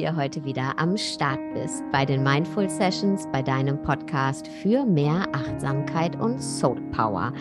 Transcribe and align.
hier 0.00 0.16
heute 0.16 0.42
wieder 0.46 0.78
am 0.78 0.96
Start 0.96 1.40
bist 1.52 1.82
bei 1.92 2.06
den 2.06 2.22
Mindful 2.22 2.70
Sessions, 2.70 3.28
bei 3.32 3.42
deinem 3.42 3.82
Podcast 3.82 4.48
für 4.48 4.86
mehr 4.86 5.26
Achtsamkeit 5.34 6.16
und 6.18 6.38
Soul 6.38 6.80
Power. 6.90 7.34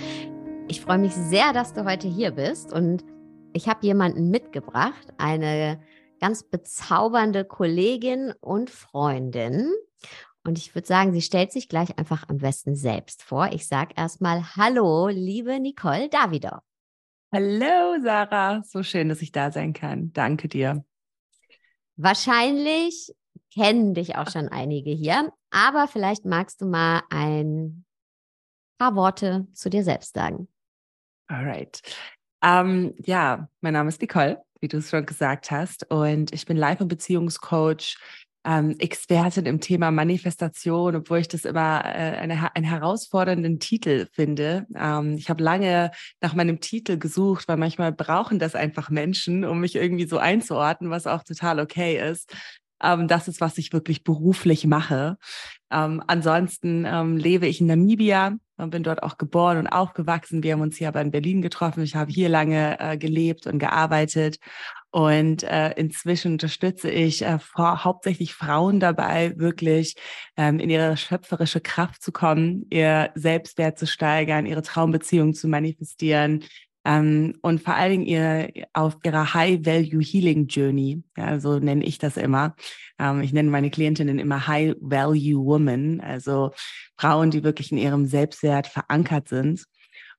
Ich 0.67 0.81
freue 0.81 0.97
mich 0.97 1.13
sehr, 1.13 1.53
dass 1.53 1.71
du 1.71 1.85
heute 1.85 2.09
hier 2.09 2.31
bist 2.31 2.73
und 2.73 3.05
ich 3.53 3.69
habe 3.69 3.87
jemanden 3.87 4.29
mitgebracht, 4.29 5.07
eine 5.17 5.79
ganz 6.19 6.43
bezaubernde 6.43 7.45
Kollegin 7.45 8.33
und 8.41 8.69
Freundin. 8.69 9.71
Und 10.43 10.57
ich 10.57 10.75
würde 10.75 10.87
sagen, 10.87 11.13
sie 11.13 11.21
stellt 11.21 11.53
sich 11.53 11.69
gleich 11.69 11.97
einfach 11.97 12.27
am 12.27 12.39
besten 12.39 12.75
selbst 12.75 13.23
vor. 13.23 13.53
Ich 13.53 13.67
sage 13.67 13.93
erstmal 13.95 14.57
Hallo, 14.57 15.07
liebe 15.07 15.61
Nicole 15.61 16.09
Davido. 16.09 16.57
Hallo 17.31 18.01
Sarah, 18.03 18.63
so 18.65 18.83
schön, 18.83 19.07
dass 19.07 19.21
ich 19.21 19.31
da 19.31 19.49
sein 19.49 19.71
kann. 19.71 20.11
Danke 20.11 20.49
dir. 20.49 20.83
Wahrscheinlich 22.01 23.13
kennen 23.53 23.93
dich 23.93 24.15
auch 24.15 24.29
schon 24.29 24.47
einige 24.47 24.89
hier, 24.89 25.33
aber 25.51 25.85
vielleicht 25.89 26.23
magst 26.23 26.61
du 26.61 26.65
mal 26.65 27.01
ein 27.09 27.83
paar 28.79 28.95
Worte 28.95 29.47
zu 29.51 29.69
dir 29.69 29.83
selbst 29.83 30.13
sagen. 30.13 30.47
Alright. 31.27 31.81
Ähm, 32.41 32.95
ja, 32.99 33.49
mein 33.59 33.73
Name 33.73 33.89
ist 33.89 34.01
Nicole, 34.01 34.41
wie 34.61 34.69
du 34.69 34.77
es 34.77 34.89
schon 34.89 35.05
gesagt 35.05 35.51
hast, 35.51 35.91
und 35.91 36.33
ich 36.33 36.45
bin 36.45 36.55
Life- 36.55 36.81
und 36.81 36.87
Beziehungscoach, 36.87 37.97
ähm, 38.45 38.75
Expertin 38.79 39.45
im 39.45 39.59
Thema 39.59 39.91
Manifestation, 39.91 40.95
obwohl 40.95 41.19
ich 41.19 41.27
das 41.27 41.45
immer 41.45 41.83
äh, 41.83 42.17
eine, 42.17 42.55
einen 42.55 42.65
herausfordernden 42.65 43.59
Titel 43.59 44.07
finde. 44.13 44.65
Ähm, 44.75 45.15
ich 45.17 45.29
habe 45.29 45.43
lange 45.43 45.91
nach 46.21 46.33
meinem 46.33 46.59
Titel 46.59 46.97
gesucht, 46.97 47.47
weil 47.47 47.57
manchmal 47.57 47.91
brauchen 47.91 48.39
das 48.39 48.55
einfach 48.55 48.89
Menschen, 48.89 49.43
um 49.43 49.59
mich 49.59 49.75
irgendwie 49.75 50.07
so 50.07 50.17
einzuordnen, 50.17 50.89
was 50.89 51.07
auch 51.07 51.23
total 51.23 51.59
okay 51.59 51.99
ist. 52.11 52.33
Ähm, 52.81 53.07
das 53.07 53.27
ist, 53.27 53.41
was 53.41 53.57
ich 53.57 53.73
wirklich 53.73 54.03
beruflich 54.03 54.65
mache. 54.65 55.17
Ähm, 55.71 56.01
ansonsten 56.07 56.85
ähm, 56.87 57.17
lebe 57.17 57.45
ich 57.45 57.61
in 57.61 57.67
Namibia 57.67 58.37
und 58.57 58.69
bin 58.69 58.83
dort 58.83 59.03
auch 59.03 59.17
geboren 59.17 59.57
und 59.57 59.67
aufgewachsen. 59.67 60.43
Wir 60.43 60.53
haben 60.53 60.61
uns 60.61 60.77
hier 60.77 60.87
aber 60.87 61.01
in 61.01 61.11
Berlin 61.11 61.41
getroffen. 61.41 61.83
Ich 61.83 61.95
habe 61.95 62.11
hier 62.11 62.29
lange 62.29 62.79
äh, 62.79 62.97
gelebt 62.97 63.47
und 63.47 63.59
gearbeitet. 63.59 64.39
Und 64.91 65.43
äh, 65.43 65.71
inzwischen 65.73 66.33
unterstütze 66.33 66.89
ich 66.89 67.23
äh, 67.23 67.37
vor, 67.39 67.83
hauptsächlich 67.83 68.33
Frauen 68.33 68.79
dabei, 68.79 69.37
wirklich 69.37 69.95
ähm, 70.35 70.59
in 70.59 70.69
ihre 70.69 70.97
schöpferische 70.97 71.61
Kraft 71.61 72.01
zu 72.01 72.11
kommen, 72.11 72.65
ihr 72.71 73.11
Selbstwert 73.13 73.77
zu 73.77 73.85
steigern, 73.85 74.47
ihre 74.47 74.63
Traumbeziehung 74.63 75.33
zu 75.35 75.47
manifestieren, 75.47 76.43
ähm, 76.85 77.35
und 77.41 77.61
vor 77.61 77.75
allen 77.75 77.91
Dingen 77.91 78.05
ihr, 78.05 78.65
auf 78.73 78.97
ihrer 79.03 79.33
High-Value-Healing-Journey, 79.33 81.03
ja, 81.17 81.39
so 81.39 81.59
nenne 81.59 81.83
ich 81.83 81.97
das 81.97 82.17
immer. 82.17 82.55
Ähm, 82.97 83.21
ich 83.21 83.33
nenne 83.33 83.49
meine 83.49 83.69
Klientinnen 83.69 84.17
immer 84.17 84.47
High-Value-Women, 84.47 86.01
also 86.01 86.51
Frauen, 86.97 87.31
die 87.31 87.43
wirklich 87.43 87.71
in 87.71 87.77
ihrem 87.77 88.05
Selbstwert 88.07 88.67
verankert 88.67 89.27
sind 89.27 89.65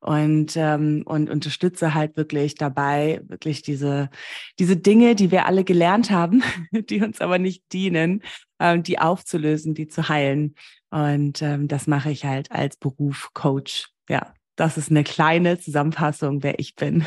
und 0.00 0.56
ähm, 0.56 1.02
und 1.04 1.30
unterstütze 1.30 1.94
halt 1.94 2.16
wirklich 2.16 2.54
dabei 2.54 3.20
wirklich 3.28 3.62
diese 3.62 4.10
diese 4.58 4.76
Dinge, 4.76 5.14
die 5.14 5.30
wir 5.30 5.46
alle 5.46 5.64
gelernt 5.64 6.10
haben, 6.10 6.42
die 6.72 7.02
uns 7.02 7.20
aber 7.20 7.38
nicht 7.38 7.72
dienen, 7.72 8.22
ähm, 8.58 8.82
die 8.82 8.98
aufzulösen, 8.98 9.74
die 9.74 9.88
zu 9.88 10.08
heilen 10.08 10.54
und 10.90 11.42
ähm, 11.42 11.68
das 11.68 11.86
mache 11.86 12.10
ich 12.10 12.24
halt 12.24 12.50
als 12.50 12.76
Beruf 12.76 13.30
Coach. 13.34 13.88
Ja. 14.08 14.34
Das 14.56 14.76
ist 14.76 14.90
eine 14.90 15.04
kleine 15.04 15.58
Zusammenfassung, 15.58 16.42
wer 16.42 16.58
ich 16.58 16.74
bin. 16.74 17.06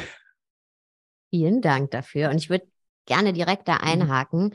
Vielen 1.30 1.62
Dank 1.62 1.92
dafür. 1.92 2.30
Und 2.30 2.38
ich 2.38 2.50
würde 2.50 2.68
gerne 3.06 3.34
direkt 3.34 3.68
da 3.68 3.76
mhm. 3.76 3.82
einhaken. 3.82 4.54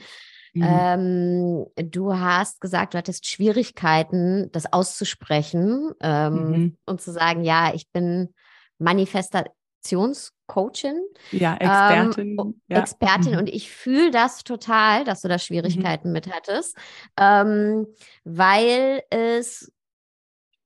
Mhm. 0.59 0.67
Ähm, 0.67 1.67
du 1.77 2.15
hast 2.15 2.61
gesagt, 2.61 2.95
du 2.95 2.99
hattest 2.99 3.27
Schwierigkeiten, 3.27 4.51
das 4.53 4.73
auszusprechen 4.73 5.93
ähm, 6.01 6.35
mhm. 6.35 6.77
und 6.87 7.01
zu 7.01 7.11
sagen, 7.13 7.43
ja, 7.45 7.73
ich 7.75 7.91
bin 7.91 8.35
Manifestationscoachin. 8.79 11.01
Ja, 11.33 11.57
Expertin. 11.57 12.37
Ähm, 12.39 12.61
ja. 12.69 12.79
Expertin. 12.81 13.33
Mhm. 13.33 13.39
Und 13.39 13.49
ich 13.49 13.71
fühle 13.71 14.11
das 14.11 14.45
total, 14.45 15.05
dass 15.05 15.23
du 15.23 15.29
da 15.29 15.37
mhm. 15.37 15.41
Schwierigkeiten 15.41 16.13
mit 16.13 16.31
hattest, 16.33 16.77
ähm, 17.17 17.87
weil 18.25 19.03
es 19.11 19.73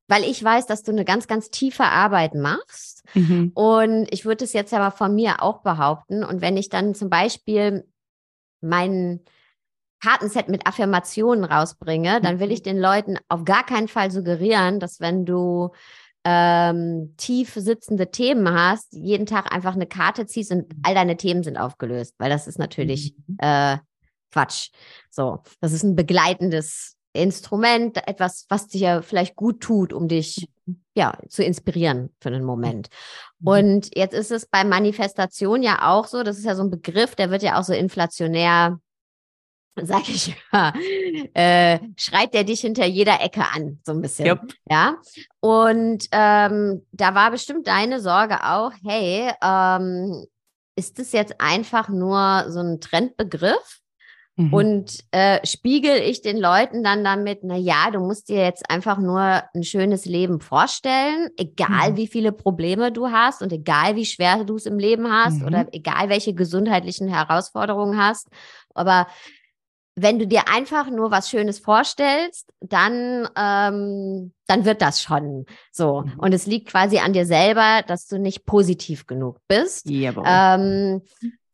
weil 0.08 0.24
ich 0.24 0.42
weiß, 0.44 0.66
dass 0.66 0.82
du 0.82 0.90
eine 0.92 1.06
ganz, 1.06 1.26
ganz 1.26 1.48
tiefe 1.48 1.84
Arbeit 1.84 2.34
machst. 2.34 3.02
Mhm. 3.14 3.52
Und 3.54 4.08
ich 4.10 4.26
würde 4.26 4.44
es 4.44 4.52
jetzt 4.52 4.70
ja 4.70 4.78
mal 4.78 4.90
von 4.90 5.14
mir 5.14 5.42
auch 5.42 5.62
behaupten. 5.62 6.22
Und 6.22 6.42
wenn 6.42 6.58
ich 6.58 6.68
dann 6.68 6.94
zum 6.94 7.08
Beispiel 7.08 7.88
mein 8.60 9.20
Kartenset 10.02 10.48
mit 10.48 10.66
Affirmationen 10.66 11.44
rausbringe, 11.44 12.20
dann 12.20 12.40
will 12.40 12.50
ich 12.50 12.60
mhm. 12.60 12.64
den 12.64 12.78
Leuten 12.78 13.18
auf 13.28 13.44
gar 13.44 13.64
keinen 13.64 13.88
Fall 13.88 14.10
suggerieren, 14.10 14.80
dass 14.80 15.00
wenn 15.00 15.24
du 15.24 15.70
ähm, 16.24 17.14
tief 17.16 17.54
sitzende 17.54 18.10
Themen 18.10 18.52
hast, 18.52 18.92
jeden 18.92 19.26
Tag 19.26 19.52
einfach 19.52 19.74
eine 19.74 19.86
Karte 19.86 20.26
ziehst 20.26 20.52
und 20.52 20.72
all 20.82 20.94
deine 20.94 21.16
Themen 21.16 21.42
sind 21.42 21.56
aufgelöst, 21.56 22.14
weil 22.18 22.30
das 22.30 22.46
ist 22.46 22.58
natürlich 22.58 23.14
mhm. 23.26 23.36
äh, 23.38 23.78
Quatsch. 24.32 24.70
So, 25.10 25.42
das 25.60 25.72
ist 25.72 25.82
ein 25.82 25.96
begleitendes 25.96 26.96
Instrument, 27.12 28.06
etwas, 28.08 28.46
was 28.48 28.68
dir 28.68 28.80
ja 28.80 29.02
vielleicht 29.02 29.36
gut 29.36 29.60
tut, 29.60 29.92
um 29.92 30.08
dich 30.08 30.48
ja 30.94 31.18
zu 31.28 31.44
inspirieren 31.44 32.10
für 32.20 32.28
einen 32.28 32.44
Moment. 32.44 32.88
Mhm. 33.40 33.48
Und 33.48 33.96
jetzt 33.96 34.14
ist 34.14 34.30
es 34.30 34.46
bei 34.46 34.64
Manifestation 34.64 35.62
ja 35.62 35.90
auch 35.90 36.06
so, 36.06 36.22
das 36.22 36.38
ist 36.38 36.44
ja 36.44 36.54
so 36.54 36.62
ein 36.62 36.70
Begriff, 36.70 37.14
der 37.14 37.30
wird 37.30 37.42
ja 37.42 37.58
auch 37.58 37.64
so 37.64 37.72
inflationär 37.72 38.78
sag 39.80 40.08
ich 40.08 40.34
ja, 40.52 40.72
äh, 41.34 41.78
schreit 41.96 42.34
der 42.34 42.44
dich 42.44 42.60
hinter 42.60 42.86
jeder 42.86 43.22
Ecke 43.22 43.42
an, 43.54 43.80
so 43.84 43.92
ein 43.92 44.02
bisschen. 44.02 44.26
Yep. 44.26 44.54
Ja. 44.68 44.96
Und 45.40 46.08
ähm, 46.12 46.86
da 46.92 47.14
war 47.14 47.30
bestimmt 47.30 47.66
deine 47.66 48.00
Sorge 48.00 48.44
auch, 48.44 48.72
hey, 48.84 49.32
ähm, 49.42 50.26
ist 50.76 50.98
das 50.98 51.12
jetzt 51.12 51.40
einfach 51.40 51.88
nur 51.88 52.46
so 52.48 52.60
ein 52.60 52.80
Trendbegriff? 52.80 53.82
Mhm. 54.36 54.54
Und 54.54 55.04
äh, 55.10 55.46
spiegel 55.46 55.96
ich 55.96 56.22
den 56.22 56.38
Leuten 56.38 56.82
dann 56.82 57.04
damit, 57.04 57.40
na 57.42 57.56
ja, 57.56 57.90
du 57.90 58.00
musst 58.00 58.30
dir 58.30 58.42
jetzt 58.42 58.70
einfach 58.70 58.98
nur 58.98 59.42
ein 59.54 59.62
schönes 59.62 60.06
Leben 60.06 60.40
vorstellen, 60.40 61.28
egal 61.36 61.92
mhm. 61.92 61.96
wie 61.96 62.06
viele 62.06 62.32
Probleme 62.32 62.92
du 62.92 63.10
hast 63.10 63.42
und 63.42 63.52
egal 63.52 63.96
wie 63.96 64.06
schwer 64.06 64.44
du 64.44 64.56
es 64.56 64.64
im 64.64 64.78
Leben 64.78 65.12
hast 65.12 65.40
mhm. 65.40 65.46
oder 65.46 65.66
egal 65.72 66.08
welche 66.08 66.34
gesundheitlichen 66.34 67.08
Herausforderungen 67.08 67.98
hast. 67.98 68.28
Aber 68.74 69.06
wenn 69.94 70.18
du 70.18 70.26
dir 70.26 70.48
einfach 70.48 70.88
nur 70.88 71.10
was 71.10 71.28
Schönes 71.28 71.58
vorstellst, 71.58 72.50
dann, 72.60 73.28
ähm, 73.36 74.32
dann 74.46 74.64
wird 74.64 74.80
das 74.80 75.02
schon 75.02 75.46
so. 75.70 76.02
Mhm. 76.02 76.18
Und 76.18 76.32
es 76.32 76.46
liegt 76.46 76.68
quasi 76.68 76.98
an 76.98 77.12
dir 77.12 77.26
selber, 77.26 77.82
dass 77.86 78.06
du 78.06 78.18
nicht 78.18 78.46
positiv 78.46 79.06
genug 79.06 79.38
bist. 79.48 79.86
Ähm, 80.24 81.02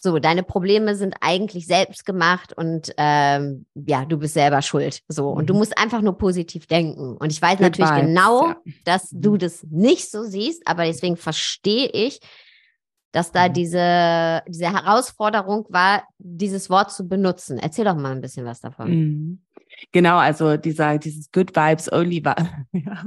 so, 0.00 0.21
deine 0.21 0.44
Probleme 0.44 0.94
sind 0.94 1.16
eigentlich 1.21 1.66
selbst 1.66 2.06
gemacht 2.06 2.53
und 2.56 2.94
ähm, 2.98 3.66
ja, 3.75 4.04
du 4.04 4.16
bist 4.16 4.34
selber 4.34 4.62
schuld. 4.62 5.01
So, 5.09 5.30
und 5.30 5.51
du 5.51 5.54
mhm. 5.54 5.59
musst 5.59 5.77
einfach 5.77 6.03
nur 6.03 6.16
positiv 6.16 6.68
denken. 6.68 7.16
Und 7.16 7.33
ich 7.33 7.42
weiß 7.42 7.59
Good 7.59 7.62
natürlich 7.62 7.91
vibes, 7.91 8.07
genau, 8.07 8.47
ja. 8.47 8.57
dass 8.84 9.09
du 9.10 9.33
mhm. 9.33 9.39
das 9.39 9.66
nicht 9.68 10.09
so 10.09 10.22
siehst, 10.22 10.62
aber 10.68 10.84
deswegen 10.84 11.16
verstehe 11.16 11.89
ich, 11.89 12.21
dass 13.13 13.33
da 13.33 13.49
mhm. 13.49 13.53
diese, 13.55 14.43
diese 14.49 14.72
Herausforderung 14.72 15.66
war, 15.71 16.05
dieses 16.19 16.69
Wort 16.71 16.93
zu 16.93 17.09
benutzen. 17.09 17.59
Erzähl 17.59 17.84
doch 17.84 17.97
mal 17.97 18.13
ein 18.13 18.21
bisschen 18.21 18.45
was 18.45 18.60
davon. 18.60 18.91
Genau, 19.92 20.19
also 20.19 20.57
dieser, 20.57 20.98
dieses 20.98 21.30
Good 21.30 21.54
Vibes 21.54 21.91
Only 21.91 22.25
war, 22.25 22.36
ja, 22.72 23.04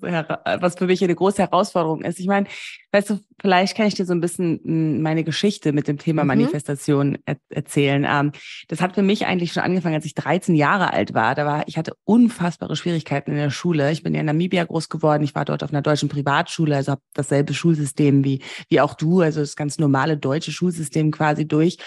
was, 0.00 0.60
was 0.62 0.74
für 0.76 0.86
mich 0.86 1.02
eine 1.02 1.14
große 1.14 1.42
Herausforderung 1.42 2.02
ist. 2.02 2.20
Ich 2.20 2.26
meine, 2.26 2.46
weißt 2.92 3.10
du, 3.10 3.20
vielleicht 3.40 3.76
kann 3.76 3.86
ich 3.86 3.94
dir 3.94 4.06
so 4.06 4.12
ein 4.12 4.20
bisschen 4.20 4.60
hm, 4.64 5.02
meine 5.02 5.24
Geschichte 5.24 5.72
mit 5.72 5.88
dem 5.88 5.98
Thema 5.98 6.22
mhm. 6.22 6.28
Manifestation 6.28 7.18
er 7.26 7.36
erzählen. 7.50 8.06
Ähm, 8.08 8.32
das 8.68 8.80
hat 8.80 8.94
für 8.94 9.02
mich 9.02 9.26
eigentlich 9.26 9.52
schon 9.52 9.62
angefangen, 9.62 9.94
als 9.94 10.04
ich 10.04 10.14
13 10.14 10.54
Jahre 10.54 10.92
alt 10.92 11.14
war. 11.14 11.34
Da 11.34 11.44
war, 11.44 11.64
ich 11.66 11.76
hatte 11.76 11.94
unfassbare 12.04 12.76
Schwierigkeiten 12.76 13.32
in 13.32 13.36
der 13.36 13.50
Schule. 13.50 13.90
Ich 13.90 14.02
bin 14.02 14.14
ja 14.14 14.20
in 14.20 14.26
Namibia 14.26 14.64
groß 14.64 14.88
geworden. 14.88 15.24
Ich 15.24 15.34
war 15.34 15.44
dort 15.44 15.62
auf 15.62 15.70
einer 15.70 15.82
deutschen 15.82 16.08
Privatschule, 16.08 16.76
also 16.76 16.92
habe 16.92 17.02
dasselbe 17.14 17.54
Schulsystem 17.54 18.24
wie, 18.24 18.42
wie 18.68 18.80
auch 18.80 18.94
du, 18.94 19.20
also 19.20 19.40
das 19.40 19.56
ganz 19.56 19.78
normale 19.78 20.16
deutsche 20.16 20.52
Schulsystem 20.52 21.10
quasi 21.10 21.46
durch 21.46 21.78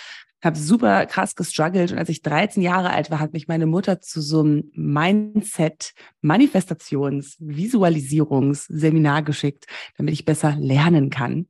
habe 0.44 0.58
super 0.58 1.06
krass 1.06 1.36
gestruggelt 1.36 1.92
und 1.92 1.98
als 1.98 2.10
ich 2.10 2.22
13 2.22 2.62
Jahre 2.62 2.92
alt 2.92 3.10
war, 3.10 3.20
hat 3.20 3.34
mich 3.34 3.48
meine 3.48 3.66
Mutter 3.66 4.02
zu 4.02 4.22
so 4.22 4.42
einem 4.42 4.72
Mindset, 4.74 5.94
Manifestations, 6.22 7.36
Visualisierungsseminar 7.40 9.24
geschickt, 9.24 9.66
damit 9.98 10.14
ich 10.14 10.26
besser 10.26 10.56
lernen 10.58 11.10
kann. 11.10 11.48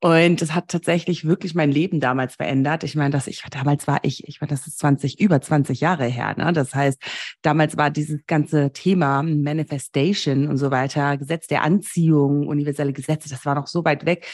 Und 0.00 0.42
das 0.42 0.54
hat 0.54 0.68
tatsächlich 0.68 1.24
wirklich 1.24 1.54
mein 1.54 1.72
Leben 1.72 2.00
damals 2.00 2.34
verändert. 2.36 2.84
Ich 2.84 2.96
meine, 2.96 3.10
dass 3.10 3.26
ich 3.26 3.42
damals 3.50 3.86
war 3.86 4.00
ich, 4.02 4.28
ich 4.28 4.40
meine, 4.42 4.50
das 4.50 4.66
ist 4.66 4.78
20 4.78 5.18
über 5.20 5.40
20 5.40 5.80
Jahre 5.80 6.04
her. 6.04 6.34
Ne? 6.36 6.52
Das 6.52 6.74
heißt, 6.74 7.02
damals 7.40 7.78
war 7.78 7.90
dieses 7.90 8.20
ganze 8.26 8.72
Thema 8.72 9.22
Manifestation 9.22 10.48
und 10.48 10.58
so 10.58 10.70
weiter, 10.70 11.16
Gesetz 11.16 11.46
der 11.46 11.62
Anziehung, 11.62 12.46
universelle 12.46 12.92
Gesetze, 12.92 13.30
das 13.30 13.46
war 13.46 13.54
noch 13.54 13.66
so 13.66 13.84
weit 13.86 14.04
weg. 14.04 14.26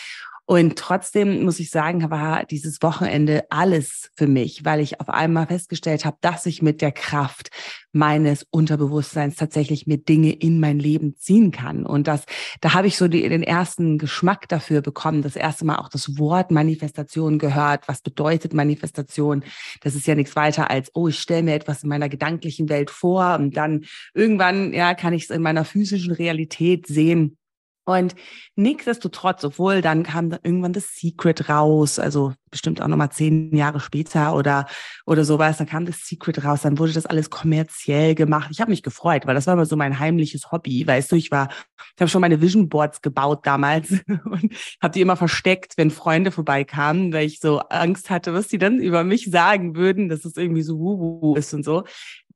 Und 0.44 0.77
trotzdem 0.77 1.44
muss 1.44 1.61
ich 1.61 1.71
sagen, 1.71 2.11
war 2.11 2.44
dieses 2.44 2.83
Wochenende 2.83 3.44
alles 3.50 4.11
für 4.17 4.27
mich, 4.27 4.65
weil 4.65 4.81
ich 4.81 5.00
auf 5.00 5.09
einmal 5.09 5.47
festgestellt 5.47 6.05
habe, 6.05 6.17
dass 6.21 6.47
ich 6.47 6.62
mit 6.62 6.83
der 6.83 6.91
Kraft 6.91 7.50
meines 7.93 8.44
Unterbewusstseins 8.50 9.37
tatsächlich 9.37 9.87
mir 9.87 9.99
Dinge 9.99 10.33
in 10.33 10.59
mein 10.59 10.79
Leben 10.79 11.17
ziehen 11.17 11.53
kann. 11.53 11.87
Und 11.87 12.09
das, 12.09 12.25
da 12.61 12.75
habe 12.75 12.89
ich 12.89 12.97
so 12.97 13.06
die, 13.06 13.29
den 13.29 13.43
ersten 13.43 13.99
Geschmack 13.99 14.49
dafür 14.49 14.81
bekommen, 14.81 15.23
das 15.23 15.37
erste 15.37 15.65
Mal 15.65 15.77
auch 15.77 15.89
das 15.89 16.19
Wort 16.19 16.50
Manifestation 16.50 17.38
gehört. 17.38 17.87
Was 17.87 18.00
bedeutet 18.00 18.53
Manifestation? 18.53 19.45
Das 19.83 19.95
ist 19.95 20.06
ja 20.06 20.15
nichts 20.17 20.35
weiter 20.35 20.71
als, 20.71 20.91
oh, 20.95 21.09
ich 21.09 21.21
stelle 21.21 21.45
mir 21.45 21.55
etwas 21.55 21.85
in 21.85 21.88
meiner 21.88 22.09
gedanklichen 22.09 22.69
Welt 22.69 22.91
vor 22.91 23.37
und 23.38 23.56
dann 23.56 23.85
irgendwann, 24.12 24.73
ja, 24.73 24.95
kann 24.95 25.12
ich 25.12 25.25
es 25.25 25.31
in 25.31 25.43
meiner 25.43 25.65
physischen 25.65 26.12
Realität 26.12 26.87
sehen. 26.87 27.37
Und 27.84 28.14
nichtsdestotrotz, 28.55 29.43
obwohl 29.43 29.82
dann 29.82 30.05
kam 30.05 30.31
dann 30.31 30.38
irgendwann 30.44 30.73
das 30.73 30.94
Secret 30.94 31.49
raus, 31.49 31.99
also 31.99 32.32
bestimmt 32.49 32.81
auch 32.81 32.87
nochmal 32.87 33.11
zehn 33.11 33.56
Jahre 33.56 33.81
später 33.81 34.37
oder, 34.37 34.67
oder 35.05 35.25
sowas, 35.25 35.56
dann 35.56 35.67
kam 35.67 35.84
das 35.84 36.06
Secret 36.06 36.44
raus, 36.44 36.62
dann 36.62 36.79
wurde 36.79 36.93
das 36.93 37.06
alles 37.06 37.29
kommerziell 37.29 38.14
gemacht. 38.14 38.50
Ich 38.52 38.61
habe 38.61 38.70
mich 38.70 38.84
gefreut, 38.84 39.26
weil 39.26 39.34
das 39.34 39.49
war 39.49 39.55
immer 39.55 39.67
so 39.67 39.75
mein 39.75 39.99
heimliches 39.99 40.52
Hobby, 40.52 40.87
weißt 40.87 41.11
du, 41.11 41.17
ich 41.17 41.32
war, 41.32 41.49
ich 41.96 42.00
habe 42.00 42.08
schon 42.08 42.20
meine 42.20 42.40
Vision 42.40 42.69
Boards 42.69 43.02
gebaut 43.02 43.46
damals 43.46 43.90
und 44.06 44.55
habe 44.81 44.93
die 44.94 45.00
immer 45.00 45.17
versteckt, 45.17 45.73
wenn 45.76 45.90
Freunde 45.90 46.31
vorbeikamen, 46.31 47.12
weil 47.12 47.26
ich 47.26 47.40
so 47.40 47.58
Angst 47.58 48.11
hatte, 48.11 48.32
was 48.32 48.46
die 48.46 48.58
dann 48.58 48.78
über 48.78 49.02
mich 49.02 49.28
sagen 49.31 49.75
würden, 49.75 50.08
dass 50.08 50.25
es 50.25 50.37
irgendwie 50.37 50.62
so 50.62 50.78
wuhu 50.78 51.35
ist 51.35 51.52
und 51.52 51.64
so. 51.64 51.82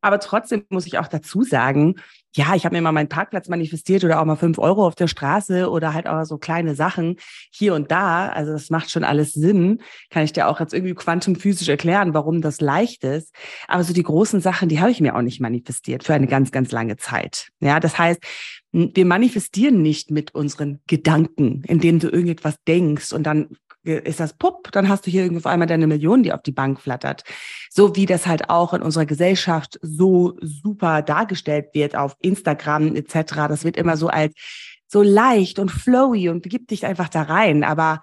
Aber 0.01 0.19
trotzdem 0.21 0.65
muss 0.71 0.87
ich 0.87 0.99
auch 0.99 1.09
dazu 1.09 1.43
sagen, 1.43 1.97
ja, 2.37 2.55
ich 2.55 2.67
habe 2.67 2.77
mir 2.77 2.83
mal 2.83 2.93
meinen 2.93 3.09
Parkplatz 3.09 3.49
manifestiert 3.49 4.05
oder 4.05 4.21
auch 4.21 4.25
mal 4.27 4.37
fünf 4.37 4.59
Euro 4.59 4.87
auf 4.87 4.95
der 4.95 5.09
Straße 5.09 5.71
oder 5.71 5.95
halt 5.95 6.07
auch 6.07 6.23
so 6.25 6.37
kleine 6.37 6.75
Sachen 6.75 7.17
hier 7.51 7.75
und 7.75 7.91
da. 7.91 8.29
Also 8.29 8.53
das 8.53 8.69
macht 8.69 8.91
schon 8.91 9.05
alles 9.05 9.33
Sinn. 9.33 9.81
Kann 10.11 10.23
ich 10.23 10.35
dir 10.35 10.49
auch 10.49 10.61
jetzt 10.61 10.75
irgendwie 10.75 10.95
quantumphysisch 10.95 11.69
erklären, 11.69 12.13
warum 12.13 12.43
das 12.43 12.61
leicht 12.61 13.05
ist. 13.05 13.35
Aber 13.69 13.83
so 13.85 13.95
die 13.95 14.03
großen 14.03 14.43
Sachen, 14.43 14.69
die 14.69 14.81
habe 14.81 14.91
ich 14.91 15.01
mir 15.01 15.17
auch 15.17 15.23
nicht 15.23 15.41
manifestiert 15.41 16.05
für 16.05 16.13
eine 16.13 16.27
ganz, 16.27 16.53
ganz 16.53 16.73
lange 16.73 16.99
Zeit. 16.99 17.49
Ja, 17.61 17.81
das 17.81 17.99
heißt, 17.99 18.21
wir 18.73 19.07
manifestieren 19.07 19.81
nicht 19.81 20.11
mit 20.11 20.35
unseren 20.35 20.81
Gedanken, 20.87 21.63
indem 21.67 22.01
du 22.01 22.09
irgendetwas 22.09 22.57
denkst 22.69 23.15
und 23.15 23.23
dann 23.23 23.57
ist 23.87 24.21
das 24.21 24.35
Pupp, 24.35 24.71
dann 24.73 24.89
hast 24.89 25.07
du 25.07 25.11
hier 25.11 25.23
irgendwo 25.23 25.49
einmal 25.49 25.69
deine 25.69 25.87
Million, 25.87 26.23
die 26.23 26.33
auf 26.33 26.43
die 26.43 26.53
Bank 26.53 26.81
flattert. 26.81 27.25
So 27.71 27.97
wie 27.97 28.07
das 28.07 28.27
halt 28.27 28.51
auch 28.51 28.75
in 28.75 28.83
unserer 28.83 29.07
Gesellschaft 29.07 29.79
so 29.83 30.37
super 30.41 31.03
dargestellt 31.03 31.69
wird 31.73 31.97
auf 31.97 32.17
Instagram 32.21 32.95
etc. 32.97 33.35
Das 33.49 33.65
wird 33.65 33.77
immer 33.77 33.97
so 33.97 34.09
als 34.09 34.35
so 34.89 35.03
leicht 35.03 35.59
und 35.59 35.71
flowy 35.71 36.29
und 36.29 36.43
begib 36.43 36.69
dich 36.69 36.87
einfach 36.87 37.09
da 37.09 37.23
rein. 37.23 37.65
Aber 37.65 38.03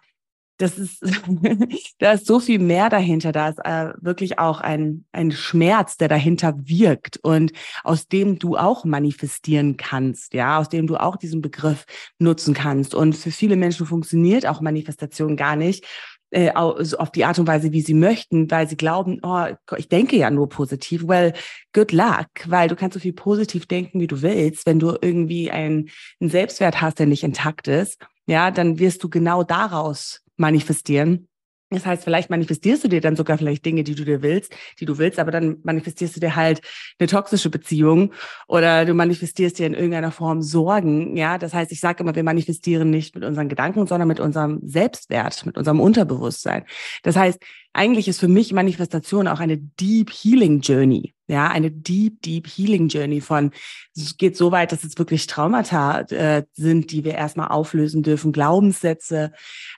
das 0.57 0.77
ist, 0.77 1.01
da 1.99 2.13
ist 2.13 2.25
so 2.25 2.39
viel 2.39 2.59
mehr 2.59 2.89
dahinter. 2.89 3.31
Da 3.31 3.49
ist 3.49 3.59
äh, 3.59 3.93
wirklich 4.01 4.39
auch 4.39 4.61
ein, 4.61 5.05
ein 5.11 5.31
Schmerz, 5.31 5.97
der 5.97 6.07
dahinter 6.07 6.55
wirkt 6.57 7.17
und 7.17 7.51
aus 7.83 8.07
dem 8.07 8.39
du 8.39 8.57
auch 8.57 8.85
manifestieren 8.85 9.77
kannst, 9.77 10.33
ja, 10.33 10.59
aus 10.59 10.69
dem 10.69 10.87
du 10.87 10.97
auch 10.97 11.15
diesen 11.15 11.41
Begriff 11.41 11.85
nutzen 12.19 12.53
kannst. 12.53 12.95
Und 12.95 13.15
für 13.15 13.31
viele 13.31 13.55
Menschen 13.55 13.85
funktioniert 13.85 14.45
auch 14.45 14.61
Manifestation 14.61 15.35
gar 15.35 15.55
nicht 15.55 15.85
äh, 16.33 16.51
auf 16.51 17.11
die 17.11 17.25
Art 17.25 17.39
und 17.39 17.47
Weise, 17.47 17.71
wie 17.71 17.81
sie 17.81 17.93
möchten, 17.93 18.49
weil 18.49 18.67
sie 18.67 18.77
glauben, 18.77 19.19
oh, 19.23 19.45
ich 19.77 19.87
denke 19.87 20.17
ja 20.17 20.31
nur 20.31 20.49
positiv. 20.49 21.07
Well, 21.07 21.33
good 21.73 21.91
luck, 21.91 22.27
weil 22.47 22.67
du 22.67 22.75
kannst 22.75 22.95
so 22.95 22.99
viel 22.99 23.13
positiv 23.13 23.67
denken, 23.67 23.99
wie 23.99 24.07
du 24.07 24.21
willst. 24.21 24.65
Wenn 24.65 24.79
du 24.79 24.97
irgendwie 24.99 25.51
einen, 25.51 25.89
einen 26.19 26.29
Selbstwert 26.29 26.81
hast, 26.81 26.99
der 26.99 27.05
nicht 27.05 27.23
intakt 27.23 27.67
ist, 27.67 27.99
ja, 28.25 28.51
dann 28.51 28.79
wirst 28.79 29.03
du 29.03 29.09
genau 29.09 29.43
daraus 29.43 30.22
manifestieren. 30.37 31.27
Das 31.73 31.85
heißt, 31.85 32.03
vielleicht 32.03 32.29
manifestierst 32.29 32.83
du 32.83 32.87
dir 32.87 33.01
dann 33.01 33.15
sogar 33.15 33.37
vielleicht 33.37 33.65
Dinge, 33.65 33.83
die 33.83 33.95
du 33.95 34.05
dir 34.05 34.21
willst, 34.21 34.55
die 34.79 34.85
du 34.85 34.97
willst, 34.99 35.17
aber 35.17 35.31
dann 35.31 35.57
manifestierst 35.63 36.15
du 36.15 36.19
dir 36.19 36.35
halt 36.35 36.61
eine 36.99 37.07
toxische 37.07 37.49
Beziehung 37.49 38.13
oder 38.47 38.85
du 38.85 38.93
manifestierst 38.93 39.57
dir 39.57 39.65
in 39.65 39.73
irgendeiner 39.73 40.11
Form 40.11 40.41
Sorgen. 40.41 41.17
Ja, 41.17 41.37
das 41.37 41.53
heißt, 41.53 41.71
ich 41.71 41.79
sage 41.79 42.03
immer, 42.03 42.15
wir 42.15 42.23
manifestieren 42.23 42.91
nicht 42.91 43.15
mit 43.15 43.23
unseren 43.23 43.49
Gedanken, 43.49 43.87
sondern 43.87 44.07
mit 44.07 44.19
unserem 44.19 44.59
Selbstwert, 44.63 45.45
mit 45.45 45.57
unserem 45.57 45.79
Unterbewusstsein. 45.79 46.65
Das 47.01 47.15
heißt, 47.15 47.39
eigentlich 47.73 48.07
ist 48.07 48.19
für 48.19 48.27
mich 48.27 48.53
Manifestation 48.53 49.27
auch 49.27 49.39
eine 49.39 49.57
Deep 49.57 50.11
Healing 50.11 50.61
Journey. 50.61 51.13
Ja, 51.27 51.47
eine 51.47 51.71
Deep, 51.71 52.21
Deep 52.21 52.47
Healing 52.47 52.89
Journey 52.89 53.19
von, 53.21 53.51
es 53.95 54.17
geht 54.17 54.37
so 54.37 54.51
weit, 54.51 54.71
dass 54.71 54.83
es 54.83 54.97
wirklich 54.97 55.25
Traumata 55.25 56.01
äh, 56.01 56.43
sind, 56.53 56.91
die 56.91 57.03
wir 57.03 57.15
erstmal 57.15 57.47
auflösen 57.47 58.03
dürfen, 58.03 58.31
Glaubenssätze, 58.31 59.31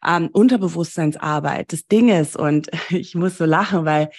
ähm, 0.06 0.30
Unterbewusstseinsarbeit 0.34 1.72
des 1.72 1.88
Dinges. 1.88 2.36
Und 2.36 2.70
ich 2.90 3.16
muss 3.16 3.38
so 3.38 3.46
lachen, 3.46 3.86
weil 3.86 4.10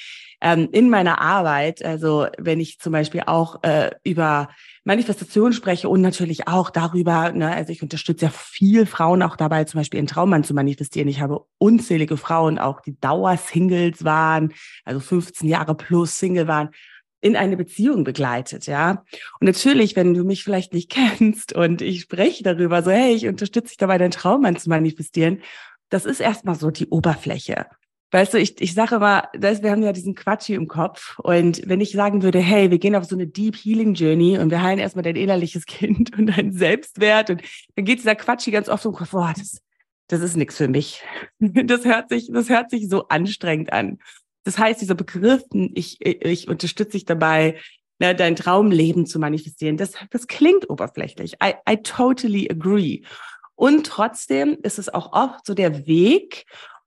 ähm, 0.41 0.69
in 0.73 0.91
meiner 0.91 1.21
Arbeit, 1.21 1.85
also 1.85 2.27
wenn 2.39 2.61
ich 2.61 2.79
zum 2.79 2.93
Beispiel 2.93 3.23
auch 3.27 3.63
äh, 3.63 3.91
über 4.05 4.49
Manifestation 4.85 5.53
spreche 5.53 5.89
und 5.89 6.01
natürlich 6.01 6.47
auch 6.47 6.71
darüber, 6.71 7.33
ne, 7.33 7.51
also 7.51 7.73
ich 7.73 7.83
unterstütze 7.83 8.27
ja 8.27 8.31
viel 8.31 8.87
Frauen 8.87 9.23
auch 9.23 9.37
dabei, 9.37 9.65
zum 9.65 9.81
Beispiel 9.81 9.99
ihren 9.99 10.07
Traummann 10.07 10.45
zu 10.45 10.55
manifestieren. 10.55 11.09
Ich 11.09 11.21
habe 11.21 11.45
unzählige 11.59 12.17
Frauen, 12.17 12.59
auch 12.59 12.81
die 12.81 12.99
Dauersingles 13.01 14.05
waren, 14.05 14.53
also 14.85 15.01
15 15.01 15.49
Jahre 15.49 15.75
plus 15.75 16.19
Single 16.19 16.47
waren, 16.47 16.71
in 17.21 17.35
eine 17.35 17.57
Beziehung 17.57 18.05
begleitet, 18.05 18.67
ja. 18.67 19.05
Und 19.41 19.47
natürlich, 19.47 19.97
wenn 19.97 20.15
du 20.15 20.23
mich 20.23 20.45
vielleicht 20.45 20.75
nicht 20.75 20.91
kennst 21.19 21.55
und 21.55 21.83
ich 21.83 22.03
spreche 22.03 22.45
darüber, 22.45 22.83
so, 22.83 22.91
hey, 22.91 23.15
ich 23.15 23.27
unterstütze 23.27 23.69
dich 23.69 23.79
dabei, 23.79 23.99
deinen 23.99 24.11
Traummann 24.11 24.57
zu 24.57 24.69
manifestieren, 24.69 25.41
das 25.89 26.05
ist 26.05 26.21
erstmal 26.21 26.57
so 26.57 26.71
die 26.71 26.87
Oberfläche. 26.89 27.67
Weißt 28.17 28.33
du, 28.33 28.39
ich, 28.39 28.59
ich 28.63 28.73
sage 28.73 28.95
immer, 28.95 29.29
das, 29.35 29.63
wir 29.63 29.71
haben 29.71 29.83
ja 29.83 29.93
diesen 29.93 30.15
Quatsch 30.15 30.47
hier 30.47 30.57
im 30.57 30.69
Kopf. 30.69 31.19
Und 31.19 31.61
wenn 31.69 31.83
ich 31.83 31.93
sagen 31.93 32.23
würde, 32.23 32.39
hey, 32.39 32.71
wir 32.71 32.79
gehen 32.79 32.95
auf 32.95 33.05
so 33.05 33.15
eine 33.15 33.27
Deep 33.27 33.57
Healing 33.57 33.93
Journey 33.93 34.39
und 34.39 34.51
wir 34.51 34.63
heilen 34.63 34.79
erstmal 34.79 35.03
dein 35.03 35.17
innerliches 35.17 35.67
Kind 35.67 36.17
und 36.17 36.29
deinen 36.29 36.55
Selbstwert 36.55 37.29
und 37.29 37.43
dann 37.75 37.85
geht 37.85 37.99
dieser 37.99 38.15
Quatsch 38.15 38.45
hier 38.45 38.55
ganz 38.55 38.71
oft 38.71 38.85
Kopf, 38.85 39.11
boah, 39.11 39.35
das, 39.37 39.61
das 40.07 40.23
ist 40.23 40.39
nichts 40.39 40.57
für 40.57 40.67
mich. 40.67 41.03
Das 41.41 41.85
hört 41.85 42.09
sich, 42.09 42.31
das 42.33 42.49
hört 42.49 42.71
sich 42.71 42.89
so 42.89 43.07
anstrengend 43.09 43.75
an. 43.75 43.99
Das 44.45 44.57
heißt, 44.57 44.81
dieser 44.81 44.95
Begriff, 44.95 45.43
ich, 45.53 45.99
ich 46.01 46.49
unterstütze 46.49 46.93
dich 46.93 47.05
dabei, 47.05 47.59
ne, 47.99 48.15
dein 48.15 48.35
Traumleben 48.35 49.05
zu 49.05 49.19
manifestieren, 49.19 49.77
das, 49.77 49.93
das 50.09 50.27
klingt 50.27 50.71
oberflächlich. 50.71 51.35
I, 51.45 51.53
I 51.69 51.77
totally 51.83 52.49
agree. 52.51 53.03
Und 53.57 53.85
trotzdem 53.85 54.57
ist 54.63 54.79
es 54.79 54.89
auch 54.89 55.13
oft 55.13 55.45
so 55.45 55.53
der 55.53 55.87
Weg, 55.87 56.47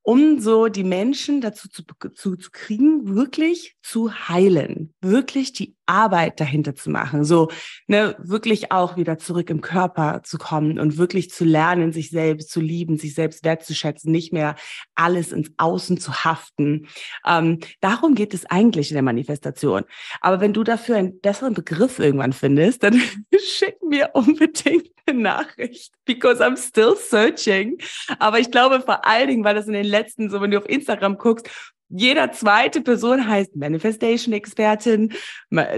um 0.09 0.39
so 0.39 0.69
die 0.69 0.83
Menschen 0.83 1.39
dazu 1.39 1.69
zu, 1.69 1.83
zu, 2.15 2.35
zu 2.35 2.49
kriegen, 2.51 3.13
wirklich 3.13 3.75
zu 3.83 4.11
heilen, 4.11 4.91
wirklich 5.01 5.53
die 5.53 5.75
Arbeit 5.89 6.39
dahinter 6.39 6.75
zu 6.75 6.91
machen, 6.91 7.25
so 7.25 7.49
ne, 7.87 8.15
wirklich 8.19 8.71
auch 8.71 8.95
wieder 8.95 9.17
zurück 9.17 9.49
im 9.49 9.61
Körper 9.61 10.21
zu 10.23 10.37
kommen 10.37 10.79
und 10.79 10.97
wirklich 10.97 11.31
zu 11.31 11.43
lernen, 11.43 11.91
sich 11.91 12.11
selbst 12.11 12.51
zu 12.51 12.61
lieben, 12.61 12.97
sich 12.97 13.15
selbst 13.15 13.43
wertzuschätzen, 13.43 14.11
nicht 14.11 14.31
mehr 14.31 14.55
alles 14.93 15.31
ins 15.31 15.51
Außen 15.57 15.99
zu 15.99 16.23
haften. 16.23 16.87
Ähm, 17.25 17.59
darum 17.81 18.13
geht 18.13 18.33
es 18.33 18.45
eigentlich 18.45 18.91
in 18.91 18.95
der 18.95 19.03
Manifestation. 19.03 19.83
Aber 20.21 20.39
wenn 20.39 20.53
du 20.53 20.63
dafür 20.63 20.97
einen 20.97 21.19
besseren 21.19 21.55
Begriff 21.55 21.97
irgendwann 21.97 22.33
findest, 22.33 22.83
dann 22.83 23.01
schick 23.43 23.81
mir 23.81 24.11
unbedingt 24.13 24.89
eine 25.07 25.19
Nachricht, 25.19 25.91
because 26.05 26.43
I'm 26.43 26.57
still 26.57 26.95
searching. 26.95 27.77
Aber 28.19 28.39
ich 28.39 28.51
glaube 28.51 28.81
vor 28.81 29.07
allen 29.07 29.27
Dingen, 29.27 29.43
weil 29.43 29.55
das 29.55 29.67
in 29.67 29.73
den 29.73 29.85
letzten, 29.85 30.29
so 30.29 30.39
wenn 30.39 30.51
du 30.51 30.59
auf 30.59 30.69
Instagram 30.69 31.17
guckst, 31.17 31.49
jeder 31.89 32.31
zweite 32.31 32.81
Person 32.81 33.27
heißt 33.27 33.55
Manifestation-Expertin, 33.55 35.13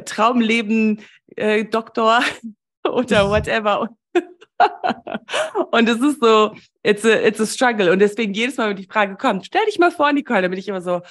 Traumleben, 0.05 1.01
äh, 1.35 1.65
oder 2.87 3.29
whatever. 3.29 3.89
und 5.71 5.89
es 5.89 6.01
ist 6.01 6.21
so, 6.21 6.53
it's 6.83 7.05
a, 7.05 7.13
it's 7.25 7.39
a 7.39 7.45
struggle. 7.45 7.91
Und 7.91 7.99
deswegen 7.99 8.33
jedes 8.33 8.57
Mal, 8.57 8.69
wenn 8.69 8.77
die 8.77 8.87
Frage 8.87 9.15
kommt, 9.15 9.45
stell 9.45 9.65
dich 9.65 9.79
mal 9.79 9.91
vor, 9.91 10.11
Nicole, 10.11 10.41
dann 10.41 10.51
bin 10.51 10.59
ich 10.59 10.67
immer 10.67 10.81
so, 10.81 11.01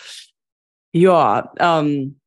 ja, 0.92 1.52
ähm, 1.58 2.20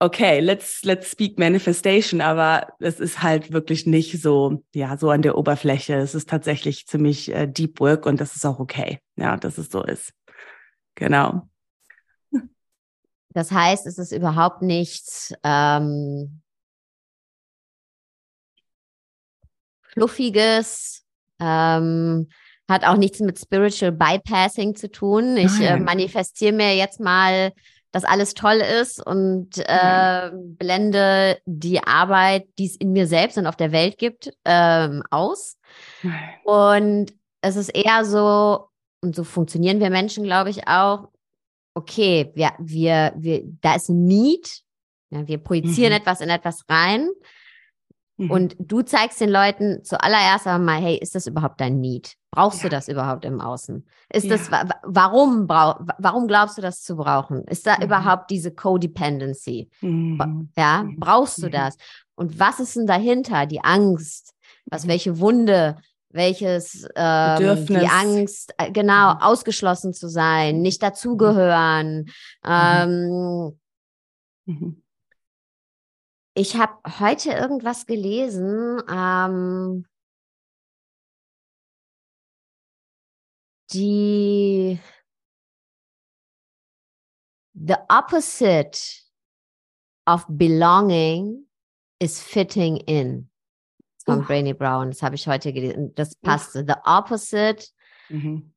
okay, 0.00 0.40
let's, 0.40 0.82
let's 0.82 1.10
speak 1.10 1.38
manifestation, 1.38 2.20
aber 2.20 2.66
es 2.80 2.98
ist 2.98 3.22
halt 3.22 3.52
wirklich 3.52 3.86
nicht 3.86 4.20
so, 4.20 4.64
ja, 4.74 4.96
so 4.96 5.10
an 5.10 5.22
der 5.22 5.38
Oberfläche. 5.38 5.94
Es 5.94 6.14
ist 6.14 6.28
tatsächlich 6.28 6.86
ziemlich 6.86 7.32
äh, 7.32 7.46
deep 7.46 7.78
work 7.78 8.06
und 8.06 8.20
das 8.20 8.34
ist 8.34 8.44
auch 8.44 8.58
okay, 8.58 8.98
ja, 9.16 9.36
dass 9.36 9.58
es 9.58 9.70
so 9.70 9.82
ist. 9.84 10.12
Genau. 10.96 11.48
Das 13.34 13.50
heißt, 13.50 13.86
es 13.86 13.98
ist 13.98 14.12
überhaupt 14.12 14.62
nichts 14.62 15.34
ähm, 15.42 16.42
Fluffiges, 19.92 21.04
ähm, 21.40 22.28
hat 22.68 22.84
auch 22.84 22.96
nichts 22.96 23.20
mit 23.20 23.38
Spiritual 23.38 23.92
Bypassing 23.92 24.74
zu 24.74 24.90
tun. 24.90 25.36
Ich 25.36 25.60
äh, 25.60 25.78
manifestiere 25.78 26.52
mir 26.52 26.74
jetzt 26.76 27.00
mal, 27.00 27.52
dass 27.90 28.04
alles 28.04 28.32
toll 28.32 28.62
ist 28.80 29.04
und 29.04 29.58
äh, 29.58 30.30
blende 30.32 31.38
die 31.44 31.82
Arbeit, 31.82 32.46
die 32.58 32.66
es 32.66 32.76
in 32.76 32.92
mir 32.92 33.06
selbst 33.06 33.36
und 33.36 33.46
auf 33.46 33.56
der 33.56 33.72
Welt 33.72 33.98
gibt, 33.98 34.32
ähm, 34.46 35.02
aus. 35.10 35.58
Nein. 36.02 36.34
Und 36.44 37.12
es 37.42 37.56
ist 37.56 37.68
eher 37.68 38.04
so, 38.06 38.68
und 39.02 39.14
so 39.14 39.24
funktionieren 39.24 39.80
wir 39.80 39.90
Menschen, 39.90 40.24
glaube 40.24 40.48
ich, 40.48 40.66
auch. 40.68 41.11
Okay, 41.74 42.30
wir, 42.34 42.52
wir, 42.58 43.12
wir, 43.16 43.42
da 43.60 43.76
ist 43.76 43.88
ein 43.88 44.04
Need. 44.04 44.62
Ja, 45.10 45.26
wir 45.26 45.38
projizieren 45.38 45.92
mhm. 45.92 45.98
etwas 45.98 46.20
in 46.20 46.30
etwas 46.30 46.64
rein. 46.68 47.08
Mhm. 48.16 48.30
Und 48.30 48.56
du 48.58 48.82
zeigst 48.82 49.20
den 49.20 49.30
Leuten 49.30 49.84
zuallererst 49.84 50.46
einmal, 50.46 50.80
hey, 50.80 50.96
ist 50.96 51.14
das 51.14 51.26
überhaupt 51.26 51.60
dein 51.60 51.80
Need? 51.80 52.14
Brauchst 52.30 52.62
ja. 52.62 52.68
du 52.68 52.68
das 52.70 52.88
überhaupt 52.88 53.24
im 53.24 53.40
Außen? 53.40 53.86
Ist 54.12 54.24
ja. 54.24 54.36
das, 54.36 54.50
warum, 54.82 55.48
warum 55.48 56.28
glaubst 56.28 56.56
du 56.56 56.62
das 56.62 56.82
zu 56.82 56.96
brauchen? 56.96 57.44
Ist 57.44 57.66
da 57.66 57.76
mhm. 57.76 57.84
überhaupt 57.84 58.30
diese 58.30 58.54
Codependency? 58.54 59.70
Mhm. 59.80 60.50
Ja, 60.56 60.84
mhm. 60.84 60.98
brauchst 60.98 61.42
du 61.42 61.46
mhm. 61.46 61.52
das? 61.52 61.76
Und 62.14 62.38
was 62.38 62.60
ist 62.60 62.76
denn 62.76 62.86
dahinter? 62.86 63.46
Die 63.46 63.62
Angst, 63.64 64.34
was, 64.66 64.86
welche 64.86 65.18
Wunde, 65.18 65.76
welches 66.12 66.86
ähm, 66.94 67.66
die 67.66 67.86
Angst, 67.86 68.54
äh, 68.58 68.70
genau, 68.70 69.14
ausgeschlossen 69.20 69.94
zu 69.94 70.08
sein, 70.08 70.60
nicht 70.60 70.82
dazugehören. 70.82 72.10
Ähm, 72.44 73.58
mhm. 74.46 74.82
Ich 76.34 76.56
habe 76.56 76.74
heute 77.00 77.32
irgendwas 77.32 77.86
gelesen. 77.86 78.82
Ähm, 78.90 79.86
die 83.72 84.78
the 87.54 87.76
opposite 87.88 88.78
of 90.06 90.24
belonging 90.28 91.46
is 92.00 92.20
fitting 92.20 92.78
in 92.78 93.28
von 94.04 94.20
uh. 94.20 94.24
Brainy 94.24 94.54
Brown. 94.54 94.90
Das 94.90 95.02
habe 95.02 95.14
ich 95.14 95.26
heute 95.26 95.52
gelesen. 95.52 95.92
Das 95.94 96.14
passte. 96.14 96.60
Uh. 96.60 96.66
The 96.66 96.74
opposite 96.84 97.68
mhm. 98.08 98.52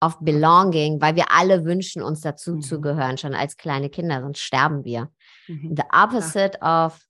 of 0.00 0.18
belonging, 0.20 1.00
weil 1.00 1.16
wir 1.16 1.30
alle 1.30 1.64
wünschen, 1.64 2.02
uns 2.02 2.20
dazu 2.20 2.56
mhm. 2.56 2.62
zu 2.62 2.80
gehören, 2.80 3.18
schon 3.18 3.34
als 3.34 3.56
kleine 3.56 3.90
Kinder, 3.90 4.20
sonst 4.20 4.40
sterben 4.40 4.84
wir. 4.84 5.10
Mhm. 5.48 5.74
The 5.76 5.84
opposite 5.92 6.58
ja. 6.60 6.86
of 6.86 7.00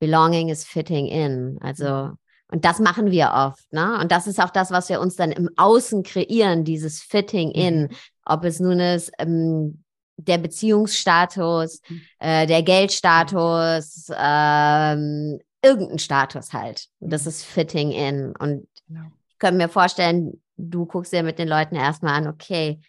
belonging 0.00 0.48
is 0.48 0.64
fitting 0.64 1.06
in. 1.06 1.58
Also, 1.60 1.84
mhm. 1.84 2.18
und 2.48 2.64
das 2.64 2.80
machen 2.80 3.10
wir 3.10 3.32
oft, 3.34 3.72
ne? 3.72 3.98
Und 4.00 4.10
das 4.10 4.26
ist 4.26 4.40
auch 4.42 4.50
das, 4.50 4.70
was 4.70 4.88
wir 4.88 5.00
uns 5.00 5.16
dann 5.16 5.32
im 5.32 5.48
Außen 5.56 6.02
kreieren, 6.02 6.64
dieses 6.64 7.00
Fitting 7.00 7.50
in. 7.50 7.82
Mhm. 7.82 7.88
Ob 8.24 8.44
es 8.44 8.60
nun 8.60 8.80
ist, 8.80 9.12
ähm, 9.18 9.82
der 10.16 10.38
Beziehungsstatus, 10.38 11.80
mhm. 11.88 12.02
äh, 12.18 12.46
der 12.46 12.62
Geldstatus, 12.62 14.10
ähm, 14.16 15.40
irgendein 15.62 15.98
Status 15.98 16.52
halt. 16.52 16.88
Und 17.00 17.12
das 17.12 17.26
ist 17.26 17.44
Fitting 17.44 17.92
in. 17.92 18.34
Und 18.36 18.66
genau. 18.88 19.10
ich 19.28 19.38
könnte 19.38 19.58
mir 19.58 19.68
vorstellen, 19.68 20.42
du 20.56 20.86
guckst 20.86 21.12
dir 21.12 21.22
mit 21.22 21.38
den 21.38 21.48
Leuten 21.48 21.76
erstmal 21.76 22.14
an, 22.14 22.28
okay, 22.28 22.80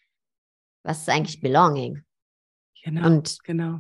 was 0.84 1.02
ist 1.02 1.10
eigentlich 1.10 1.40
Belonging? 1.40 2.04
Genau. 2.84 3.08
Und 3.08 3.38
genau 3.44 3.80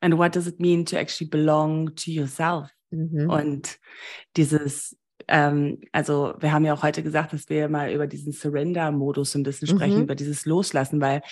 and 0.00 0.18
what 0.18 0.32
does 0.32 0.46
it 0.46 0.60
mean 0.60 0.84
to 0.86 0.96
actually 0.98 1.28
belong 1.28 1.94
to 1.94 2.10
yourself? 2.10 2.70
Mhm. 2.90 3.30
Und 3.30 3.78
dieses, 4.36 4.96
ähm, 5.28 5.80
also 5.92 6.34
wir 6.40 6.52
haben 6.52 6.64
ja 6.64 6.74
auch 6.74 6.82
heute 6.82 7.02
gesagt, 7.02 7.32
dass 7.32 7.48
wir 7.48 7.68
mal 7.68 7.92
über 7.92 8.06
diesen 8.06 8.32
Surrender-Modus 8.32 9.34
ein 9.34 9.44
bisschen 9.44 9.68
sprechen, 9.68 9.96
mhm. 9.96 10.02
über 10.02 10.14
dieses 10.14 10.44
Loslassen, 10.44 11.00
weil 11.00 11.22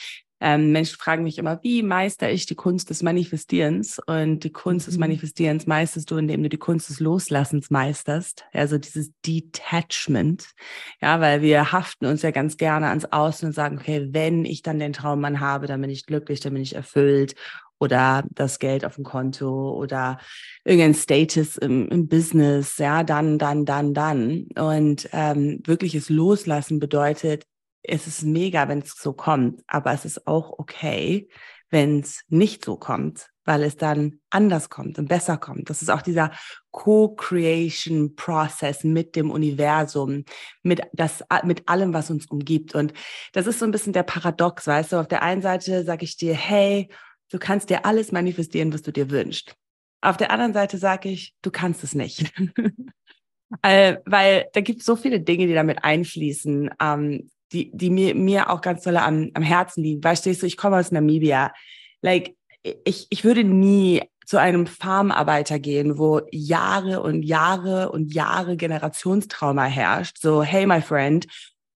ähm, 0.41 0.73
Menschen 0.73 0.97
fragen 0.99 1.23
mich 1.23 1.39
immer, 1.39 1.61
wie 1.63 1.83
meister 1.83 2.31
ich 2.31 2.47
die 2.47 2.55
Kunst 2.55 2.89
des 2.91 3.03
Manifestierens? 3.03 4.01
Und 4.07 4.41
die 4.45 4.53
Kunst 4.53 4.87
mhm. 4.87 4.91
des 4.91 4.99
Manifestierens 4.99 5.67
meisterst 5.67 6.11
du, 6.11 6.17
indem 6.17 6.43
du 6.43 6.49
die 6.49 6.59
Kunst 6.59 6.89
des 6.89 7.01
Loslassens 7.01 7.71
meisterst. 7.71 8.45
Also 8.53 8.79
dieses 8.79 9.13
Detachment. 9.27 10.49
Ja, 11.01 11.21
weil 11.21 11.43
wir 11.43 11.73
haften 11.73 12.07
uns 12.07 12.23
ja 12.23 12.31
ganz 12.31 12.57
gerne 12.57 12.89
ans 12.89 13.05
Außen 13.05 13.49
und 13.49 13.53
sagen, 13.53 13.79
okay, 13.79 14.09
wenn 14.13 14.45
ich 14.45 14.63
dann 14.63 14.79
den 14.79 14.95
Traummann 14.95 15.41
habe, 15.41 15.67
dann 15.67 15.81
bin 15.81 15.91
ich 15.91 16.07
glücklich, 16.07 16.41
dann 16.41 16.55
bin 16.55 16.63
ich 16.63 16.75
erfüllt 16.75 17.35
oder 17.81 18.25
das 18.31 18.59
Geld 18.59 18.85
auf 18.85 18.97
dem 18.97 19.05
Konto 19.05 19.73
oder 19.73 20.19
irgendein 20.65 20.95
Status 20.95 21.57
im, 21.57 21.89
im 21.89 22.09
Business, 22.09 22.77
ja, 22.79 23.03
dann, 23.03 23.39
dann, 23.39 23.65
dann, 23.65 23.95
dann. 23.95 24.47
Und 24.57 25.09
ähm, 25.13 25.61
wirkliches 25.65 26.11
Loslassen 26.11 26.79
bedeutet, 26.79 27.45
es 27.83 28.07
ist 28.07 28.23
mega, 28.23 28.69
wenn 28.69 28.79
es 28.81 28.95
so 28.95 29.13
kommt, 29.13 29.63
aber 29.67 29.93
es 29.93 30.05
ist 30.05 30.25
auch 30.27 30.59
okay, 30.59 31.29
wenn 31.71 32.01
es 32.01 32.23
nicht 32.29 32.65
so 32.65 32.77
kommt, 32.77 33.29
weil 33.45 33.63
es 33.63 33.77
dann 33.77 34.21
anders 34.29 34.71
kommt 34.71 34.99
und 34.99 35.09
besser 35.09 35.39
kommt. 35.39 35.71
Das 35.71 35.83
ist 35.83 35.91
auch 35.91 36.03
dieser 36.03 36.33
Co-Creation-Prozess 36.73 38.83
mit 38.85 39.17
dem 39.17 39.31
Universum, 39.31 40.25
mit, 40.63 40.83
das, 40.93 41.25
mit 41.45 41.69
allem, 41.69 41.95
was 41.95 42.11
uns 42.11 42.27
umgibt. 42.27 42.75
Und 42.75 42.93
das 43.33 43.47
ist 43.47 43.61
so 43.61 43.65
ein 43.65 43.71
bisschen 43.71 43.93
der 43.93 44.03
Paradox, 44.03 44.67
weißt 44.67 44.93
du? 44.93 44.97
Auf 44.97 45.09
der 45.09 45.23
einen 45.23 45.43
Seite 45.43 45.85
sage 45.85 46.05
ich 46.05 46.17
dir, 46.17 46.35
hey, 46.35 46.89
Du 47.31 47.39
kannst 47.39 47.71
dir 47.71 47.87
alles 47.87 48.13
manifestieren, 48.13 48.73
was 48.73 48.83
du 48.83 48.93
dir 48.93 49.11
wünschst. 49.11 49.55
Auf 50.03 50.17
der 50.17 50.31
anderen 50.31 50.53
Seite 50.53 50.79
sage 50.79 51.09
ich, 51.09 51.35
du 51.43 51.51
kannst 51.51 51.85
es 51.85 51.95
nicht. 51.95 52.33
äh, 53.63 53.97
weil 54.05 54.49
da 54.53 54.61
gibt 54.61 54.81
es 54.81 54.87
so 54.87 54.97
viele 54.97 55.21
Dinge, 55.21 55.47
die 55.47 55.55
damit 55.55 55.85
einfließen, 55.85 56.71
ähm, 56.81 57.31
die, 57.53 57.71
die 57.75 57.91
mir, 57.91 58.15
mir 58.15 58.51
auch 58.51 58.61
ganz 58.61 58.83
toll 58.83 58.97
am, 58.97 59.31
am 59.35 59.43
Herzen 59.43 59.83
liegen. 59.83 60.05
Weißt 60.05 60.27
du, 60.27 60.31
ich 60.31 60.57
komme 60.57 60.79
aus 60.79 60.93
Namibia. 60.93 61.53
Like, 62.03 62.37
ich, 62.85 63.07
ich 63.11 63.25
würde 63.25 63.45
nie 63.45 64.03
zu 64.27 64.39
einem 64.39 64.67
Farmarbeiter 64.67 65.59
gehen, 65.59 65.99
wo 65.99 66.23
Jahre 66.31 67.03
und 67.03 67.23
Jahre 67.23 67.91
und 67.91 68.15
Jahre 68.15 68.57
Generationstrauma 68.57 69.65
herrscht. 69.65 70.19
So, 70.21 70.43
hey, 70.43 70.67
my 70.67 70.81
friend, 70.81 71.27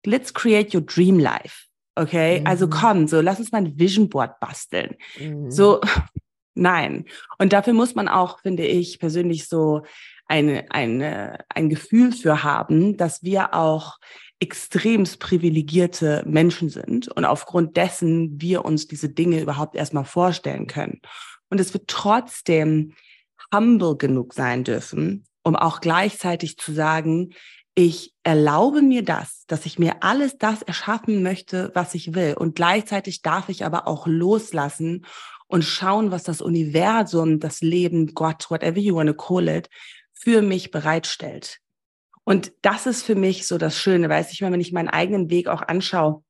let's 0.07 0.33
create 0.33 0.73
your 0.73 0.83
dream 0.83 1.19
life. 1.19 1.67
Okay, 1.97 2.43
also 2.45 2.67
mhm. 2.67 2.73
also 2.73 2.87
komm, 2.87 3.09
so 3.09 3.21
lass 3.21 3.39
uns 3.39 3.53
mal 3.53 3.59
ein 3.59 3.79
Vision 3.79 4.09
Board 4.09 4.39
basteln. 4.41 4.97
Mhm. 5.19 5.51
So, 5.51 5.81
nein. 6.55 7.07
Und 7.39 7.53
dafür 7.53 7.73
muss 7.73 7.95
man 7.95 8.09
auch, 8.09 8.41
finde 8.41 8.65
ich, 8.65 8.99
persönlich 8.99 9.49
so 9.49 9.83
eine, 10.27 10.71
eine, 10.71 11.39
ein 11.49 11.69
Gefühl 11.69 12.13
für 12.13 12.43
haben, 12.43 12.97
dass 12.97 13.23
wir 13.23 13.55
auch 13.55 13.99
extremst 14.41 15.21
privilegierte 15.21 16.23
Menschen 16.27 16.69
sind 16.69 17.09
und 17.09 17.25
aufgrund 17.25 17.77
dessen 17.77 18.41
wir 18.41 18.65
uns 18.65 18.87
diese 18.87 19.09
Dinge 19.09 19.41
überhaupt 19.41 19.77
erstmal 19.77 20.05
vorstellen 20.05 20.67
können. 20.67 21.01
Und 21.51 21.61
es 21.61 21.73
wird 21.73 21.89
trotzdem 21.89 22.95
humble 23.55 23.97
genug 23.97 24.35
sein 24.35 24.65
dürfen, 24.65 25.25
um 25.43 25.57
auch 25.57 25.81
gleichzeitig 25.81 26.59
zu 26.59 26.73
sagen, 26.73 27.35
ich 27.77 28.15
erlaube 28.23 28.83
mir 28.83 29.05
das, 29.05 29.47
dass 29.47 29.67
ich 29.67 29.79
mir 29.79 30.03
alles 30.03 30.39
das 30.39 30.63
erschaffen 30.63 31.23
möchte, 31.23 31.71
was 31.75 31.95
ich 31.95 32.15
will. 32.15 32.35
Und 32.35 32.55
gleichzeitig 32.55 33.23
darf 33.23 33.49
ich 33.49 33.65
aber 33.65 33.89
auch 33.89 34.07
loslassen 34.07 35.05
und 35.47 35.65
schauen, 35.65 36.11
was 36.11 36.23
das 36.23 36.41
Universum, 36.41 37.41
das 37.41 37.61
Leben, 37.61 38.15
Gott, 38.15 38.51
whatever 38.51 38.79
you 38.79 38.95
want 38.95 39.09
to 39.09 39.15
call 39.15 39.49
it, 39.49 39.69
für 40.25 40.43
mich 40.43 40.71
bereitstellt. 40.71 41.59
Und 42.25 42.53
das 42.63 42.87
ist 42.87 43.03
für 43.03 43.15
mich 43.15 43.47
so 43.47 43.59
das 43.59 43.79
Schöne, 43.79 44.09
weiß 44.09 44.33
ich 44.33 44.41
mal, 44.41 44.51
wenn 44.51 44.61
ich 44.61 44.73
meinen 44.73 44.89
eigenen 44.89 45.29
Weg 45.29 45.49
auch 45.49 45.61
anschaue. 45.61 46.23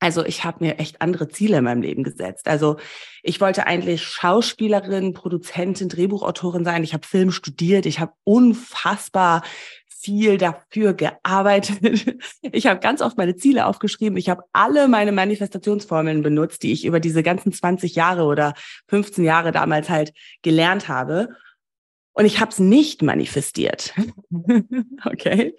Also 0.00 0.24
ich 0.24 0.44
habe 0.44 0.64
mir 0.64 0.78
echt 0.78 1.00
andere 1.00 1.28
Ziele 1.28 1.58
in 1.58 1.64
meinem 1.64 1.82
Leben 1.82 2.04
gesetzt. 2.04 2.46
Also 2.46 2.76
ich 3.22 3.40
wollte 3.40 3.66
eigentlich 3.66 4.04
Schauspielerin, 4.04 5.14
Produzentin, 5.14 5.88
Drehbuchautorin 5.88 6.64
sein. 6.64 6.84
Ich 6.84 6.92
habe 6.92 7.06
Film 7.06 7.32
studiert. 7.32 7.86
Ich 7.86 7.98
habe 7.98 8.12
unfassbar 8.22 9.42
viel 9.88 10.38
dafür 10.38 10.94
gearbeitet. 10.94 12.18
Ich 12.52 12.66
habe 12.66 12.80
ganz 12.80 13.02
oft 13.02 13.18
meine 13.18 13.36
Ziele 13.36 13.66
aufgeschrieben. 13.66 14.16
Ich 14.16 14.28
habe 14.28 14.42
alle 14.52 14.88
meine 14.88 15.12
Manifestationsformeln 15.12 16.22
benutzt, 16.22 16.62
die 16.62 16.72
ich 16.72 16.84
über 16.84 17.00
diese 17.00 17.22
ganzen 17.22 17.52
20 17.52 17.94
Jahre 17.94 18.24
oder 18.24 18.54
15 18.88 19.24
Jahre 19.24 19.52
damals 19.52 19.88
halt 19.88 20.12
gelernt 20.42 20.88
habe. 20.88 21.30
Und 22.18 22.24
ich 22.24 22.40
habe 22.40 22.50
es 22.50 22.58
nicht 22.58 23.00
manifestiert. 23.02 23.94
okay. 25.04 25.54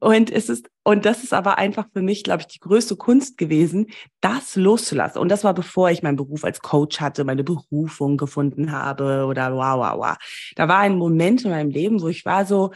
Und 0.00 0.28
es 0.32 0.48
ist, 0.48 0.68
und 0.82 1.04
das 1.04 1.22
ist 1.22 1.32
aber 1.32 1.56
einfach 1.56 1.86
für 1.92 2.02
mich, 2.02 2.24
glaube 2.24 2.40
ich, 2.40 2.48
die 2.48 2.58
größte 2.58 2.96
Kunst 2.96 3.38
gewesen, 3.38 3.86
das 4.20 4.56
loszulassen. 4.56 5.20
Und 5.20 5.28
das 5.28 5.44
war 5.44 5.54
bevor 5.54 5.88
ich 5.88 6.02
meinen 6.02 6.16
Beruf 6.16 6.42
als 6.42 6.62
Coach 6.62 7.00
hatte, 7.00 7.22
meine 7.22 7.44
Berufung 7.44 8.16
gefunden 8.16 8.72
habe 8.72 9.24
oder 9.26 9.54
wow, 9.54 9.78
wow, 9.78 9.98
wow. 9.98 10.16
Da 10.56 10.66
war 10.66 10.78
ein 10.78 10.98
Moment 10.98 11.44
in 11.44 11.52
meinem 11.52 11.70
Leben, 11.70 12.02
wo 12.02 12.08
ich 12.08 12.24
war 12.24 12.44
so, 12.44 12.72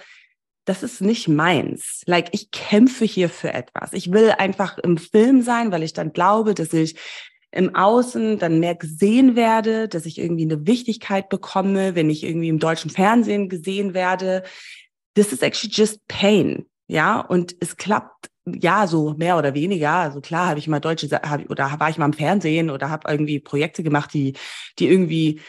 das 0.65 0.85
ist 0.85 1.01
nicht 1.01 1.27
meins. 1.27 2.03
Like, 2.07 2.29
ich 2.31 2.53
kämpfe 2.53 3.05
hier 3.05 3.29
für 3.29 3.53
etwas. 3.53 3.95
Ich 3.95 4.13
will 4.13 4.31
einfach 4.39 4.79
im 4.79 4.97
Film 4.97 5.43
sein, 5.43 5.73
weil 5.73 5.83
ich 5.83 5.93
dann 5.93 6.13
glaube, 6.13 6.55
dass 6.55 6.73
ich 6.73 6.97
im 7.55 7.75
Außen 7.75 8.39
dann 8.39 8.59
mehr 8.59 8.75
gesehen 8.75 9.37
werde, 9.37 9.89
dass 9.89 10.07
ich 10.07 10.19
irgendwie 10.19 10.45
eine 10.45 10.67
Wichtigkeit 10.67 11.29
bekomme, 11.29 11.95
wenn 11.95 12.11
ich 12.11 12.25
irgendwie 12.25 12.49
im 12.49 12.59
deutschen 12.59 12.91
Fernsehen 12.91 13.49
gesehen 13.49 13.95
werde. 13.95 14.43
This 15.15 15.33
is 15.33 15.41
actually 15.41 15.73
just 15.73 16.07
pain. 16.09 16.67
Ja, 16.89 17.21
und 17.21 17.55
es 17.61 17.77
klappt 17.77 18.29
ja 18.45 18.87
so 18.87 19.15
mehr 19.15 19.39
oder 19.39 19.55
weniger. 19.55 19.93
Also 19.93 20.21
klar 20.21 20.49
habe 20.49 20.59
ich 20.59 20.67
mal 20.67 20.81
deutsche 20.81 21.09
hab, 21.09 21.49
oder 21.49 21.79
war 21.79 21.89
ich 21.89 21.97
mal 21.97 22.07
im 22.07 22.13
Fernsehen 22.13 22.71
oder 22.71 22.91
habe 22.91 23.11
irgendwie 23.11 23.39
Projekte 23.39 23.83
gemacht, 23.83 24.13
die 24.13 24.35
die 24.79 24.89
irgendwie 24.89 25.41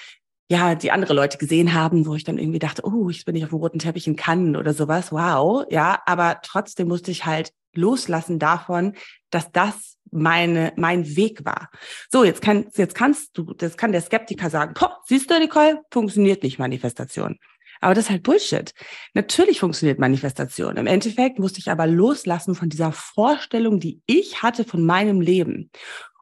ja, 0.48 0.76
die 0.76 0.92
andere 0.92 1.16
Leute 1.16 1.40
gesehen 1.40 1.74
haben, 1.74 2.06
wo 2.06 2.14
ich 2.14 2.24
dann 2.24 2.38
irgendwie 2.38 2.60
dachte, 2.60 2.86
oh, 2.86 3.10
ich 3.10 3.26
bin 3.26 3.34
nicht 3.34 3.46
auf 3.46 3.50
dem 3.50 3.58
roten 3.58 3.80
Teppich 3.80 4.06
in 4.06 4.16
Cannes 4.16 4.60
oder 4.60 4.76
sowas, 4.76 5.12
wow, 5.12 5.66
ja, 5.72 6.00
aber 6.06 6.40
trotzdem 6.44 6.88
musste 6.88 7.10
ich 7.10 7.26
halt 7.26 7.52
loslassen 7.74 8.38
davon, 8.38 8.94
dass 9.32 9.52
das 9.52 9.98
meine, 10.16 10.74
mein 10.76 11.16
Weg 11.16 11.46
war. 11.46 11.70
So, 12.10 12.24
jetzt, 12.24 12.42
kann, 12.42 12.68
jetzt 12.76 12.96
kannst 12.96 13.38
du, 13.38 13.54
das 13.54 13.78
kann 13.78 13.92
der 13.92 14.02
Skeptiker 14.02 14.50
sagen, 14.50 14.74
siehst 15.06 15.30
du, 15.30 15.40
Nicole, 15.40 15.82
funktioniert 15.92 16.44
nicht 16.44 16.60
Manifestation. 16.60 17.38
Aber 17.82 17.94
das 17.94 18.06
ist 18.06 18.10
halt 18.10 18.24
Bullshit. 18.24 18.74
Natürlich 19.14 19.60
funktioniert 19.60 20.00
Manifestation. 20.00 20.78
Im 20.78 20.88
Endeffekt 20.88 21.40
musste 21.40 21.60
ich 21.60 21.70
aber 21.70 21.88
loslassen 21.88 22.56
von 22.56 22.70
dieser 22.70 22.92
Vorstellung, 22.92 23.80
die 23.80 24.02
ich 24.06 24.42
hatte 24.42 24.64
von 24.64 24.86
meinem 24.86 25.22
Leben. 25.22 25.70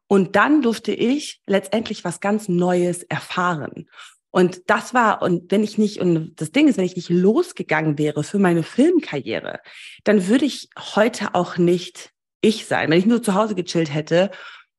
Und 0.07 0.35
dann 0.35 0.61
durfte 0.61 0.91
ich 0.91 1.41
letztendlich 1.47 2.03
was 2.03 2.19
ganz 2.19 2.49
Neues 2.49 3.03
erfahren. 3.03 3.87
Und 4.29 4.63
das 4.67 4.95
war, 4.95 5.21
und 5.21 5.51
wenn 5.51 5.63
ich 5.63 5.77
nicht, 5.77 5.99
und 5.99 6.33
das 6.41 6.51
Ding 6.51 6.67
ist, 6.67 6.77
wenn 6.77 6.85
ich 6.85 6.95
nicht 6.95 7.09
losgegangen 7.09 7.99
wäre 7.99 8.23
für 8.23 8.39
meine 8.39 8.63
Filmkarriere, 8.63 9.59
dann 10.03 10.27
würde 10.27 10.45
ich 10.45 10.69
heute 10.95 11.35
auch 11.35 11.57
nicht 11.57 12.12
ich 12.43 12.65
sein. 12.67 12.91
Wenn 12.91 12.99
ich 12.99 13.05
nur 13.05 13.23
zu 13.23 13.33
Hause 13.33 13.55
gechillt 13.55 13.93
hätte 13.93 14.29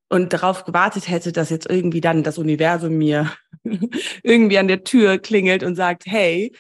und 0.09 0.33
darauf 0.33 0.65
gewartet 0.65 1.09
hätte, 1.09 1.33
dass 1.33 1.51
jetzt 1.51 1.69
irgendwie 1.69 2.01
dann 2.01 2.23
das 2.23 2.39
Universum 2.39 2.97
mir 2.97 3.33
irgendwie 4.23 4.59
an 4.59 4.69
der 4.69 4.85
Tür 4.85 5.19
klingelt 5.19 5.65
und 5.65 5.75
sagt, 5.75 6.05
hey, 6.07 6.53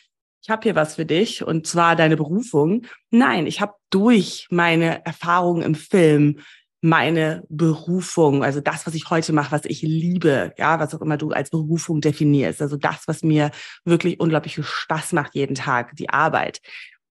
ich 0.42 0.50
habe 0.50 0.62
hier 0.62 0.74
was 0.74 0.96
für 0.96 1.06
dich 1.06 1.42
und 1.42 1.66
zwar 1.66 1.96
deine 1.96 2.16
Berufung. 2.16 2.82
Nein, 3.10 3.46
ich 3.46 3.60
habe 3.60 3.74
durch 3.90 4.46
meine 4.50 5.04
Erfahrungen 5.06 5.62
im 5.62 5.74
Film 5.74 6.40
meine 6.82 7.44
Berufung, 7.48 8.44
also 8.44 8.60
das, 8.60 8.86
was 8.86 8.94
ich 8.94 9.08
heute 9.08 9.32
mache, 9.32 9.52
was 9.52 9.64
ich 9.64 9.80
liebe, 9.80 10.52
ja, 10.58 10.78
was 10.78 10.94
auch 10.94 11.00
immer 11.00 11.16
du 11.16 11.30
als 11.30 11.48
Berufung 11.48 12.02
definierst, 12.02 12.60
also 12.60 12.76
das, 12.76 13.04
was 13.08 13.22
mir 13.22 13.52
wirklich 13.86 14.20
unglaublich 14.20 14.56
viel 14.56 14.64
Spaß 14.64 15.14
macht 15.14 15.34
jeden 15.34 15.54
Tag, 15.54 15.96
die 15.96 16.10
Arbeit. 16.10 16.60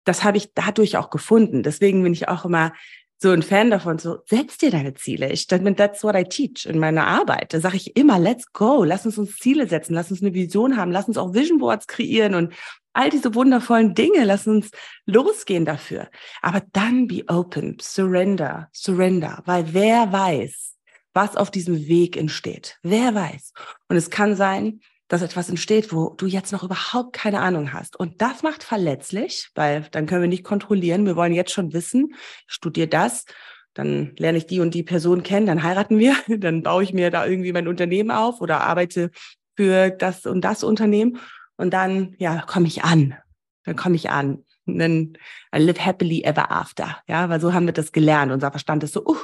Das 0.05 0.23
habe 0.23 0.37
ich 0.37 0.53
dadurch 0.53 0.95
auch 0.95 1.09
gefunden. 1.09 1.63
Deswegen 1.63 2.01
bin 2.01 2.13
ich 2.13 2.29
auch 2.29 2.45
immer 2.45 2.71
so 3.19 3.31
ein 3.31 3.41
Fan 3.41 3.71
davon, 3.71 3.97
so 3.97 4.19
setz 4.25 4.57
dir 4.57 4.69
deine 4.69 4.93
Ziele. 4.93 5.31
Ich, 5.31 5.47
that's 5.47 6.03
what 6.03 6.15
I 6.15 6.23
teach 6.23 6.65
in 6.67 6.77
meiner 6.77 7.07
Arbeit. 7.07 7.53
Da 7.53 7.59
sage 7.59 7.77
ich 7.77 7.97
immer, 7.97 8.19
let's 8.19 8.51
go, 8.53 8.83
lass 8.83 9.05
uns 9.05 9.17
uns 9.17 9.37
Ziele 9.37 9.67
setzen, 9.67 9.95
lass 9.95 10.11
uns 10.11 10.21
eine 10.21 10.33
Vision 10.33 10.77
haben, 10.77 10.91
lass 10.91 11.07
uns 11.07 11.17
auch 11.17 11.33
Vision 11.33 11.57
Boards 11.57 11.87
kreieren 11.87 12.35
und 12.35 12.53
all 12.93 13.09
diese 13.09 13.33
wundervollen 13.35 13.93
Dinge, 13.93 14.23
lass 14.23 14.47
uns 14.47 14.71
losgehen 15.05 15.65
dafür. 15.65 16.09
Aber 16.41 16.61
dann 16.73 17.07
be 17.07 17.23
open, 17.27 17.77
surrender, 17.79 18.69
surrender, 18.71 19.41
weil 19.45 19.73
wer 19.73 20.11
weiß, 20.11 20.75
was 21.13 21.35
auf 21.35 21.49
diesem 21.49 21.87
Weg 21.87 22.17
entsteht. 22.17 22.77
Wer 22.83 23.15
weiß. 23.15 23.53
Und 23.87 23.97
es 23.97 24.09
kann 24.09 24.35
sein, 24.35 24.81
dass 25.07 25.21
etwas 25.21 25.49
entsteht, 25.49 25.93
wo 25.93 26.09
du 26.09 26.25
jetzt 26.25 26.51
noch 26.51 26.63
überhaupt 26.63 27.13
keine 27.13 27.39
Ahnung 27.39 27.73
hast. 27.73 27.97
Und 27.97 28.21
das 28.21 28.43
macht 28.43 28.63
verletzlich, 28.63 29.49
weil 29.55 29.87
dann 29.91 30.05
können 30.05 30.21
wir 30.21 30.29
nicht 30.29 30.43
kontrollieren. 30.43 31.05
Wir 31.05 31.15
wollen 31.15 31.33
jetzt 31.33 31.51
schon 31.51 31.73
wissen, 31.73 32.13
studier 32.47 32.87
das, 32.87 33.25
dann 33.73 34.13
lerne 34.17 34.39
ich 34.39 34.47
die 34.47 34.59
und 34.59 34.73
die 34.73 34.83
Person 34.83 35.23
kennen, 35.23 35.45
dann 35.45 35.63
heiraten 35.63 35.99
wir, 35.99 36.15
dann 36.39 36.63
baue 36.63 36.83
ich 36.83 36.93
mir 36.93 37.11
da 37.11 37.25
irgendwie 37.25 37.53
mein 37.53 37.67
Unternehmen 37.67 38.11
auf 38.11 38.41
oder 38.41 38.61
arbeite 38.61 39.11
für 39.55 39.91
das 39.91 40.25
und 40.25 40.41
das 40.41 40.63
Unternehmen. 40.63 41.19
Und 41.57 41.73
dann, 41.73 42.15
ja, 42.19 42.43
komme 42.45 42.67
ich 42.67 42.83
an. 42.83 43.15
Dann 43.63 43.75
komme 43.75 43.95
ich 43.95 44.09
an. 44.09 44.43
Und 44.65 44.79
dann 44.79 45.17
I 45.55 45.59
live 45.59 45.79
happily 45.79 46.23
ever 46.23 46.51
after. 46.51 46.97
Ja, 47.07 47.29
weil 47.29 47.41
so 47.41 47.53
haben 47.53 47.65
wir 47.65 47.73
das 47.73 47.91
gelernt. 47.91 48.31
Unser 48.31 48.51
Verstand 48.51 48.83
ist 48.83 48.93
so, 48.93 49.05
uh, 49.05 49.17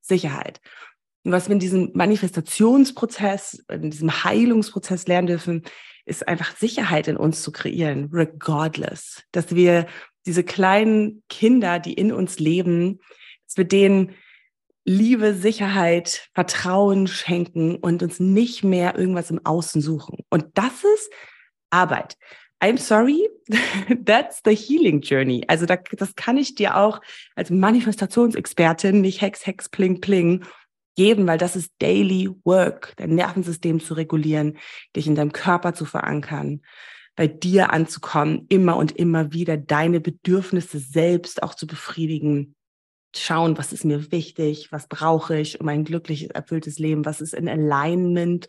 Sicherheit. 0.00 0.60
Und 1.26 1.32
was 1.32 1.48
wir 1.48 1.54
in 1.54 1.58
diesem 1.58 1.90
Manifestationsprozess, 1.92 3.64
in 3.68 3.90
diesem 3.90 4.22
Heilungsprozess 4.22 5.08
lernen 5.08 5.26
dürfen, 5.26 5.64
ist 6.04 6.28
einfach 6.28 6.56
Sicherheit 6.56 7.08
in 7.08 7.16
uns 7.16 7.42
zu 7.42 7.50
kreieren, 7.50 8.10
regardless. 8.12 9.24
Dass 9.32 9.52
wir 9.52 9.86
diese 10.24 10.44
kleinen 10.44 11.24
Kinder, 11.28 11.80
die 11.80 11.94
in 11.94 12.12
uns 12.12 12.38
leben, 12.38 13.00
dass 13.44 13.56
wir 13.56 13.64
denen 13.64 14.14
Liebe, 14.84 15.34
Sicherheit, 15.34 16.28
Vertrauen 16.32 17.08
schenken 17.08 17.74
und 17.74 18.04
uns 18.04 18.20
nicht 18.20 18.62
mehr 18.62 18.96
irgendwas 18.96 19.32
im 19.32 19.44
Außen 19.44 19.82
suchen. 19.82 20.18
Und 20.30 20.46
das 20.54 20.84
ist 20.84 21.10
Arbeit. 21.70 22.16
I'm 22.62 22.78
sorry, 22.78 23.28
that's 24.04 24.42
the 24.44 24.54
healing 24.54 25.00
journey. 25.00 25.42
Also 25.48 25.66
da, 25.66 25.74
das 25.74 26.14
kann 26.14 26.36
ich 26.36 26.54
dir 26.54 26.76
auch 26.76 27.00
als 27.34 27.50
Manifestationsexpertin, 27.50 29.00
nicht 29.00 29.20
Hex, 29.22 29.44
Hex, 29.44 29.68
Pling, 29.68 30.00
Pling 30.00 30.44
geben, 30.96 31.26
weil 31.26 31.38
das 31.38 31.56
ist 31.56 31.72
Daily 31.78 32.30
Work, 32.44 32.94
dein 32.96 33.14
Nervensystem 33.14 33.80
zu 33.80 33.94
regulieren, 33.94 34.58
dich 34.94 35.06
in 35.06 35.14
deinem 35.14 35.32
Körper 35.32 35.74
zu 35.74 35.84
verankern, 35.84 36.62
bei 37.14 37.26
dir 37.26 37.72
anzukommen, 37.72 38.46
immer 38.48 38.76
und 38.76 38.92
immer 38.92 39.32
wieder 39.32 39.56
deine 39.56 40.00
Bedürfnisse 40.00 40.78
selbst 40.78 41.42
auch 41.42 41.54
zu 41.54 41.66
befriedigen. 41.66 42.54
Schauen, 43.14 43.56
was 43.56 43.72
ist 43.72 43.84
mir 43.84 44.10
wichtig, 44.12 44.72
was 44.72 44.88
brauche 44.88 45.38
ich 45.38 45.60
um 45.60 45.68
ein 45.68 45.84
glückliches, 45.84 46.30
erfülltes 46.30 46.78
Leben, 46.78 47.04
was 47.04 47.20
ist 47.20 47.32
in 47.32 47.48
Alignment 47.48 48.48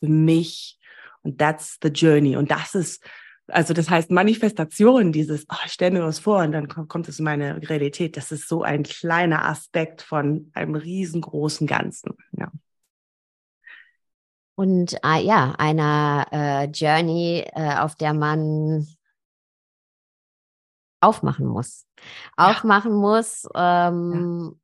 für 0.00 0.08
mich, 0.08 0.78
und 1.22 1.38
that's 1.38 1.78
the 1.82 1.88
journey. 1.88 2.36
Und 2.36 2.50
das 2.50 2.74
ist, 2.74 3.02
also 3.48 3.74
das 3.74 3.90
heißt 3.90 4.10
Manifestation, 4.10 5.12
dieses, 5.12 5.46
oh, 5.50 5.56
ich 5.66 5.72
stelle 5.72 5.98
mir 5.98 6.04
was 6.04 6.18
vor 6.18 6.42
und 6.42 6.52
dann 6.52 6.68
kommt, 6.68 7.08
es 7.08 7.18
in 7.18 7.24
meine 7.24 7.60
Realität. 7.68 8.16
Das 8.16 8.32
ist 8.32 8.48
so 8.48 8.62
ein 8.62 8.82
kleiner 8.84 9.44
Aspekt 9.44 10.02
von 10.02 10.50
einem 10.54 10.74
riesengroßen 10.74 11.66
Ganzen. 11.66 12.16
Ja. 12.32 12.50
Und 14.54 14.94
äh, 15.04 15.22
ja, 15.22 15.54
einer 15.58 16.26
äh, 16.30 16.64
Journey, 16.66 17.44
äh, 17.52 17.76
auf 17.76 17.96
der 17.96 18.14
man 18.14 18.86
aufmachen 21.00 21.46
muss. 21.46 21.86
Aufmachen 22.36 22.92
ja. 22.92 22.98
muss 22.98 23.48
ähm, 23.54 24.50
ja. 24.52 24.60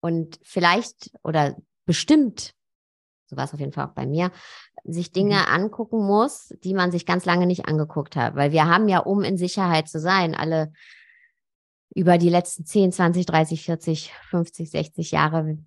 und 0.00 0.38
vielleicht 0.42 1.10
oder 1.22 1.56
bestimmt 1.86 2.54
so 3.30 3.36
war 3.36 3.44
es 3.44 3.54
auf 3.54 3.60
jeden 3.60 3.72
Fall 3.72 3.86
auch 3.86 3.94
bei 3.94 4.06
mir, 4.06 4.32
sich 4.84 5.12
Dinge 5.12 5.36
mhm. 5.36 5.54
angucken 5.54 6.04
muss, 6.04 6.52
die 6.64 6.74
man 6.74 6.90
sich 6.90 7.06
ganz 7.06 7.24
lange 7.24 7.46
nicht 7.46 7.66
angeguckt 7.66 8.16
hat. 8.16 8.34
Weil 8.34 8.50
wir 8.50 8.68
haben 8.68 8.88
ja, 8.88 8.98
um 8.98 9.22
in 9.22 9.38
Sicherheit 9.38 9.88
zu 9.88 10.00
sein, 10.00 10.34
alle 10.34 10.72
über 11.94 12.18
die 12.18 12.28
letzten 12.28 12.66
10, 12.66 12.92
20, 12.92 13.26
30, 13.26 13.64
40, 13.64 14.12
50, 14.30 14.70
60 14.70 15.10
Jahre, 15.12 15.58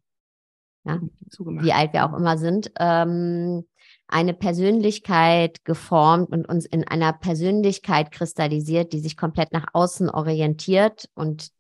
ja, 0.84 0.99
wie 1.39 1.73
alt 1.73 1.93
wir 1.93 2.06
auch 2.06 2.17
immer 2.17 2.38
sind, 2.38 2.71
ähm, 2.78 3.65
eine 4.08 4.34
Persönlichkeit 4.34 5.63
geformt 5.63 6.30
und 6.32 6.45
uns 6.45 6.65
in 6.65 6.86
einer 6.86 7.13
Persönlichkeit 7.13 8.12
kristallisiert, 8.12 8.91
die 8.91 8.99
sich 8.99 9.15
komplett 9.15 9.54
nach 9.54 9.67
außen 9.71 10.10
orientiert 10.10 11.10
und 11.15 11.52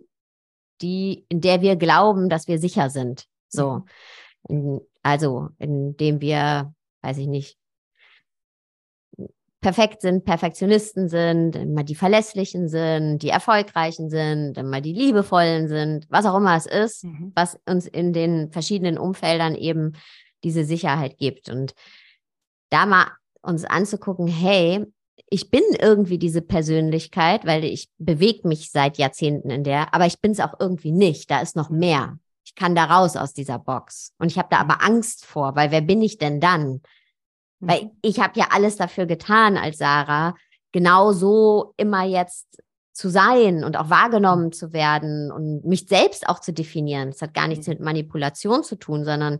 die, 0.81 1.25
in 1.29 1.39
der 1.39 1.61
wir 1.61 1.77
glauben, 1.77 2.27
dass 2.27 2.49
wir 2.49 2.59
sicher 2.59 2.89
sind. 2.89 3.25
So. 3.47 3.83
Mhm. 4.49 4.81
Also, 5.03 5.49
indem 5.59 6.21
wir, 6.21 6.73
weiß 7.01 7.17
ich 7.17 7.27
nicht, 7.27 7.57
perfekt 9.63 10.01
sind, 10.01 10.25
Perfektionisten 10.25 11.09
sind, 11.09 11.55
immer 11.55 11.83
die 11.83 11.95
Verlässlichen 11.95 12.67
sind, 12.67 13.19
die 13.19 13.29
Erfolgreichen 13.29 14.09
sind, 14.09 14.57
immer 14.57 14.81
die 14.81 14.93
Liebevollen 14.93 15.67
sind, 15.67 16.05
was 16.09 16.25
auch 16.25 16.37
immer 16.37 16.55
es 16.55 16.65
ist, 16.65 17.05
mhm. 17.05 17.31
was 17.33 17.57
uns 17.65 17.87
in 17.87 18.13
den 18.13 18.51
verschiedenen 18.51 18.97
Umfeldern 18.97 19.55
eben 19.55 19.93
diese 20.43 20.65
Sicherheit 20.65 21.17
gibt. 21.17 21.49
Und 21.49 21.73
da 22.69 22.85
mal 22.85 23.07
uns 23.41 23.65
anzugucken, 23.65 24.27
hey, 24.27 24.85
ich 25.29 25.49
bin 25.49 25.63
irgendwie 25.79 26.17
diese 26.17 26.41
Persönlichkeit, 26.41 27.45
weil 27.45 27.63
ich 27.63 27.89
bewege 27.97 28.47
mich 28.47 28.69
seit 28.69 28.97
Jahrzehnten 28.97 29.49
in 29.49 29.63
der, 29.63 29.93
aber 29.93 30.05
ich 30.05 30.19
bin 30.19 30.31
es 30.31 30.39
auch 30.39 30.59
irgendwie 30.59 30.91
nicht. 30.91 31.31
Da 31.31 31.41
ist 31.41 31.55
noch 31.55 31.69
mehr 31.69 32.19
ich 32.45 32.55
kann 32.55 32.75
da 32.75 32.85
raus 32.85 33.15
aus 33.15 33.33
dieser 33.33 33.59
Box. 33.59 34.13
Und 34.17 34.31
ich 34.31 34.37
habe 34.37 34.49
da 34.51 34.57
aber 34.59 34.75
mhm. 34.75 34.95
Angst 34.95 35.25
vor, 35.25 35.55
weil 35.55 35.71
wer 35.71 35.81
bin 35.81 36.01
ich 36.01 36.17
denn 36.17 36.39
dann? 36.39 36.81
Weil 37.59 37.85
mhm. 37.85 37.91
ich 38.01 38.19
habe 38.19 38.39
ja 38.39 38.47
alles 38.51 38.75
dafür 38.75 39.05
getan 39.05 39.57
als 39.57 39.77
Sarah, 39.77 40.35
genau 40.71 41.11
so 41.13 41.73
immer 41.77 42.03
jetzt 42.03 42.61
zu 42.93 43.09
sein 43.09 43.63
und 43.63 43.75
auch 43.75 43.89
wahrgenommen 43.89 44.51
zu 44.51 44.71
werden 44.71 45.31
und 45.31 45.65
mich 45.65 45.87
selbst 45.87 46.29
auch 46.29 46.39
zu 46.39 46.53
definieren. 46.53 47.09
Das 47.11 47.21
hat 47.21 47.33
gar 47.33 47.47
nichts 47.47 47.67
mit 47.67 47.79
Manipulation 47.79 48.63
zu 48.63 48.75
tun, 48.75 49.03
sondern 49.03 49.39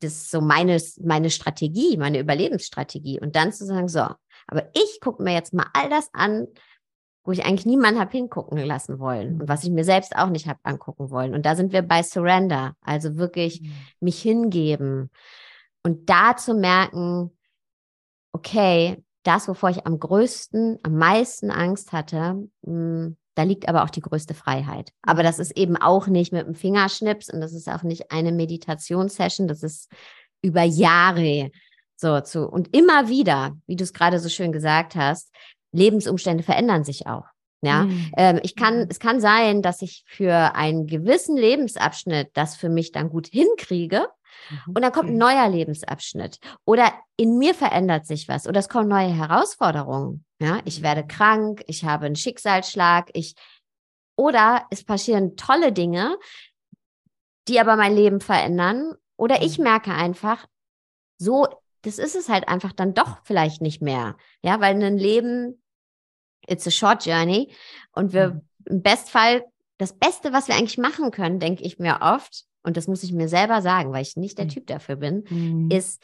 das 0.00 0.12
ist 0.12 0.30
so 0.30 0.40
meine, 0.40 0.80
meine 1.02 1.30
Strategie, 1.30 1.96
meine 1.96 2.18
Überlebensstrategie. 2.20 3.18
Und 3.18 3.34
dann 3.34 3.52
zu 3.52 3.64
sagen, 3.64 3.88
so, 3.88 4.06
aber 4.46 4.68
ich 4.74 5.00
gucke 5.00 5.22
mir 5.22 5.32
jetzt 5.32 5.54
mal 5.54 5.66
all 5.72 5.88
das 5.88 6.10
an, 6.12 6.46
wo 7.24 7.32
ich 7.32 7.44
eigentlich 7.44 7.66
niemanden 7.66 8.00
habe 8.00 8.10
hingucken 8.10 8.58
lassen 8.58 8.98
wollen 8.98 9.40
und 9.40 9.48
was 9.48 9.64
ich 9.64 9.70
mir 9.70 9.84
selbst 9.84 10.16
auch 10.16 10.30
nicht 10.30 10.46
habe 10.46 10.60
angucken 10.62 11.10
wollen. 11.10 11.34
Und 11.34 11.44
da 11.44 11.54
sind 11.54 11.72
wir 11.72 11.82
bei 11.82 12.02
Surrender, 12.02 12.74
also 12.80 13.16
wirklich 13.16 13.60
mhm. 13.60 13.72
mich 14.00 14.20
hingeben 14.20 15.10
und 15.82 16.08
da 16.08 16.36
zu 16.36 16.54
merken, 16.54 17.30
okay, 18.32 19.02
das, 19.22 19.48
wovor 19.48 19.70
ich 19.70 19.86
am 19.86 19.98
größten, 19.98 20.78
am 20.82 20.96
meisten 20.96 21.50
Angst 21.50 21.92
hatte, 21.92 22.48
mh, 22.62 22.66
hm, 22.66 23.16
da 23.36 23.44
liegt 23.44 23.68
aber 23.68 23.84
auch 23.84 23.90
die 23.90 24.02
größte 24.02 24.34
Freiheit. 24.34 24.92
Aber 25.02 25.22
das 25.22 25.38
ist 25.38 25.56
eben 25.56 25.76
auch 25.76 26.08
nicht 26.08 26.32
mit 26.32 26.46
dem 26.46 26.54
Fingerschnips 26.54 27.32
und 27.32 27.40
das 27.40 27.52
ist 27.52 27.68
auch 27.68 27.82
nicht 27.82 28.10
eine 28.10 28.32
Meditationssession, 28.32 29.48
das 29.48 29.62
ist 29.62 29.90
über 30.42 30.62
Jahre 30.62 31.50
so 31.96 32.20
zu 32.20 32.48
und 32.48 32.74
immer 32.76 33.08
wieder, 33.08 33.56
wie 33.66 33.76
du 33.76 33.84
es 33.84 33.92
gerade 33.92 34.18
so 34.18 34.28
schön 34.28 34.52
gesagt 34.52 34.94
hast, 34.94 35.32
Lebensumstände 35.72 36.42
verändern 36.42 36.84
sich 36.84 37.06
auch. 37.06 37.26
Ja, 37.62 37.84
mhm. 37.84 38.10
ähm, 38.16 38.40
ich 38.42 38.56
kann, 38.56 38.86
es 38.88 38.98
kann 39.00 39.20
sein, 39.20 39.60
dass 39.60 39.82
ich 39.82 40.04
für 40.06 40.54
einen 40.54 40.86
gewissen 40.86 41.36
Lebensabschnitt 41.36 42.30
das 42.32 42.56
für 42.56 42.70
mich 42.70 42.90
dann 42.90 43.10
gut 43.10 43.26
hinkriege. 43.26 44.08
Mhm. 44.48 44.72
Und 44.74 44.82
dann 44.82 44.92
kommt 44.92 45.10
ein 45.10 45.18
neuer 45.18 45.46
Lebensabschnitt. 45.48 46.38
Oder 46.64 46.90
in 47.16 47.36
mir 47.36 47.54
verändert 47.54 48.06
sich 48.06 48.28
was. 48.28 48.46
Oder 48.46 48.60
es 48.60 48.70
kommen 48.70 48.88
neue 48.88 49.14
Herausforderungen. 49.14 50.24
Ja, 50.40 50.60
ich 50.64 50.82
werde 50.82 51.06
krank, 51.06 51.62
ich 51.66 51.84
habe 51.84 52.06
einen 52.06 52.16
Schicksalsschlag, 52.16 53.10
ich, 53.12 53.34
oder 54.16 54.64
es 54.70 54.82
passieren 54.82 55.36
tolle 55.36 55.72
Dinge, 55.72 56.16
die 57.46 57.60
aber 57.60 57.76
mein 57.76 57.94
Leben 57.94 58.20
verändern. 58.20 58.94
Oder 59.18 59.42
ich 59.42 59.58
mhm. 59.58 59.64
merke 59.64 59.92
einfach, 59.92 60.46
so, 61.18 61.46
das 61.82 61.98
ist 61.98 62.14
es 62.14 62.28
halt 62.28 62.48
einfach 62.48 62.72
dann 62.72 62.94
doch 62.94 63.18
vielleicht 63.24 63.62
nicht 63.62 63.82
mehr. 63.82 64.16
Ja, 64.42 64.60
weil 64.60 64.82
ein 64.82 64.98
Leben, 64.98 65.62
it's 66.46 66.66
a 66.66 66.70
short 66.70 67.06
journey. 67.06 67.52
Und 67.92 68.12
wir 68.12 68.30
mhm. 68.30 68.40
im 68.66 68.82
Bestfall, 68.82 69.44
das 69.78 69.96
Beste, 69.96 70.32
was 70.32 70.48
wir 70.48 70.56
eigentlich 70.56 70.78
machen 70.78 71.10
können, 71.10 71.40
denke 71.40 71.64
ich 71.64 71.78
mir 71.78 72.00
oft, 72.02 72.44
und 72.62 72.76
das 72.76 72.86
muss 72.86 73.02
ich 73.02 73.12
mir 73.12 73.28
selber 73.28 73.62
sagen, 73.62 73.92
weil 73.92 74.02
ich 74.02 74.16
nicht 74.16 74.38
der 74.38 74.44
mhm. 74.44 74.50
Typ 74.50 74.66
dafür 74.66 74.96
bin, 74.96 75.24
mhm. 75.30 75.70
ist 75.70 76.02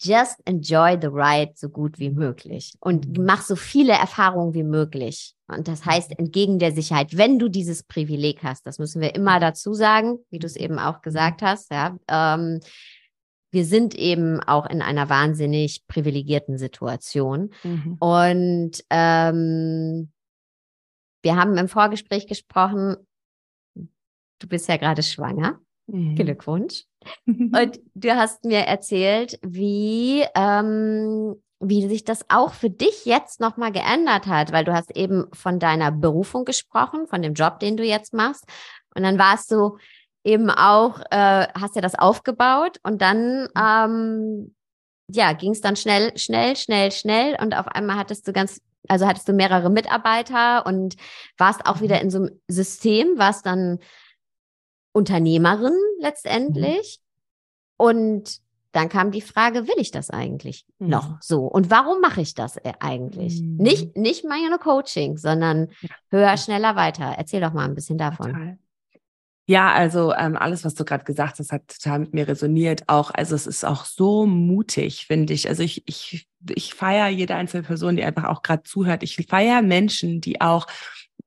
just 0.00 0.40
enjoy 0.44 0.96
the 1.00 1.08
ride 1.08 1.52
so 1.54 1.68
gut 1.68 1.98
wie 1.98 2.10
möglich 2.10 2.74
und 2.80 3.18
mhm. 3.18 3.24
mach 3.24 3.42
so 3.42 3.56
viele 3.56 3.92
Erfahrungen 3.92 4.54
wie 4.54 4.62
möglich. 4.62 5.34
Und 5.48 5.66
das 5.66 5.84
heißt, 5.84 6.18
entgegen 6.18 6.58
der 6.58 6.72
Sicherheit, 6.72 7.16
wenn 7.16 7.38
du 7.38 7.48
dieses 7.48 7.82
Privileg 7.82 8.42
hast, 8.42 8.66
das 8.66 8.78
müssen 8.78 9.00
wir 9.00 9.14
immer 9.14 9.40
dazu 9.40 9.74
sagen, 9.74 10.18
wie 10.30 10.38
du 10.38 10.46
es 10.46 10.56
eben 10.56 10.78
auch 10.78 11.00
gesagt 11.00 11.42
hast, 11.42 11.70
ja, 11.70 11.96
ähm, 12.08 12.60
wir 13.50 13.64
sind 13.64 13.94
eben 13.94 14.40
auch 14.40 14.66
in 14.66 14.82
einer 14.82 15.08
wahnsinnig 15.08 15.86
privilegierten 15.86 16.58
Situation. 16.58 17.50
Mhm. 17.62 17.96
Und 17.98 18.84
ähm, 18.90 20.12
wir 21.22 21.36
haben 21.36 21.56
im 21.56 21.68
Vorgespräch 21.68 22.26
gesprochen, 22.26 22.96
du 23.74 24.48
bist 24.48 24.68
ja 24.68 24.76
gerade 24.76 25.02
schwanger. 25.02 25.60
Mhm. 25.86 26.16
Glückwunsch. 26.16 26.84
Und 27.26 27.80
du 27.94 28.16
hast 28.16 28.44
mir 28.44 28.60
erzählt, 28.60 29.38
wie, 29.42 30.24
ähm, 30.34 31.34
wie 31.60 31.88
sich 31.88 32.04
das 32.04 32.26
auch 32.28 32.52
für 32.52 32.70
dich 32.70 33.06
jetzt 33.06 33.40
nochmal 33.40 33.72
geändert 33.72 34.26
hat, 34.26 34.52
weil 34.52 34.64
du 34.64 34.74
hast 34.74 34.94
eben 34.96 35.26
von 35.32 35.58
deiner 35.58 35.90
Berufung 35.90 36.44
gesprochen, 36.44 37.06
von 37.06 37.22
dem 37.22 37.34
Job, 37.34 37.58
den 37.60 37.76
du 37.76 37.84
jetzt 37.84 38.12
machst. 38.12 38.44
Und 38.94 39.02
dann 39.02 39.18
warst 39.18 39.50
du 39.50 39.78
eben 40.28 40.50
auch, 40.50 41.00
äh, 41.10 41.48
hast 41.58 41.74
ja 41.74 41.80
das 41.80 41.94
aufgebaut 41.94 42.78
und 42.82 43.00
dann, 43.00 43.44
mhm. 43.44 43.50
ähm, 43.56 44.54
ja, 45.10 45.32
ging 45.32 45.52
es 45.52 45.62
dann 45.62 45.74
schnell, 45.74 46.16
schnell, 46.18 46.54
schnell, 46.54 46.92
schnell 46.92 47.36
und 47.40 47.56
auf 47.56 47.66
einmal 47.68 47.96
hattest 47.96 48.28
du 48.28 48.32
ganz, 48.32 48.60
also 48.88 49.06
hattest 49.06 49.26
du 49.26 49.32
mehrere 49.32 49.70
Mitarbeiter 49.70 50.66
und 50.66 50.96
warst 51.38 51.66
auch 51.66 51.80
wieder 51.80 51.96
mhm. 51.96 52.02
in 52.02 52.10
so 52.10 52.18
einem 52.18 52.40
System, 52.46 53.18
warst 53.18 53.46
dann 53.46 53.78
Unternehmerin 54.92 55.76
letztendlich. 55.98 57.00
Mhm. 57.00 57.86
Und 57.86 58.38
dann 58.72 58.88
kam 58.88 59.10
die 59.10 59.22
Frage, 59.22 59.66
will 59.66 59.76
ich 59.78 59.92
das 59.92 60.10
eigentlich 60.10 60.66
mhm. 60.78 60.88
noch 60.88 61.22
so? 61.22 61.46
Und 61.46 61.70
warum 61.70 62.00
mache 62.02 62.20
ich 62.20 62.34
das 62.34 62.58
äh, 62.58 62.72
eigentlich? 62.80 63.40
Mhm. 63.40 63.56
Nicht, 63.56 63.96
nicht 63.96 64.24
meine 64.24 64.58
Coaching, 64.58 65.16
sondern 65.16 65.68
höher, 66.10 66.36
schneller, 66.36 66.76
weiter. 66.76 67.14
Erzähl 67.16 67.40
doch 67.40 67.54
mal 67.54 67.64
ein 67.64 67.74
bisschen 67.74 67.96
davon. 67.96 68.32
Total. 68.32 68.58
Ja, 69.50 69.72
also 69.72 70.12
ähm, 70.12 70.36
alles, 70.36 70.66
was 70.66 70.74
du 70.74 70.84
gerade 70.84 71.04
gesagt 71.04 71.38
hast, 71.38 71.52
hat 71.52 71.66
total 71.68 72.00
mit 72.00 72.12
mir 72.12 72.28
resoniert. 72.28 72.82
Auch, 72.86 73.10
also 73.10 73.34
es 73.34 73.46
ist 73.46 73.64
auch 73.64 73.86
so 73.86 74.26
mutig, 74.26 75.06
finde 75.06 75.32
ich. 75.32 75.48
Also 75.48 75.62
ich, 75.62 75.84
ich, 75.86 76.28
ich 76.54 76.74
feiere 76.74 77.08
jede 77.08 77.34
einzelne 77.34 77.62
Person, 77.62 77.96
die 77.96 78.04
einfach 78.04 78.24
auch 78.24 78.42
gerade 78.42 78.64
zuhört. 78.64 79.02
Ich 79.02 79.16
feiere 79.26 79.62
Menschen, 79.62 80.20
die 80.20 80.42
auch 80.42 80.66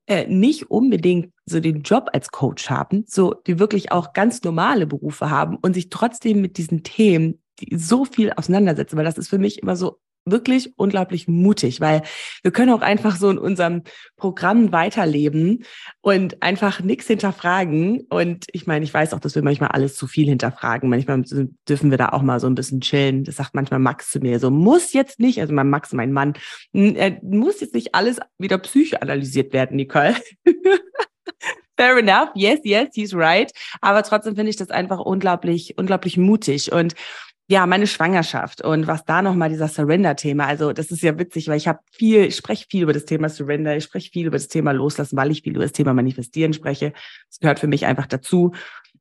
äh, 0.06 0.28
nicht 0.28 0.70
unbedingt 0.70 1.32
so 1.46 1.58
den 1.58 1.82
Job 1.82 2.10
als 2.12 2.30
Coach 2.30 2.70
haben, 2.70 3.04
so 3.08 3.34
die 3.34 3.58
wirklich 3.58 3.90
auch 3.90 4.12
ganz 4.12 4.44
normale 4.44 4.86
Berufe 4.86 5.28
haben 5.28 5.56
und 5.56 5.74
sich 5.74 5.88
trotzdem 5.88 6.40
mit 6.40 6.58
diesen 6.58 6.84
Themen 6.84 7.42
so 7.74 8.04
viel 8.04 8.32
auseinandersetzen, 8.32 8.96
weil 8.96 9.04
das 9.04 9.18
ist 9.18 9.30
für 9.30 9.38
mich 9.38 9.60
immer 9.60 9.74
so 9.74 9.98
wirklich 10.24 10.72
unglaublich 10.76 11.28
mutig, 11.28 11.80
weil 11.80 12.02
wir 12.42 12.52
können 12.52 12.70
auch 12.70 12.80
einfach 12.80 13.16
so 13.16 13.30
in 13.30 13.38
unserem 13.38 13.82
Programm 14.16 14.72
weiterleben 14.72 15.64
und 16.00 16.42
einfach 16.42 16.80
nichts 16.80 17.06
hinterfragen. 17.06 18.02
Und 18.08 18.46
ich 18.52 18.66
meine, 18.66 18.84
ich 18.84 18.94
weiß 18.94 19.14
auch, 19.14 19.20
dass 19.20 19.34
wir 19.34 19.42
manchmal 19.42 19.70
alles 19.70 19.96
zu 19.96 20.06
viel 20.06 20.28
hinterfragen. 20.28 20.88
Manchmal 20.88 21.22
dürfen 21.68 21.90
wir 21.90 21.98
da 21.98 22.10
auch 22.10 22.22
mal 22.22 22.40
so 22.40 22.46
ein 22.46 22.54
bisschen 22.54 22.80
chillen. 22.80 23.24
Das 23.24 23.36
sagt 23.36 23.54
manchmal 23.54 23.80
Max 23.80 24.10
zu 24.10 24.20
mir 24.20 24.38
so, 24.38 24.50
muss 24.50 24.92
jetzt 24.92 25.18
nicht, 25.18 25.40
also 25.40 25.52
mein 25.52 25.70
Max, 25.70 25.92
mein 25.92 26.12
Mann, 26.12 26.34
er 26.72 27.18
muss 27.22 27.60
jetzt 27.60 27.74
nicht 27.74 27.94
alles 27.94 28.18
wieder 28.38 28.58
psychoanalysiert 28.58 29.52
werden, 29.52 29.76
Nicole. 29.76 30.16
Fair 31.76 31.96
enough. 31.96 32.28
Yes, 32.34 32.60
yes, 32.64 32.90
he's 32.94 33.14
right. 33.14 33.50
Aber 33.80 34.02
trotzdem 34.02 34.36
finde 34.36 34.50
ich 34.50 34.56
das 34.56 34.70
einfach 34.70 35.00
unglaublich, 35.00 35.74
unglaublich 35.78 36.16
mutig. 36.16 36.70
Und 36.70 36.94
ja, 37.52 37.66
meine 37.66 37.86
Schwangerschaft 37.86 38.64
und 38.64 38.86
was 38.86 39.04
da 39.04 39.20
nochmal 39.20 39.50
dieser 39.50 39.68
Surrender-Thema. 39.68 40.46
Also 40.46 40.72
das 40.72 40.90
ist 40.90 41.02
ja 41.02 41.18
witzig, 41.18 41.48
weil 41.48 41.58
ich 41.58 41.68
habe 41.68 41.80
viel, 41.90 42.24
ich 42.24 42.36
spreche 42.36 42.64
viel 42.66 42.82
über 42.82 42.94
das 42.94 43.04
Thema 43.04 43.28
Surrender, 43.28 43.76
ich 43.76 43.84
spreche 43.84 44.10
viel 44.10 44.26
über 44.26 44.38
das 44.38 44.48
Thema 44.48 44.72
Loslassen, 44.72 45.18
weil 45.18 45.30
ich 45.30 45.42
viel 45.42 45.54
über 45.54 45.64
das 45.64 45.72
Thema 45.72 45.92
Manifestieren 45.92 46.54
spreche. 46.54 46.94
Das 47.28 47.40
gehört 47.40 47.58
für 47.58 47.66
mich 47.66 47.84
einfach 47.84 48.06
dazu. 48.06 48.52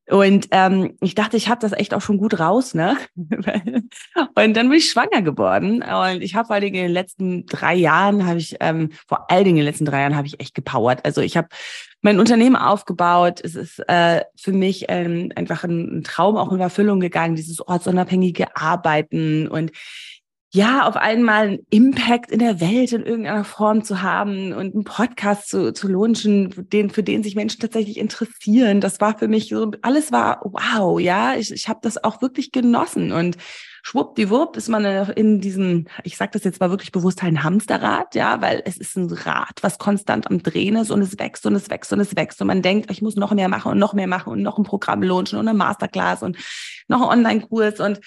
Und 0.10 0.50
ähm, 0.52 0.98
ich 1.00 1.16
dachte, 1.16 1.38
ich 1.38 1.48
habe 1.48 1.62
das 1.62 1.72
echt 1.72 1.94
auch 1.94 2.02
schon 2.02 2.18
gut 2.18 2.42
raus, 2.42 2.74
ne? 2.74 2.98
und 3.16 3.88
dann 4.36 4.68
bin 4.68 4.74
ich 4.74 4.92
schwanger 4.92 5.22
geworden. 5.22 5.82
Und 5.82 6.22
ich 6.22 6.36
habe 6.36 6.48
vor 6.48 6.56
allen 6.56 6.66
Dingen 6.66 6.76
in 6.76 6.88
den 6.88 6.92
letzten 6.92 7.46
drei 7.46 7.76
Jahren, 7.76 8.26
habe 8.26 8.40
ich, 8.40 8.58
ähm, 8.60 8.90
vor 9.08 9.32
allen 9.32 9.46
Dingen 9.46 9.60
in 9.60 9.64
den 9.64 9.72
letzten 9.72 9.86
drei 9.86 10.02
Jahren, 10.02 10.18
habe 10.18 10.28
ich 10.28 10.42
echt 10.42 10.56
gepowert. 10.56 11.06
Also 11.06 11.22
ich 11.22 11.38
habe 11.38 11.48
mein 12.02 12.20
Unternehmen 12.20 12.56
aufgebaut. 12.56 13.42
Es 13.44 13.56
ist 13.56 13.80
äh, 13.88 14.22
für 14.36 14.52
mich 14.52 14.86
ähm, 14.90 15.32
einfach 15.36 15.64
ein, 15.64 16.00
ein 16.00 16.04
Traum 16.04 16.38
auch 16.38 16.52
in 16.52 16.60
Erfüllung 16.60 17.00
gegangen, 17.00 17.36
dieses 17.36 17.66
ortsunabhängige 17.66 18.56
Arbeiten 18.56 19.48
und 19.48 19.72
ja, 20.54 20.86
auf 20.86 20.98
einmal 20.98 21.48
einen 21.48 21.68
Impact 21.70 22.30
in 22.30 22.40
der 22.40 22.60
Welt 22.60 22.92
in 22.92 23.06
irgendeiner 23.06 23.46
Form 23.46 23.86
zu 23.86 24.02
haben 24.02 24.52
und 24.52 24.74
einen 24.74 24.84
Podcast 24.84 25.48
zu, 25.48 25.72
zu 25.72 25.88
launchen, 25.88 26.54
den, 26.74 26.90
für 26.90 27.04
den 27.04 27.24
sich 27.24 27.36
Menschen 27.36 27.62
tatsächlich 27.62 27.98
interessieren. 27.98 28.82
Das 28.82 29.00
war 29.00 29.18
für 29.18 29.30
mich 29.30 29.48
so, 29.48 29.72
alles 29.82 30.12
war 30.12 30.42
wow, 30.44 31.00
ja, 31.00 31.36
ich, 31.36 31.54
ich 31.54 31.70
habe 31.70 31.80
das 31.82 32.04
auch 32.04 32.22
wirklich 32.22 32.52
genossen 32.52 33.14
und 33.14 33.38
schwuppdiwupp 33.84 34.58
ist 34.58 34.70
man 34.70 34.86
in 34.86 35.42
diesem, 35.42 35.88
ich 36.04 36.18
sage 36.18 36.32
das 36.34 36.44
jetzt 36.44 36.60
mal 36.60 36.70
wirklich 36.70 36.92
bewusst, 36.92 37.24
ein 37.24 37.44
Hamsterrad, 37.44 38.16
ja, 38.16 38.42
weil 38.42 38.62
es 38.66 38.78
ist 38.78 38.96
ein 38.96 39.12
Rad, 39.12 39.62
was 39.62 39.78
konstant 39.78 40.30
am 40.30 40.44
Drehen 40.44 40.76
ist 40.76 40.92
und 40.92 41.02
es 41.02 41.18
wächst 41.20 41.46
und 41.46 41.56
es 41.56 41.70
wächst 41.70 41.92
und 41.94 42.00
es 42.00 42.16
wächst. 42.16 42.42
Und 42.42 42.48
man 42.48 42.62
denkt, 42.62 42.92
ich 42.92 43.02
muss 43.02 43.16
noch 43.16 43.34
mehr 43.34 43.50
machen 43.50 43.72
und 43.72 43.80
noch 43.80 43.94
mehr 43.94 44.08
machen 44.08 44.32
und 44.32 44.42
noch 44.42 44.58
ein 44.58 44.64
Programm 44.64 45.04
launchen 45.04 45.40
und 45.40 45.48
eine 45.48 45.58
Masterclass 45.58 46.24
und 46.24 46.38
noch 46.88 47.02
einen 47.02 47.26
Online-Kurs. 47.26 47.80
Und 47.80 48.00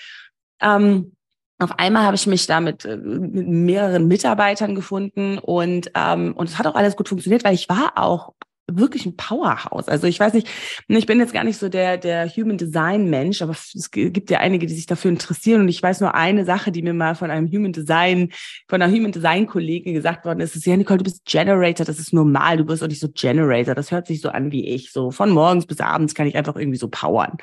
ähm, 0.60 1.14
auf 1.58 1.78
einmal 1.78 2.04
habe 2.04 2.16
ich 2.16 2.26
mich 2.26 2.46
da 2.46 2.60
mit, 2.60 2.84
äh, 2.84 2.96
mit 2.96 3.48
mehreren 3.48 4.08
Mitarbeitern 4.08 4.74
gefunden 4.74 5.38
und 5.38 5.90
ähm, 5.94 6.34
und 6.34 6.48
es 6.48 6.58
hat 6.58 6.66
auch 6.66 6.74
alles 6.74 6.96
gut 6.96 7.08
funktioniert, 7.08 7.44
weil 7.44 7.54
ich 7.54 7.68
war 7.68 7.92
auch 7.96 8.34
wirklich 8.66 9.04
ein 9.06 9.16
Powerhouse. 9.16 9.88
Also 9.88 10.06
ich 10.06 10.18
weiß 10.18 10.32
nicht, 10.32 10.48
ich 10.88 11.06
bin 11.06 11.18
jetzt 11.18 11.34
gar 11.34 11.44
nicht 11.44 11.58
so 11.58 11.68
der 11.68 11.98
der 11.98 12.28
Human 12.28 12.56
Design 12.56 13.10
Mensch, 13.10 13.42
aber 13.42 13.52
es 13.52 13.90
gibt 13.90 14.30
ja 14.30 14.38
einige, 14.38 14.66
die 14.66 14.74
sich 14.74 14.86
dafür 14.86 15.10
interessieren. 15.10 15.60
Und 15.62 15.68
ich 15.68 15.82
weiß 15.82 16.00
nur 16.00 16.14
eine 16.14 16.44
Sache, 16.44 16.72
die 16.72 16.82
mir 16.82 16.94
mal 16.94 17.14
von 17.14 17.30
einem 17.30 17.50
Human 17.50 17.72
Design 17.72 18.30
von 18.68 18.80
einer 18.80 18.92
Human 18.92 19.12
Design 19.12 19.46
Kollegin 19.46 19.94
gesagt 19.94 20.24
worden 20.24 20.40
ist, 20.40 20.56
ist 20.56 20.66
ja 20.66 20.76
Nicole, 20.76 20.98
du 20.98 21.04
bist 21.04 21.24
Generator, 21.26 21.84
das 21.84 21.98
ist 21.98 22.12
normal, 22.12 22.56
du 22.56 22.64
bist 22.64 22.82
auch 22.82 22.88
nicht 22.88 23.00
so 23.00 23.08
Generator, 23.08 23.74
das 23.74 23.90
hört 23.90 24.06
sich 24.06 24.20
so 24.20 24.30
an 24.30 24.50
wie 24.50 24.66
ich, 24.68 24.92
so 24.92 25.10
von 25.10 25.30
morgens 25.30 25.66
bis 25.66 25.80
abends 25.80 26.14
kann 26.14 26.26
ich 26.26 26.36
einfach 26.36 26.56
irgendwie 26.56 26.78
so 26.78 26.88
powern. 26.88 27.36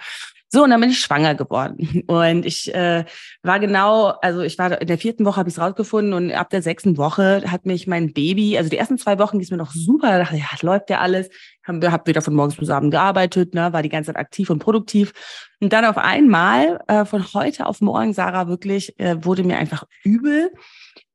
So, 0.54 0.66
und 0.66 0.70
dann 0.70 0.82
bin 0.82 0.90
ich 0.90 1.00
schwanger 1.00 1.34
geworden. 1.34 2.04
Und 2.08 2.46
ich 2.46 2.74
äh, 2.76 3.06
war 3.42 3.60
genau, 3.62 4.08
also 4.22 4.42
ich 4.42 4.58
war 4.58 4.82
in 4.82 4.88
der 4.88 4.98
vierten 4.98 5.24
Woche 5.24 5.38
habe 5.38 5.48
ich 5.48 5.56
es 5.56 5.62
rausgefunden 5.62 6.14
und 6.14 6.32
ab 6.34 6.50
der 6.50 6.62
sechsten 6.62 6.98
Woche 6.98 7.44
hat 7.50 7.66
mich 7.66 7.88
mein 7.88 8.12
Baby, 8.12 8.58
also 8.58 8.70
die 8.70 8.76
ersten 8.76 8.98
zwei 8.98 9.18
Wochen 9.18 9.38
ging 9.38 9.46
es 9.46 9.52
mir 9.52 9.58
noch 9.58 9.72
super, 9.72 10.10
da 10.10 10.20
dachte 10.20 10.36
ich, 10.36 10.42
ja, 10.42 10.50
läuft 10.62 10.90
ja 10.90 11.00
alles. 11.00 11.30
Haben 11.64 11.82
wir 11.82 11.94
hab 11.94 12.06
wieder 12.06 12.22
von 12.22 12.34
morgens 12.34 12.58
bis 12.58 12.70
abends 12.70 12.92
gearbeitet, 12.92 13.54
ne, 13.54 13.72
war 13.72 13.82
die 13.82 13.90
ganze 13.90 14.08
Zeit 14.08 14.18
aktiv 14.18 14.50
und 14.50 14.60
produktiv. 14.60 15.14
Und 15.62 15.72
dann 15.72 15.86
auf 15.86 15.98
einmal, 15.98 16.82
äh, 16.88 17.06
von 17.06 17.34
heute 17.34 17.66
auf 17.66 17.80
morgen, 17.80 18.14
Sarah, 18.14 18.50
wirklich, 18.50 19.00
äh, 19.00 19.24
wurde 19.24 19.44
mir 19.44 19.58
einfach 19.58 19.86
übel. 20.04 20.52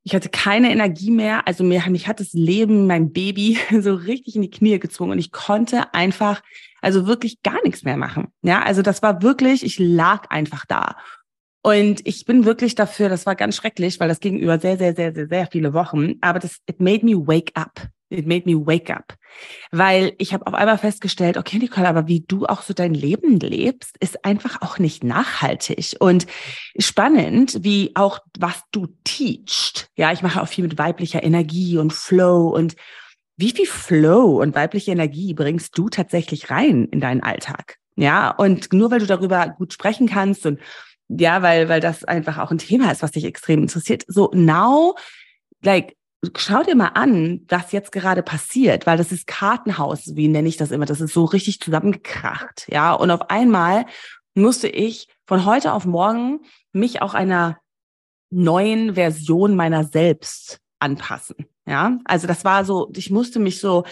Ich 0.03 0.15
hatte 0.15 0.29
keine 0.29 0.71
Energie 0.71 1.11
mehr. 1.11 1.47
Also 1.47 1.63
mir, 1.63 1.83
mich 1.89 2.07
hat 2.07 2.19
das 2.19 2.33
Leben, 2.33 2.87
mein 2.87 3.11
Baby, 3.11 3.59
so 3.81 3.93
richtig 3.93 4.35
in 4.35 4.41
die 4.41 4.49
Knie 4.49 4.79
gezwungen 4.79 5.11
und 5.11 5.19
ich 5.19 5.31
konnte 5.31 5.93
einfach 5.93 6.41
also 6.81 7.07
wirklich 7.07 7.41
gar 7.43 7.61
nichts 7.63 7.83
mehr 7.83 7.97
machen. 7.97 8.27
Ja, 8.41 8.63
also 8.63 8.81
das 8.81 9.01
war 9.01 9.21
wirklich, 9.21 9.63
ich 9.63 9.79
lag 9.79 10.29
einfach 10.29 10.65
da. 10.65 10.95
Und 11.63 12.07
ich 12.07 12.25
bin 12.25 12.45
wirklich 12.45 12.75
dafür, 12.75 13.09
das 13.09 13.25
war 13.25 13.35
ganz 13.35 13.55
schrecklich, 13.55 13.99
weil 13.99 14.07
das 14.07 14.19
ging 14.19 14.37
über 14.37 14.59
sehr, 14.59 14.77
sehr, 14.77 14.95
sehr, 14.95 15.13
sehr, 15.13 15.27
sehr 15.27 15.47
viele 15.47 15.73
Wochen. 15.73 16.13
Aber 16.21 16.39
das, 16.39 16.59
it 16.65 16.79
made 16.79 17.05
me 17.05 17.15
wake 17.15 17.51
up. 17.55 17.89
It 18.09 18.25
made 18.25 18.49
me 18.49 18.55
wake 18.55 18.89
up. 18.89 19.15
Weil 19.71 20.13
ich 20.17 20.33
habe 20.33 20.47
auf 20.47 20.53
einmal 20.53 20.77
festgestellt, 20.77 21.35
okay, 21.35 21.57
Nicole, 21.57 21.89
aber 21.89 22.07
wie 22.07 22.21
du 22.21 22.45
auch 22.45 22.61
so 22.61 22.73
dein 22.73 22.93
Leben 22.93 23.37
lebst, 23.41 23.97
ist 23.99 24.23
einfach 24.23 24.61
auch 24.61 24.79
nicht 24.79 25.03
nachhaltig. 25.03 25.97
Und 25.99 26.25
spannend, 26.79 27.65
wie 27.65 27.91
auch 27.95 28.19
was 28.39 28.61
du 28.71 28.87
teachst. 29.03 29.89
Ja, 29.97 30.13
ich 30.13 30.21
mache 30.21 30.41
auch 30.41 30.47
viel 30.47 30.63
mit 30.63 30.77
weiblicher 30.77 31.21
Energie 31.21 31.77
und 31.77 31.91
Flow 31.91 32.47
und 32.47 32.77
wie 33.37 33.51
viel 33.51 33.67
Flow 33.67 34.41
und 34.41 34.55
weibliche 34.55 34.91
Energie 34.91 35.33
bringst 35.33 35.77
du 35.77 35.89
tatsächlich 35.89 36.49
rein 36.49 36.85
in 36.85 36.99
deinen 36.99 37.21
Alltag? 37.21 37.77
Ja, 37.95 38.31
und 38.31 38.73
nur 38.73 38.91
weil 38.91 38.99
du 38.99 39.05
darüber 39.05 39.49
gut 39.49 39.73
sprechen 39.73 40.07
kannst 40.07 40.45
und 40.45 40.59
ja, 41.07 41.41
weil, 41.41 41.69
weil 41.69 41.79
das 41.79 42.03
einfach 42.03 42.37
auch 42.37 42.51
ein 42.51 42.57
Thema 42.57 42.91
ist, 42.91 43.01
was 43.01 43.11
dich 43.11 43.23
extrem 43.23 43.61
interessiert. 43.61 44.03
So 44.07 44.29
now, 44.33 44.95
like, 45.61 45.95
schau 46.35 46.63
dir 46.63 46.75
mal 46.75 46.91
an, 46.95 47.45
was 47.47 47.71
jetzt 47.71 47.91
gerade 47.91 48.23
passiert, 48.23 48.85
weil 48.85 48.97
das 48.97 49.11
ist 49.11 49.25
Kartenhaus, 49.25 50.15
wie 50.15 50.27
nenne 50.27 50.49
ich 50.49 50.57
das 50.57 50.71
immer. 50.71 50.85
Das 50.85 50.99
ist 50.99 51.13
so 51.13 51.25
richtig 51.25 51.61
zusammengekracht. 51.61 52.67
Ja, 52.69 52.93
und 52.93 53.09
auf 53.11 53.29
einmal 53.29 53.85
musste 54.33 54.67
ich 54.67 55.07
von 55.25 55.45
heute 55.45 55.73
auf 55.73 55.85
morgen 55.85 56.41
mich 56.73 57.01
auch 57.01 57.13
einer 57.13 57.57
neuen 58.29 58.95
Version 58.95 59.55
meiner 59.55 59.83
selbst 59.83 60.59
anpassen. 60.79 61.47
Ja, 61.67 61.99
also 62.05 62.27
das 62.27 62.45
war 62.45 62.63
so, 62.63 62.89
ich 62.95 63.11
musste 63.11 63.39
mich 63.39 63.59
so, 63.59 63.83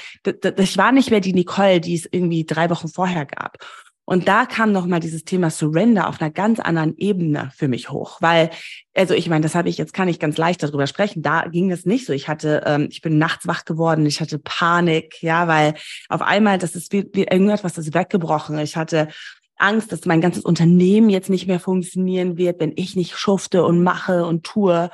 ich 0.57 0.77
war 0.77 0.93
nicht 0.93 1.11
mehr 1.11 1.19
die 1.19 1.33
Nicole, 1.33 1.81
die 1.81 1.95
es 1.95 2.07
irgendwie 2.09 2.45
drei 2.45 2.69
Wochen 2.69 2.88
vorher 2.88 3.25
gab. 3.25 3.57
Und 4.05 4.27
da 4.27 4.45
kam 4.45 4.71
nochmal 4.71 4.99
dieses 4.99 5.25
Thema 5.25 5.49
Surrender 5.49 6.07
auf 6.07 6.21
einer 6.21 6.29
ganz 6.29 6.59
anderen 6.59 6.95
Ebene 6.97 7.51
für 7.55 7.67
mich 7.67 7.89
hoch, 7.89 8.21
weil, 8.21 8.51
also 8.95 9.15
ich 9.15 9.27
meine, 9.27 9.41
das 9.41 9.55
habe 9.55 9.67
ich 9.67 9.77
jetzt 9.77 9.93
kann 9.93 10.07
ich 10.07 10.19
ganz 10.19 10.38
leicht 10.38 10.61
darüber 10.61 10.85
sprechen. 10.85 11.23
Da 11.23 11.47
ging 11.47 11.71
es 11.71 11.85
nicht 11.85 12.05
so. 12.05 12.13
Ich 12.13 12.27
hatte, 12.27 12.61
ähm, 12.65 12.88
ich 12.91 13.01
bin 13.01 13.17
nachts 13.17 13.47
wach 13.47 13.65
geworden, 13.65 14.05
ich 14.05 14.21
hatte 14.21 14.39
Panik, 14.39 15.21
ja, 15.21 15.47
weil 15.47 15.73
auf 16.07 16.21
einmal, 16.21 16.59
das 16.59 16.75
ist 16.75 16.93
wie, 16.93 17.09
wie 17.13 17.23
irgendetwas 17.23 17.79
ist 17.79 17.95
weggebrochen. 17.95 18.59
Ich 18.59 18.77
hatte 18.77 19.09
Angst, 19.57 19.91
dass 19.91 20.05
mein 20.05 20.21
ganzes 20.21 20.43
Unternehmen 20.43 21.09
jetzt 21.09 21.29
nicht 21.29 21.47
mehr 21.47 21.59
funktionieren 21.59 22.38
wird, 22.38 22.59
wenn 22.59 22.73
ich 22.75 22.95
nicht 22.95 23.17
schufte 23.17 23.65
und 23.65 23.83
mache 23.83 24.25
und 24.25 24.43
tue. 24.45 24.91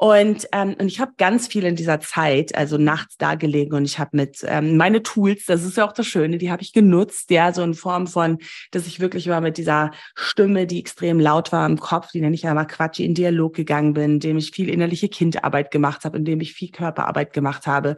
Und, 0.00 0.46
ähm, 0.52 0.76
und 0.78 0.86
ich 0.86 1.00
habe 1.00 1.10
ganz 1.18 1.48
viel 1.48 1.64
in 1.64 1.74
dieser 1.74 1.98
Zeit, 1.98 2.54
also 2.54 2.78
nachts 2.78 3.16
da 3.16 3.34
gelegen 3.34 3.74
und 3.74 3.84
ich 3.84 3.98
habe 3.98 4.16
mit 4.16 4.44
ähm, 4.46 4.76
meine 4.76 5.02
Tools, 5.02 5.44
das 5.46 5.64
ist 5.64 5.76
ja 5.76 5.84
auch 5.84 5.92
das 5.92 6.06
Schöne, 6.06 6.38
die 6.38 6.52
habe 6.52 6.62
ich 6.62 6.72
genutzt, 6.72 7.32
ja, 7.32 7.52
so 7.52 7.62
in 7.64 7.74
Form 7.74 8.06
von, 8.06 8.38
dass 8.70 8.86
ich 8.86 9.00
wirklich 9.00 9.26
mal 9.26 9.40
mit 9.40 9.58
dieser 9.58 9.90
Stimme, 10.14 10.68
die 10.68 10.78
extrem 10.78 11.18
laut 11.18 11.50
war 11.50 11.66
im 11.66 11.80
Kopf, 11.80 12.12
die 12.12 12.20
nenne 12.20 12.36
ich 12.36 12.42
ja 12.42 12.54
mal 12.54 12.64
Quatsch, 12.64 13.00
in 13.00 13.14
Dialog 13.14 13.56
gegangen 13.56 13.92
bin, 13.92 14.12
indem 14.12 14.38
ich 14.38 14.52
viel 14.52 14.68
innerliche 14.68 15.08
Kindarbeit 15.08 15.72
gemacht 15.72 16.04
habe, 16.04 16.16
indem 16.16 16.40
ich 16.42 16.52
viel 16.52 16.70
Körperarbeit 16.70 17.32
gemacht 17.32 17.66
habe. 17.66 17.96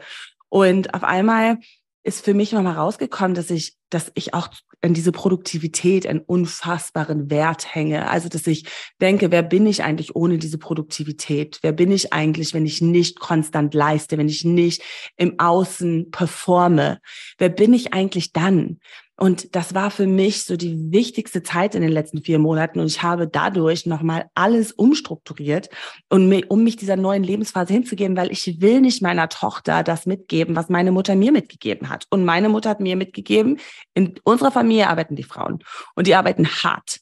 Und 0.48 0.94
auf 0.94 1.04
einmal 1.04 1.58
ist 2.02 2.24
für 2.24 2.34
mich 2.34 2.52
nochmal 2.52 2.76
rausgekommen, 2.76 3.34
dass 3.34 3.50
ich, 3.50 3.76
dass 3.90 4.10
ich 4.14 4.32
auch 4.32 4.48
an 4.82 4.94
diese 4.94 5.12
Produktivität 5.12 6.06
einen 6.06 6.20
unfassbaren 6.20 7.30
Wert 7.30 7.74
hänge. 7.74 8.08
Also, 8.08 8.28
dass 8.30 8.46
ich 8.46 8.64
denke, 9.00 9.30
wer 9.30 9.42
bin 9.42 9.66
ich 9.66 9.82
eigentlich 9.82 10.16
ohne 10.16 10.38
diese 10.38 10.56
Produktivität? 10.56 11.58
Wer 11.60 11.72
bin 11.72 11.92
ich 11.92 12.12
eigentlich, 12.12 12.54
wenn 12.54 12.64
ich 12.64 12.80
nicht 12.80 13.20
konstant 13.20 13.74
leiste, 13.74 14.16
wenn 14.16 14.28
ich 14.28 14.44
nicht 14.44 14.82
im 15.16 15.38
Außen 15.38 16.10
performe? 16.10 17.00
Wer 17.36 17.50
bin 17.50 17.74
ich 17.74 17.92
eigentlich 17.92 18.32
dann? 18.32 18.80
Und 19.22 19.54
das 19.54 19.74
war 19.74 19.90
für 19.90 20.06
mich 20.06 20.44
so 20.44 20.56
die 20.56 20.90
wichtigste 20.92 21.42
Zeit 21.42 21.74
in 21.74 21.82
den 21.82 21.92
letzten 21.92 22.22
vier 22.22 22.38
Monaten. 22.38 22.80
Und 22.80 22.86
ich 22.86 23.02
habe 23.02 23.28
dadurch 23.28 23.84
nochmal 23.84 24.30
alles 24.34 24.72
umstrukturiert, 24.72 25.68
und 26.08 26.32
um 26.48 26.64
mich 26.64 26.76
dieser 26.76 26.96
neuen 26.96 27.22
Lebensphase 27.22 27.74
hinzugeben, 27.74 28.16
weil 28.16 28.32
ich 28.32 28.62
will 28.62 28.80
nicht 28.80 29.02
meiner 29.02 29.28
Tochter 29.28 29.82
das 29.82 30.06
mitgeben, 30.06 30.56
was 30.56 30.70
meine 30.70 30.90
Mutter 30.90 31.16
mir 31.16 31.32
mitgegeben 31.32 31.90
hat. 31.90 32.06
Und 32.08 32.24
meine 32.24 32.48
Mutter 32.48 32.70
hat 32.70 32.80
mir 32.80 32.96
mitgegeben, 32.96 33.58
in 33.92 34.14
unserer 34.24 34.52
Familie 34.52 34.88
arbeiten 34.88 35.16
die 35.16 35.22
Frauen 35.22 35.58
und 35.94 36.06
die 36.06 36.14
arbeiten 36.14 36.48
hart. 36.48 37.00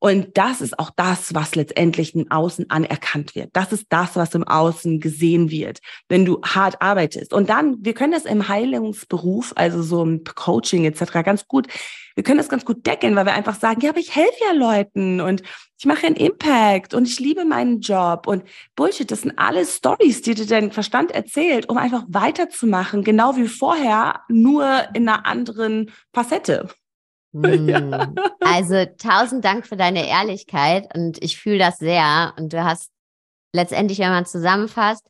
Und 0.00 0.38
das 0.38 0.60
ist 0.60 0.78
auch 0.78 0.90
das, 0.94 1.34
was 1.34 1.56
letztendlich 1.56 2.14
im 2.14 2.30
Außen 2.30 2.70
anerkannt 2.70 3.34
wird. 3.34 3.50
Das 3.52 3.72
ist 3.72 3.86
das, 3.88 4.14
was 4.14 4.34
im 4.34 4.44
Außen 4.44 5.00
gesehen 5.00 5.50
wird, 5.50 5.80
wenn 6.08 6.24
du 6.24 6.40
hart 6.42 6.80
arbeitest. 6.80 7.32
Und 7.32 7.50
dann, 7.50 7.78
wir 7.84 7.94
können 7.94 8.12
das 8.12 8.24
im 8.24 8.48
Heilungsberuf, 8.48 9.52
also 9.56 9.82
so 9.82 10.02
im 10.04 10.22
Coaching 10.22 10.84
etc. 10.84 11.24
ganz 11.24 11.48
gut, 11.48 11.66
wir 12.14 12.24
können 12.24 12.38
das 12.38 12.48
ganz 12.48 12.64
gut 12.64 12.84
deckeln, 12.86 13.14
weil 13.14 13.26
wir 13.26 13.34
einfach 13.34 13.58
sagen, 13.58 13.80
ja, 13.80 13.90
aber 13.90 14.00
ich 14.00 14.14
helfe 14.14 14.38
ja 14.44 14.52
Leuten 14.52 15.20
und 15.20 15.42
ich 15.78 15.86
mache 15.86 16.06
einen 16.06 16.16
Impact 16.16 16.92
und 16.94 17.06
ich 17.06 17.20
liebe 17.20 17.44
meinen 17.44 17.80
Job 17.80 18.26
und 18.26 18.42
Bullshit, 18.74 19.08
das 19.08 19.22
sind 19.22 19.38
alles 19.38 19.76
Stories, 19.76 20.22
die 20.22 20.34
dir 20.34 20.46
dein 20.46 20.72
Verstand 20.72 21.12
erzählt, 21.12 21.68
um 21.68 21.78
einfach 21.78 22.04
weiterzumachen, 22.08 23.04
genau 23.04 23.36
wie 23.36 23.46
vorher, 23.46 24.22
nur 24.28 24.66
in 24.94 25.08
einer 25.08 25.26
anderen 25.26 25.92
Facette. 26.12 26.68
Ja. 27.32 28.06
Hm. 28.06 28.14
Also 28.40 28.86
tausend 28.96 29.44
Dank 29.44 29.66
für 29.66 29.76
deine 29.76 30.08
Ehrlichkeit 30.08 30.94
und 30.96 31.22
ich 31.22 31.38
fühle 31.38 31.58
das 31.58 31.78
sehr. 31.78 32.32
Und 32.38 32.52
du 32.52 32.64
hast 32.64 32.90
letztendlich, 33.52 33.98
wenn 33.98 34.10
man 34.10 34.24
zusammenfasst, 34.24 35.06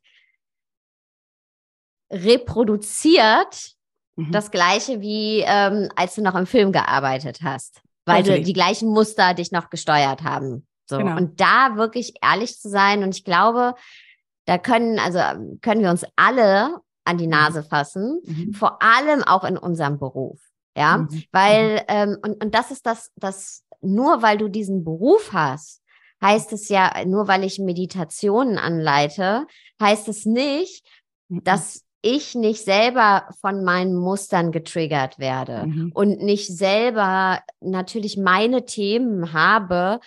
reproduziert 2.10 3.72
mhm. 4.16 4.32
das 4.32 4.50
gleiche 4.50 5.00
wie 5.00 5.44
ähm, 5.46 5.88
als 5.94 6.14
du 6.14 6.22
noch 6.22 6.34
im 6.34 6.46
Film 6.46 6.72
gearbeitet 6.72 7.40
hast, 7.42 7.80
weil 8.06 8.22
okay. 8.22 8.38
du 8.38 8.44
die 8.44 8.52
gleichen 8.52 8.88
Muster 8.88 9.34
dich 9.34 9.52
noch 9.52 9.70
gesteuert 9.70 10.22
haben. 10.22 10.66
So. 10.86 10.98
Genau. 10.98 11.16
Und 11.16 11.40
da 11.40 11.76
wirklich 11.76 12.14
ehrlich 12.22 12.58
zu 12.58 12.70
sein. 12.70 13.02
Und 13.02 13.14
ich 13.14 13.24
glaube, 13.24 13.74
da 14.46 14.56
können, 14.56 14.98
also 14.98 15.18
können 15.60 15.82
wir 15.82 15.90
uns 15.90 16.04
alle 16.16 16.80
an 17.04 17.18
die 17.18 17.26
mhm. 17.26 17.32
Nase 17.32 17.62
fassen, 17.62 18.20
mhm. 18.24 18.54
vor 18.54 18.82
allem 18.82 19.22
auch 19.22 19.44
in 19.44 19.58
unserem 19.58 19.98
Beruf. 19.98 20.40
Ja, 20.78 20.98
mhm. 20.98 21.24
weil, 21.32 21.74
mhm. 21.74 21.84
ähm, 21.88 22.16
und, 22.22 22.44
und 22.44 22.54
das 22.54 22.70
ist 22.70 22.86
das, 22.86 23.10
das, 23.16 23.64
nur 23.80 24.22
weil 24.22 24.38
du 24.38 24.48
diesen 24.48 24.84
Beruf 24.84 25.32
hast, 25.32 25.82
heißt 26.22 26.52
es 26.52 26.68
ja, 26.68 26.92
nur 27.04 27.26
weil 27.26 27.42
ich 27.42 27.58
Meditationen 27.58 28.58
anleite, 28.58 29.46
heißt 29.82 30.08
es 30.08 30.24
nicht, 30.24 30.86
mhm. 31.28 31.42
dass 31.42 31.84
ich 32.00 32.36
nicht 32.36 32.64
selber 32.64 33.28
von 33.40 33.64
meinen 33.64 33.96
Mustern 33.96 34.52
getriggert 34.52 35.18
werde 35.18 35.66
mhm. 35.66 35.90
und 35.94 36.22
nicht 36.22 36.46
selber 36.46 37.40
natürlich 37.60 38.16
meine 38.16 38.64
Themen 38.64 39.32
habe, 39.32 39.98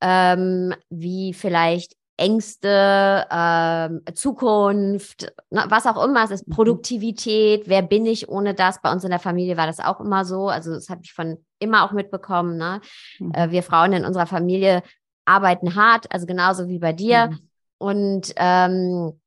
ähm, 0.00 0.74
wie 0.90 1.34
vielleicht 1.34 1.96
Ängste, 2.20 3.26
äh, 3.30 4.12
Zukunft, 4.12 5.32
ne, 5.48 5.64
was 5.68 5.86
auch 5.86 6.04
immer 6.04 6.24
es 6.24 6.30
ist, 6.30 6.46
mhm. 6.46 6.52
Produktivität, 6.52 7.66
wer 7.66 7.80
bin 7.80 8.04
ich 8.04 8.28
ohne 8.28 8.52
das? 8.52 8.82
Bei 8.82 8.92
uns 8.92 9.04
in 9.04 9.10
der 9.10 9.18
Familie 9.18 9.56
war 9.56 9.66
das 9.66 9.80
auch 9.80 10.00
immer 10.00 10.26
so. 10.26 10.48
Also 10.48 10.74
das 10.74 10.90
habe 10.90 11.00
ich 11.02 11.14
von 11.14 11.38
immer 11.58 11.82
auch 11.82 11.92
mitbekommen. 11.92 12.58
Ne? 12.58 12.82
Mhm. 13.18 13.32
Äh, 13.32 13.50
wir 13.50 13.62
Frauen 13.62 13.94
in 13.94 14.04
unserer 14.04 14.26
Familie 14.26 14.82
arbeiten 15.24 15.74
hart, 15.74 16.12
also 16.12 16.26
genauso 16.26 16.68
wie 16.68 16.78
bei 16.78 16.92
dir. 16.92 17.28
Mhm. 17.28 17.38
Und 17.78 18.32
ähm, 18.36 19.18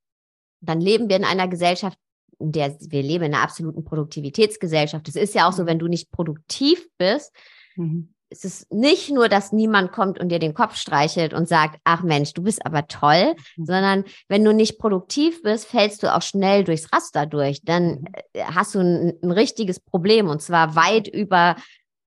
dann 0.62 0.80
leben 0.80 1.10
wir 1.10 1.16
in 1.16 1.26
einer 1.26 1.48
Gesellschaft, 1.48 1.98
in 2.38 2.52
der 2.52 2.78
wir 2.80 3.02
leben 3.02 3.26
in 3.26 3.34
einer 3.34 3.44
absoluten 3.44 3.84
Produktivitätsgesellschaft. 3.84 5.08
Es 5.08 5.16
ist 5.16 5.34
ja 5.34 5.48
auch 5.48 5.54
so, 5.54 5.64
mhm. 5.64 5.68
wenn 5.68 5.80
du 5.80 5.88
nicht 5.88 6.12
produktiv 6.12 6.88
bist, 7.00 7.34
mhm 7.76 8.13
es 8.34 8.44
ist 8.44 8.74
nicht 8.74 9.12
nur, 9.12 9.30
dass 9.30 9.52
niemand 9.52 9.92
kommt 9.92 10.20
und 10.20 10.30
dir 10.30 10.40
den 10.40 10.56
Kopf 10.56 10.76
streichelt 10.76 11.34
und 11.34 11.48
sagt, 11.48 11.80
ach 11.84 12.02
Mensch, 12.02 12.34
du 12.34 12.42
bist 12.42 12.66
aber 12.66 12.88
toll, 12.88 13.36
mhm. 13.58 13.66
sondern 13.66 14.04
wenn 14.28 14.44
du 14.44 14.54
nicht 14.54 14.80
produktiv 14.80 15.44
bist, 15.44 15.68
fällst 15.68 16.02
du 16.02 16.14
auch 16.14 16.24
schnell 16.24 16.64
durchs 16.64 16.92
Raster 16.92 17.28
durch. 17.28 17.62
Dann 17.64 18.02
mhm. 18.02 18.06
äh, 18.34 18.44
hast 18.44 18.74
du 18.74 18.80
ein, 18.80 19.14
ein 19.22 19.32
richtiges 19.32 19.80
Problem 19.80 20.30
und 20.30 20.42
zwar 20.42 20.76
weit 20.76 21.08
über 21.08 21.56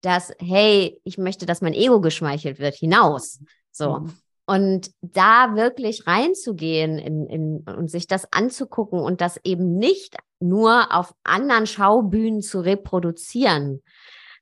das, 0.02 0.32
hey, 0.40 1.00
ich 1.04 1.16
möchte, 1.16 1.46
dass 1.46 1.62
mein 1.62 1.74
Ego 1.74 2.00
geschmeichelt 2.00 2.58
wird, 2.58 2.74
hinaus. 2.74 3.38
So. 3.70 4.00
Mhm. 4.00 4.14
Und 4.48 4.90
da 5.00 5.54
wirklich 5.56 6.06
reinzugehen 6.06 6.98
in, 6.98 7.26
in, 7.26 7.58
und 7.60 7.90
sich 7.90 8.06
das 8.06 8.32
anzugucken 8.32 9.00
und 9.00 9.20
das 9.20 9.40
eben 9.44 9.76
nicht 9.76 10.16
nur 10.38 10.94
auf 10.94 11.14
anderen 11.24 11.66
Schaubühnen 11.66 12.42
zu 12.42 12.60
reproduzieren. 12.60 13.82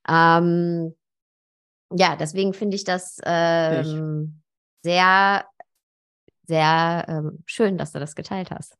Ähm, 0.06 0.94
ja, 1.96 2.16
deswegen 2.16 2.52
finde 2.52 2.76
ich 2.76 2.84
das 2.84 3.18
ähm, 3.24 4.42
sehr, 4.82 5.44
sehr 6.46 7.04
ähm, 7.08 7.42
schön, 7.46 7.78
dass 7.78 7.92
du 7.92 7.98
das 7.98 8.14
geteilt 8.14 8.50
hast. 8.50 8.76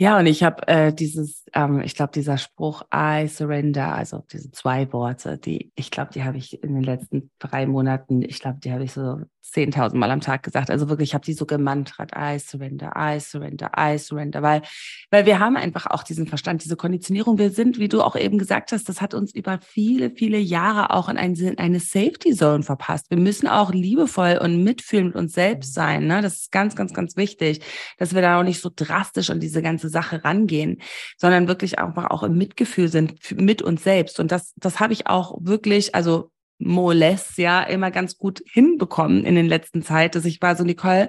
Ja, 0.00 0.16
und 0.16 0.26
ich 0.26 0.44
habe 0.44 0.66
äh, 0.68 0.92
dieses, 0.92 1.44
ähm, 1.54 1.80
ich 1.80 1.96
glaube, 1.96 2.12
dieser 2.14 2.38
Spruch 2.38 2.82
I 2.94 3.26
surrender, 3.26 3.92
also 3.96 4.24
diese 4.32 4.52
zwei 4.52 4.92
Worte, 4.92 5.38
die, 5.38 5.72
ich 5.74 5.90
glaube, 5.90 6.12
die 6.14 6.22
habe 6.22 6.38
ich 6.38 6.62
in 6.62 6.74
den 6.74 6.84
letzten 6.84 7.32
drei 7.40 7.66
Monaten, 7.66 8.22
ich 8.22 8.38
glaube, 8.38 8.60
die 8.62 8.72
habe 8.72 8.84
ich 8.84 8.92
so 8.92 9.22
10.000 9.52 9.96
Mal 9.96 10.10
am 10.10 10.20
Tag 10.20 10.42
gesagt. 10.42 10.70
Also 10.70 10.88
wirklich, 10.88 11.10
ich 11.10 11.14
habe 11.14 11.24
die 11.24 11.32
so 11.32 11.46
gemantert, 11.46 12.12
I 12.16 12.38
surrender, 12.38 12.92
I 12.96 13.18
surrender, 13.18 13.70
I 13.78 13.98
surrender, 13.98 14.42
weil, 14.42 14.62
weil 15.10 15.26
wir 15.26 15.38
haben 15.38 15.56
einfach 15.56 15.86
auch 15.86 16.02
diesen 16.02 16.26
Verstand, 16.26 16.64
diese 16.64 16.76
Konditionierung. 16.76 17.38
Wir 17.38 17.50
sind, 17.50 17.78
wie 17.78 17.88
du 17.88 18.02
auch 18.02 18.16
eben 18.16 18.38
gesagt 18.38 18.72
hast, 18.72 18.88
das 18.88 19.00
hat 19.00 19.14
uns 19.14 19.34
über 19.34 19.58
viele, 19.62 20.10
viele 20.10 20.38
Jahre 20.38 20.90
auch 20.90 21.08
in 21.08 21.16
eine, 21.16 21.54
eine 21.56 21.80
Safety 21.80 22.34
Zone 22.34 22.62
verpasst. 22.62 23.10
Wir 23.10 23.18
müssen 23.18 23.48
auch 23.48 23.72
liebevoll 23.72 24.38
und 24.42 24.62
mitfühlen 24.62 25.06
mit 25.06 25.16
uns 25.16 25.32
selbst 25.32 25.74
sein. 25.74 26.06
Ne? 26.06 26.20
Das 26.20 26.34
ist 26.34 26.52
ganz, 26.52 26.76
ganz, 26.76 26.92
ganz 26.92 27.16
wichtig, 27.16 27.60
dass 27.98 28.14
wir 28.14 28.22
da 28.22 28.38
auch 28.38 28.44
nicht 28.44 28.60
so 28.60 28.70
drastisch 28.74 29.30
an 29.30 29.40
diese 29.40 29.62
ganze 29.62 29.87
Sache 29.88 30.24
rangehen, 30.24 30.80
sondern 31.16 31.48
wirklich 31.48 31.78
einfach 31.78 32.10
auch 32.10 32.22
im 32.22 32.36
Mitgefühl 32.36 32.88
sind 32.88 33.14
mit 33.40 33.62
uns 33.62 33.84
selbst. 33.84 34.20
Und 34.20 34.32
das, 34.32 34.54
das 34.56 34.80
habe 34.80 34.92
ich 34.92 35.06
auch 35.06 35.36
wirklich, 35.40 35.94
also 35.94 36.30
Moles 36.58 37.36
ja 37.36 37.62
immer 37.62 37.90
ganz 37.90 38.18
gut 38.18 38.42
hinbekommen 38.52 39.24
in 39.24 39.36
den 39.36 39.46
letzten 39.46 39.82
Zeit, 39.82 40.14
dass 40.14 40.24
ich 40.24 40.42
war 40.42 40.56
so, 40.56 40.64
Nicole, 40.64 41.08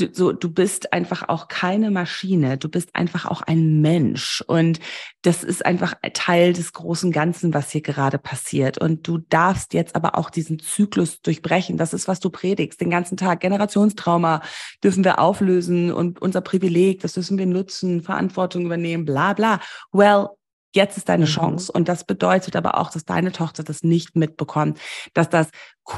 du, 0.00 0.08
so, 0.12 0.32
du 0.32 0.50
bist 0.50 0.92
einfach 0.92 1.28
auch 1.28 1.48
keine 1.48 1.90
Maschine, 1.90 2.58
du 2.58 2.68
bist 2.68 2.94
einfach 2.94 3.26
auch 3.26 3.42
ein 3.42 3.80
Mensch. 3.80 4.42
Und 4.46 4.80
das 5.22 5.44
ist 5.44 5.64
einfach 5.64 5.94
Teil 6.14 6.52
des 6.52 6.72
großen 6.72 7.12
Ganzen, 7.12 7.54
was 7.54 7.70
hier 7.70 7.82
gerade 7.82 8.18
passiert. 8.18 8.78
Und 8.78 9.06
du 9.06 9.18
darfst 9.18 9.74
jetzt 9.74 9.94
aber 9.94 10.16
auch 10.16 10.30
diesen 10.30 10.58
Zyklus 10.58 11.20
durchbrechen. 11.22 11.76
Das 11.76 11.92
ist, 11.92 12.08
was 12.08 12.20
du 12.20 12.30
predigst, 12.30 12.80
den 12.80 12.90
ganzen 12.90 13.16
Tag. 13.16 13.40
Generationstrauma 13.40 14.42
dürfen 14.82 15.04
wir 15.04 15.18
auflösen 15.18 15.92
und 15.92 16.20
unser 16.22 16.40
Privileg, 16.40 17.00
das 17.00 17.16
müssen 17.16 17.38
wir 17.38 17.46
nutzen, 17.46 18.02
Verantwortung 18.02 18.66
übernehmen, 18.66 19.04
bla 19.04 19.34
bla. 19.34 19.60
Well, 19.92 20.28
Jetzt 20.72 20.96
ist 20.96 21.08
deine 21.08 21.24
mhm. 21.24 21.30
Chance. 21.30 21.72
Und 21.72 21.88
das 21.88 22.04
bedeutet 22.04 22.56
aber 22.56 22.78
auch, 22.78 22.90
dass 22.90 23.04
deine 23.04 23.32
Tochter 23.32 23.62
das 23.62 23.82
nicht 23.82 24.16
mitbekommt, 24.16 24.78
dass 25.14 25.28
das 25.28 25.48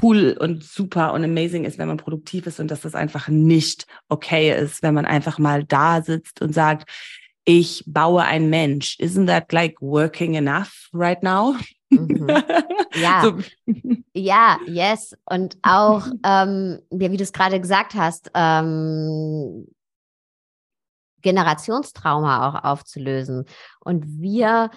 cool 0.02 0.36
und 0.38 0.64
super 0.64 1.12
und 1.12 1.24
amazing 1.24 1.64
ist, 1.64 1.78
wenn 1.78 1.88
man 1.88 1.98
produktiv 1.98 2.46
ist 2.46 2.60
und 2.60 2.70
dass 2.70 2.80
das 2.80 2.94
einfach 2.94 3.28
nicht 3.28 3.86
okay 4.08 4.56
ist, 4.56 4.82
wenn 4.82 4.94
man 4.94 5.04
einfach 5.04 5.38
mal 5.38 5.64
da 5.64 6.02
sitzt 6.02 6.40
und 6.40 6.54
sagt, 6.54 6.90
ich 7.44 7.84
baue 7.86 8.22
ein 8.22 8.50
Mensch. 8.50 8.96
Isn't 9.00 9.26
that 9.26 9.52
like 9.52 9.80
working 9.80 10.34
enough 10.34 10.88
right 10.92 11.22
now? 11.22 11.54
Mhm. 11.90 12.26
Ja, 12.94 13.22
so. 13.22 13.38
ja, 14.12 14.58
yes. 14.66 15.16
Und 15.24 15.56
auch, 15.62 16.06
ähm, 16.26 16.78
wie 16.90 17.16
du 17.16 17.22
es 17.22 17.32
gerade 17.32 17.58
gesagt 17.58 17.94
hast, 17.94 18.30
ähm, 18.34 19.66
Generationstrauma 21.22 22.48
auch 22.48 22.64
aufzulösen. 22.64 23.46
Und 23.80 24.04
wir, 24.20 24.70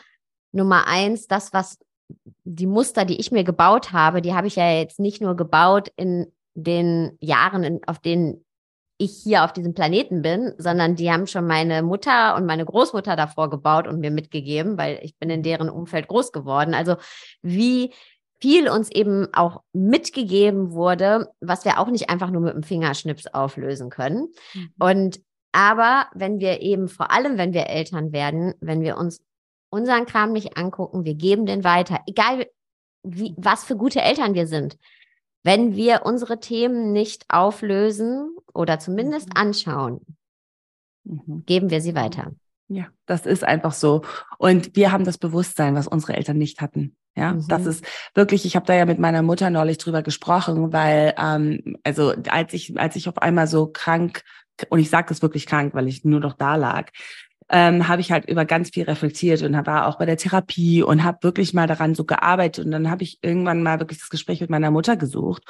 Nummer 0.52 0.88
eins, 0.88 1.28
das, 1.28 1.54
was 1.54 1.78
die 2.44 2.68
Muster, 2.68 3.06
die 3.06 3.20
ich 3.20 3.32
mir 3.32 3.44
gebaut 3.44 3.92
habe, 3.92 4.22
die 4.22 4.34
habe 4.34 4.48
ich 4.48 4.56
ja 4.56 4.72
jetzt 4.72 5.00
nicht 5.00 5.22
nur 5.22 5.36
gebaut 5.36 5.92
in 5.96 6.32
den 6.54 7.18
Jahren, 7.20 7.64
in, 7.64 7.82
auf 7.88 8.00
denen 8.00 8.46
ich 8.98 9.22
hier 9.24 9.44
auf 9.44 9.52
diesem 9.52 9.74
Planeten 9.74 10.22
bin, 10.22 10.54
sondern 10.58 10.96
die 10.96 11.12
haben 11.12 11.28
schon 11.28 11.46
meine 11.46 11.84
Mutter 11.84 12.36
und 12.36 12.46
meine 12.46 12.64
Großmutter 12.64 13.16
davor 13.16 13.50
gebaut 13.50 13.88
und 13.88 14.00
mir 14.00 14.12
mitgegeben, 14.12 14.78
weil 14.78 15.00
ich 15.02 15.18
bin 15.18 15.30
in 15.30 15.44
deren 15.44 15.70
Umfeld 15.70 16.08
groß 16.08 16.32
geworden. 16.32 16.74
Also 16.74 16.96
wie 17.42 17.94
viel 18.40 18.70
uns 18.70 18.90
eben 18.92 19.28
auch 19.34 19.64
mitgegeben 19.74 20.72
wurde, 20.72 21.30
was 21.42 21.66
wir 21.66 21.80
auch 21.80 21.90
nicht 21.90 22.10
einfach 22.10 22.30
nur 22.32 22.42
mit 22.42 22.54
dem 22.54 22.64
Fingerschnips 22.64 23.28
auflösen 23.28 23.90
können. 23.90 24.30
Mhm. 24.54 24.74
Und 24.80 25.20
aber 25.56 26.08
wenn 26.14 26.40
wir 26.40 26.62
eben, 26.62 26.90
vor 26.90 27.12
allem 27.12 27.38
wenn 27.38 27.54
wir 27.54 27.68
Eltern 27.68 28.12
werden, 28.12 28.56
wenn 28.60 28.82
wir 28.82 28.98
uns 28.98 29.22
unseren 29.70 30.06
Kram 30.06 30.34
nicht 30.34 30.58
angucken, 30.58 31.06
wir 31.06 31.16
geben 31.16 31.46
den 31.46 31.64
weiter, 31.64 32.02
egal 32.08 32.46
wie, 33.04 33.34
was 33.38 33.64
für 33.64 33.78
gute 33.78 34.02
Eltern 34.02 34.34
wir 34.34 34.48
sind. 34.48 34.78
Wenn 35.44 35.76
wir 35.76 36.02
unsere 36.06 36.42
Themen 36.42 36.92
nicht 36.92 37.24
auflösen 37.30 38.36
oder 38.54 38.80
zumindest 38.80 39.30
mhm. 39.30 39.42
anschauen, 39.42 40.02
mhm. 41.06 41.46
geben 41.46 41.70
wir 41.70 41.80
sie 41.80 41.96
weiter. 41.96 42.34
Ja, 42.68 42.88
das 43.06 43.26
ist 43.26 43.46
einfach 43.46 43.74
so. 43.74 44.02
Und 44.38 44.76
wir 44.76 44.92
haben 44.92 45.06
das 45.06 45.18
Bewusstsein, 45.18 45.76
was 45.76 45.88
unsere 45.88 46.18
Eltern 46.18 46.38
nicht 46.38 46.60
hatten. 46.60 46.98
Ja, 47.16 47.34
mhm. 47.34 47.48
das 47.48 47.66
ist 47.66 47.86
wirklich, 48.14 48.46
ich 48.46 48.58
habe 48.58 48.66
da 48.66 48.74
ja 48.74 48.86
mit 48.86 49.00
meiner 49.00 49.22
Mutter 49.22 49.50
neulich 49.50 49.78
drüber 49.78 50.04
gesprochen, 50.04 50.74
weil, 50.74 51.14
ähm, 51.18 51.78
also 51.84 52.14
als 52.28 52.54
ich, 52.54 52.78
als 52.78 52.98
ich 52.98 53.08
auf 53.08 53.20
einmal 53.20 53.48
so 53.48 53.68
krank 53.68 54.24
und 54.70 54.80
ich 54.80 54.90
sage 54.90 55.08
das 55.10 55.22
wirklich 55.22 55.46
krank, 55.46 55.74
weil 55.74 55.88
ich 55.88 56.06
nur 56.06 56.20
noch 56.20 56.34
da 56.34 56.56
lag, 56.56 56.92
ähm, 57.50 57.88
habe 57.88 58.02
ich 58.02 58.12
halt 58.12 58.28
über 58.28 58.46
ganz 58.46 58.70
viel 58.72 58.84
reflektiert 58.84 59.44
und 59.44 59.54
war 59.66 59.88
auch 59.88 59.98
bei 59.98 60.06
der 60.06 60.18
Therapie 60.18 60.82
und 60.82 61.04
habe 61.04 61.20
wirklich 61.22 61.54
mal 61.54 61.68
daran 61.68 61.94
so 61.96 62.04
gearbeitet. 62.04 62.66
Und 62.66 62.72
dann 62.72 62.90
habe 62.90 63.04
ich 63.04 63.20
irgendwann 63.22 63.62
mal 63.64 63.80
wirklich 63.80 64.00
das 64.00 64.10
Gespräch 64.10 64.42
mit 64.42 64.50
meiner 64.50 64.72
Mutter 64.72 64.98
gesucht. 64.98 65.44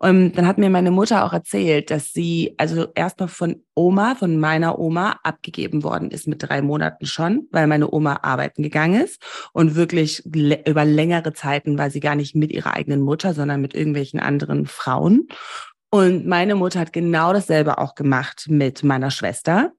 Und 0.00 0.32
dann 0.34 0.46
hat 0.46 0.58
mir 0.58 0.70
meine 0.70 0.92
Mutter 0.92 1.24
auch 1.24 1.32
erzählt, 1.32 1.90
dass 1.90 2.12
sie 2.12 2.54
also 2.56 2.86
erstmal 2.94 3.28
von 3.28 3.64
Oma, 3.74 4.14
von 4.14 4.38
meiner 4.38 4.78
Oma 4.78 5.18
abgegeben 5.24 5.82
worden 5.82 6.12
ist 6.12 6.28
mit 6.28 6.40
drei 6.40 6.62
Monaten 6.62 7.04
schon, 7.04 7.48
weil 7.50 7.66
meine 7.66 7.92
Oma 7.92 8.20
arbeiten 8.22 8.62
gegangen 8.62 9.02
ist 9.02 9.20
und 9.52 9.74
wirklich 9.74 10.24
über 10.24 10.84
längere 10.84 11.32
Zeiten 11.32 11.78
war 11.78 11.90
sie 11.90 11.98
gar 11.98 12.14
nicht 12.14 12.36
mit 12.36 12.52
ihrer 12.52 12.74
eigenen 12.74 13.00
Mutter, 13.00 13.34
sondern 13.34 13.60
mit 13.60 13.74
irgendwelchen 13.74 14.20
anderen 14.20 14.66
Frauen. 14.66 15.26
Und 15.90 16.26
meine 16.26 16.54
Mutter 16.54 16.80
hat 16.80 16.92
genau 16.92 17.32
dasselbe 17.32 17.78
auch 17.78 17.94
gemacht 17.94 18.46
mit 18.48 18.82
meiner 18.82 19.10
Schwester. 19.10 19.72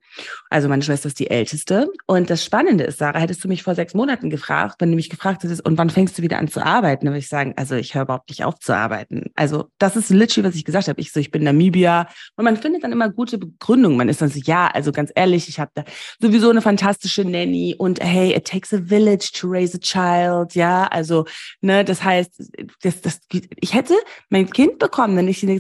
Also 0.49 0.67
meine 0.67 0.81
Schwester 0.81 1.07
ist 1.07 1.19
die 1.19 1.29
älteste. 1.29 1.87
Und 2.05 2.29
das 2.29 2.43
Spannende 2.43 2.83
ist, 2.83 2.99
Sarah, 2.99 3.19
hättest 3.19 3.43
du 3.43 3.47
mich 3.47 3.63
vor 3.63 3.75
sechs 3.75 3.93
Monaten 3.93 4.29
gefragt, 4.29 4.75
wenn 4.79 4.89
du 4.89 4.95
mich 4.95 5.09
gefragt 5.09 5.43
hättest, 5.43 5.65
und 5.65 5.77
wann 5.77 5.89
fängst 5.89 6.17
du 6.17 6.21
wieder 6.21 6.37
an 6.37 6.47
zu 6.47 6.65
arbeiten? 6.65 7.05
Dann 7.05 7.13
würde 7.13 7.19
ich 7.19 7.29
sagen, 7.29 7.53
also 7.55 7.75
ich 7.75 7.95
höre 7.95 8.03
überhaupt 8.03 8.29
nicht 8.29 8.43
auf 8.43 8.59
zu 8.59 8.75
arbeiten. 8.75 9.31
Also 9.35 9.69
das 9.77 9.95
ist 9.95 10.09
literally, 10.09 10.47
was 10.47 10.55
ich 10.55 10.65
gesagt 10.65 10.87
habe. 10.87 10.99
Ich 10.99 11.11
so, 11.11 11.19
ich 11.19 11.31
bin 11.31 11.43
Namibia. 11.43 12.07
Und 12.35 12.45
man 12.45 12.57
findet 12.57 12.83
dann 12.83 12.91
immer 12.91 13.09
gute 13.09 13.37
Begründungen. 13.37 13.97
Man 13.97 14.09
ist 14.09 14.21
dann 14.21 14.29
so, 14.29 14.39
ja, 14.43 14.67
also 14.67 14.91
ganz 14.91 15.11
ehrlich, 15.15 15.49
ich 15.49 15.59
habe 15.59 15.71
da 15.73 15.83
sowieso 16.19 16.49
eine 16.49 16.61
fantastische 16.61 17.23
Nanny 17.23 17.75
und 17.77 18.03
hey, 18.03 18.33
it 18.35 18.45
takes 18.45 18.73
a 18.73 18.79
village 18.83 19.31
to 19.33 19.47
raise 19.47 19.75
a 19.75 19.79
child. 19.79 20.55
Ja, 20.55 20.87
also, 20.87 21.25
ne, 21.61 21.83
das 21.85 22.03
heißt, 22.03 22.51
das, 22.81 23.01
das, 23.01 23.19
ich 23.31 23.73
hätte 23.73 23.93
mein 24.29 24.49
Kind 24.49 24.79
bekommen, 24.79 25.15
wenn 25.17 25.27
ich 25.27 25.43
eine 25.43 25.59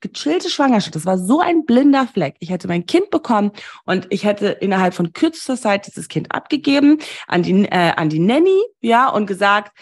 gechillte 0.00 0.50
Schwangerschaft, 0.50 0.94
das 0.94 1.06
war 1.06 1.18
so 1.18 1.40
ein 1.40 1.64
blinder 1.64 2.06
Fleck. 2.06 2.36
Ich 2.40 2.50
hätte 2.50 2.68
mein 2.68 2.86
Kind 2.86 3.10
bekommen 3.10 3.50
und 3.88 4.06
ich 4.10 4.24
hätte 4.24 4.48
innerhalb 4.48 4.92
von 4.92 5.14
kürzester 5.14 5.56
Zeit 5.56 5.86
dieses 5.86 6.08
Kind 6.08 6.30
abgegeben 6.30 6.98
an 7.26 7.42
die, 7.42 7.64
äh, 7.64 7.92
an 7.96 8.10
die 8.10 8.18
Nanny, 8.18 8.60
ja, 8.82 9.08
und 9.08 9.26
gesagt, 9.26 9.72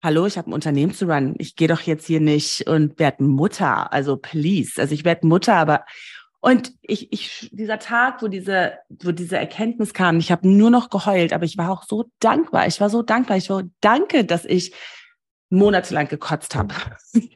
hallo, 0.00 0.26
ich 0.26 0.38
habe 0.38 0.48
ein 0.48 0.52
Unternehmen 0.52 0.94
zu 0.94 1.06
runnen. 1.06 1.34
Ich 1.38 1.56
gehe 1.56 1.66
doch 1.66 1.80
jetzt 1.80 2.06
hier 2.06 2.20
nicht 2.20 2.68
und 2.68 3.00
werde 3.00 3.24
Mutter. 3.24 3.92
Also 3.92 4.16
please. 4.16 4.80
Also 4.80 4.94
ich 4.94 5.04
werde 5.04 5.26
Mutter, 5.26 5.56
aber 5.56 5.84
und 6.38 6.72
ich, 6.82 7.12
ich, 7.12 7.50
dieser 7.52 7.80
Tag, 7.80 8.22
wo 8.22 8.28
diese, 8.28 8.74
wo 8.90 9.10
diese 9.10 9.36
Erkenntnis 9.36 9.92
kam, 9.92 10.20
ich 10.20 10.30
habe 10.30 10.46
nur 10.46 10.70
noch 10.70 10.88
geheult, 10.88 11.32
aber 11.32 11.44
ich 11.44 11.58
war 11.58 11.72
auch 11.72 11.82
so 11.82 12.12
dankbar. 12.20 12.68
Ich 12.68 12.80
war 12.80 12.90
so 12.90 13.02
dankbar. 13.02 13.38
Ich 13.38 13.50
war 13.50 13.64
danke, 13.80 14.24
dass 14.24 14.44
ich 14.44 14.72
monatelang 15.50 16.06
gekotzt 16.06 16.54
habe. 16.54 16.74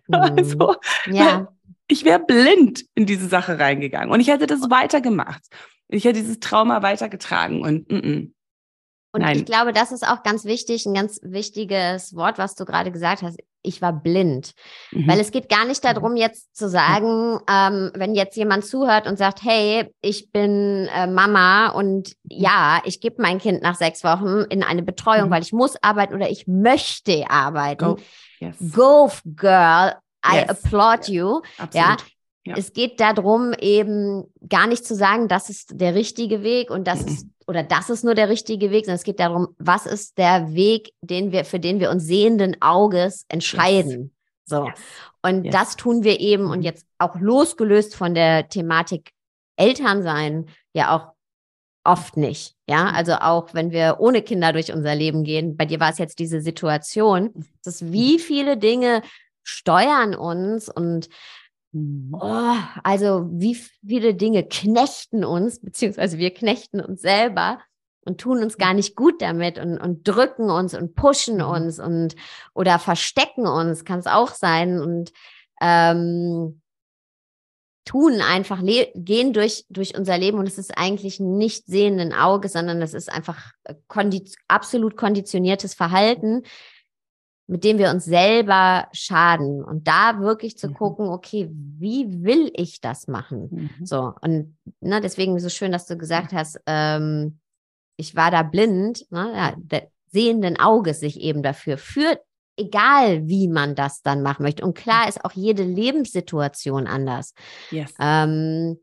Mhm. 0.08 0.14
also, 0.14 0.74
ja. 1.06 1.48
Ich 1.92 2.04
wäre 2.04 2.20
blind 2.20 2.84
in 2.94 3.06
diese 3.06 3.28
Sache 3.28 3.58
reingegangen 3.58 4.10
und 4.10 4.20
ich 4.20 4.28
hätte 4.28 4.46
das 4.46 4.70
weitergemacht. 4.70 5.42
Ich 5.88 6.04
hätte 6.04 6.20
dieses 6.20 6.40
Trauma 6.40 6.82
weitergetragen 6.82 7.62
und 7.62 7.90
mm 7.90 7.96
-mm. 7.96 8.32
Und 9.14 9.20
Nein. 9.20 9.36
ich 9.36 9.44
glaube, 9.44 9.74
das 9.74 9.92
ist 9.92 10.08
auch 10.08 10.22
ganz 10.22 10.46
wichtig, 10.46 10.86
ein 10.86 10.94
ganz 10.94 11.20
wichtiges 11.22 12.16
Wort, 12.16 12.38
was 12.38 12.54
du 12.54 12.64
gerade 12.64 12.90
gesagt 12.90 13.20
hast. 13.20 13.38
Ich 13.60 13.82
war 13.82 13.92
blind. 13.92 14.52
Mhm. 14.90 15.06
Weil 15.06 15.20
es 15.20 15.30
geht 15.30 15.50
gar 15.50 15.66
nicht 15.66 15.84
darum, 15.84 16.16
jetzt 16.16 16.56
zu 16.56 16.66
sagen, 16.66 17.38
ähm, 17.46 17.92
wenn 17.94 18.14
jetzt 18.14 18.38
jemand 18.38 18.64
zuhört 18.64 19.06
und 19.06 19.18
sagt, 19.18 19.42
hey, 19.42 19.94
ich 20.00 20.32
bin 20.32 20.88
äh, 20.94 21.06
Mama 21.06 21.68
und 21.68 22.08
mhm. 22.08 22.30
ja, 22.30 22.80
ich 22.86 23.02
gebe 23.02 23.20
mein 23.20 23.38
Kind 23.38 23.62
nach 23.62 23.76
sechs 23.76 24.02
Wochen 24.02 24.46
in 24.48 24.62
eine 24.62 24.82
Betreuung, 24.82 25.26
mhm. 25.28 25.32
weil 25.32 25.42
ich 25.42 25.52
muss 25.52 25.76
arbeiten 25.82 26.14
oder 26.14 26.30
ich 26.30 26.46
möchte 26.46 27.30
arbeiten. 27.30 27.84
Go, 27.84 27.98
yes. 28.40 28.56
Go 28.72 29.10
girl. 29.26 29.92
I 30.24 30.38
yes. 30.38 30.50
applaud 30.50 31.08
you. 31.08 31.40
Ja, 31.72 31.96
ja. 32.44 32.56
Es 32.56 32.72
geht 32.72 32.98
darum, 32.98 33.52
eben 33.52 34.24
gar 34.48 34.66
nicht 34.66 34.84
zu 34.84 34.96
sagen, 34.96 35.28
das 35.28 35.48
ist 35.48 35.80
der 35.80 35.94
richtige 35.94 36.42
Weg 36.42 36.70
und 36.70 36.88
das 36.88 37.02
mhm. 37.02 37.08
ist 37.08 37.26
oder 37.46 37.62
das 37.62 37.90
ist 37.90 38.04
nur 38.04 38.14
der 38.14 38.28
richtige 38.28 38.70
Weg, 38.70 38.84
sondern 38.84 38.96
es 38.96 39.04
geht 39.04 39.20
darum, 39.20 39.48
was 39.58 39.86
ist 39.86 40.16
der 40.18 40.54
Weg, 40.54 40.92
den 41.00 41.32
wir, 41.32 41.44
für 41.44 41.58
den 41.58 41.80
wir 41.80 41.90
uns 41.90 42.04
sehenden 42.04 42.56
Auges 42.62 43.24
entscheiden. 43.28 44.00
Yes. 44.00 44.10
So. 44.44 44.66
Yes. 44.66 44.78
Und 45.22 45.44
yes. 45.44 45.52
das 45.52 45.76
tun 45.76 46.04
wir 46.04 46.20
eben 46.20 46.50
und 46.50 46.62
jetzt 46.62 46.86
auch 46.98 47.16
losgelöst 47.16 47.96
von 47.96 48.14
der 48.14 48.48
Thematik 48.48 49.10
Elternsein 49.56 50.46
ja 50.72 50.96
auch 50.96 51.12
oft 51.84 52.16
nicht. 52.16 52.54
Ja, 52.68 52.90
also 52.90 53.14
auch 53.14 53.54
wenn 53.54 53.70
wir 53.70 53.96
ohne 53.98 54.22
Kinder 54.22 54.52
durch 54.52 54.72
unser 54.72 54.94
Leben 54.94 55.24
gehen, 55.24 55.56
bei 55.56 55.66
dir 55.66 55.80
war 55.80 55.90
es 55.90 55.98
jetzt 55.98 56.18
diese 56.18 56.40
Situation, 56.40 57.32
dass 57.64 57.92
wie 57.92 58.18
viele 58.18 58.56
Dinge 58.56 59.02
steuern 59.42 60.14
uns 60.14 60.68
und 60.68 61.08
Mhm. 61.72 62.14
Oh, 62.20 62.56
also 62.82 63.28
wie 63.32 63.54
viele 63.54 64.14
Dinge 64.14 64.44
knechten 64.44 65.24
uns, 65.24 65.60
beziehungsweise 65.60 66.18
wir 66.18 66.32
knechten 66.32 66.80
uns 66.80 67.00
selber 67.00 67.60
und 68.04 68.20
tun 68.20 68.42
uns 68.42 68.58
gar 68.58 68.74
nicht 68.74 68.94
gut 68.94 69.22
damit 69.22 69.58
und, 69.58 69.78
und 69.78 70.06
drücken 70.06 70.50
uns 70.50 70.74
und 70.74 70.94
pushen 70.94 71.36
mhm. 71.36 71.44
uns 71.44 71.80
und 71.80 72.14
oder 72.54 72.78
verstecken 72.78 73.46
uns, 73.46 73.84
kann 73.84 73.98
es 73.98 74.06
auch 74.06 74.32
sein 74.34 74.80
und 74.80 75.12
ähm, 75.62 76.60
tun 77.84 78.20
einfach, 78.20 78.60
gehen 78.94 79.32
durch, 79.32 79.64
durch 79.68 79.96
unser 79.96 80.18
Leben 80.18 80.38
und 80.38 80.46
es 80.46 80.58
ist 80.58 80.76
eigentlich 80.76 81.20
nicht 81.20 81.66
sehenden 81.66 82.12
Auge, 82.12 82.48
sondern 82.48 82.80
es 82.82 82.94
ist 82.94 83.10
einfach 83.10 83.52
äh, 83.64 83.74
kondi 83.88 84.30
absolut 84.46 84.96
konditioniertes 84.96 85.74
Verhalten, 85.74 86.42
mit 87.46 87.64
dem 87.64 87.78
wir 87.78 87.90
uns 87.90 88.04
selber 88.04 88.88
schaden 88.92 89.62
und 89.64 89.86
da 89.88 90.20
wirklich 90.20 90.56
zu 90.56 90.68
mhm. 90.68 90.74
gucken, 90.74 91.08
okay, 91.08 91.50
wie 91.50 92.22
will 92.22 92.50
ich 92.54 92.80
das 92.80 93.08
machen? 93.08 93.48
Mhm. 93.78 93.86
So 93.86 94.14
und 94.20 94.56
ne, 94.80 95.00
deswegen 95.00 95.38
so 95.38 95.48
schön, 95.48 95.72
dass 95.72 95.86
du 95.86 95.96
gesagt 95.96 96.32
hast, 96.32 96.60
ähm, 96.66 97.40
ich 97.96 98.16
war 98.16 98.30
da 98.30 98.42
blind, 98.42 99.06
ne, 99.10 99.32
ja, 99.34 99.54
der 99.56 99.88
sehenden 100.10 100.58
Auges 100.58 101.00
sich 101.00 101.20
eben 101.20 101.42
dafür 101.42 101.78
führt, 101.78 102.20
egal 102.56 103.26
wie 103.28 103.48
man 103.48 103.74
das 103.74 104.02
dann 104.02 104.22
machen 104.22 104.42
möchte. 104.42 104.64
Und 104.64 104.74
klar 104.74 105.08
ist 105.08 105.24
auch 105.24 105.32
jede 105.32 105.62
Lebenssituation 105.62 106.86
anders. 106.86 107.34
Yes. 107.70 107.94
Ähm, 107.98 108.78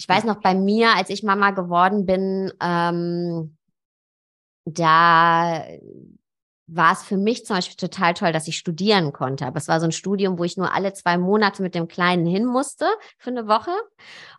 Ich 0.00 0.08
weiß 0.08 0.24
noch 0.24 0.40
bei 0.40 0.54
mir, 0.54 0.94
als 0.96 1.10
ich 1.10 1.24
Mama 1.24 1.50
geworden 1.50 2.06
bin, 2.06 2.52
ähm, 2.60 3.56
da 4.64 5.64
war 6.68 6.92
es 6.92 7.02
für 7.02 7.16
mich 7.16 7.46
zum 7.46 7.56
Beispiel 7.56 7.76
total 7.76 8.14
toll, 8.14 8.32
dass 8.32 8.46
ich 8.46 8.58
studieren 8.58 9.12
konnte. 9.12 9.46
Aber 9.46 9.56
es 9.56 9.68
war 9.68 9.80
so 9.80 9.86
ein 9.86 9.92
Studium, 9.92 10.38
wo 10.38 10.44
ich 10.44 10.56
nur 10.56 10.72
alle 10.74 10.92
zwei 10.92 11.16
Monate 11.16 11.62
mit 11.62 11.74
dem 11.74 11.88
Kleinen 11.88 12.26
hin 12.26 12.44
musste 12.44 12.86
für 13.16 13.30
eine 13.30 13.48
Woche. 13.48 13.72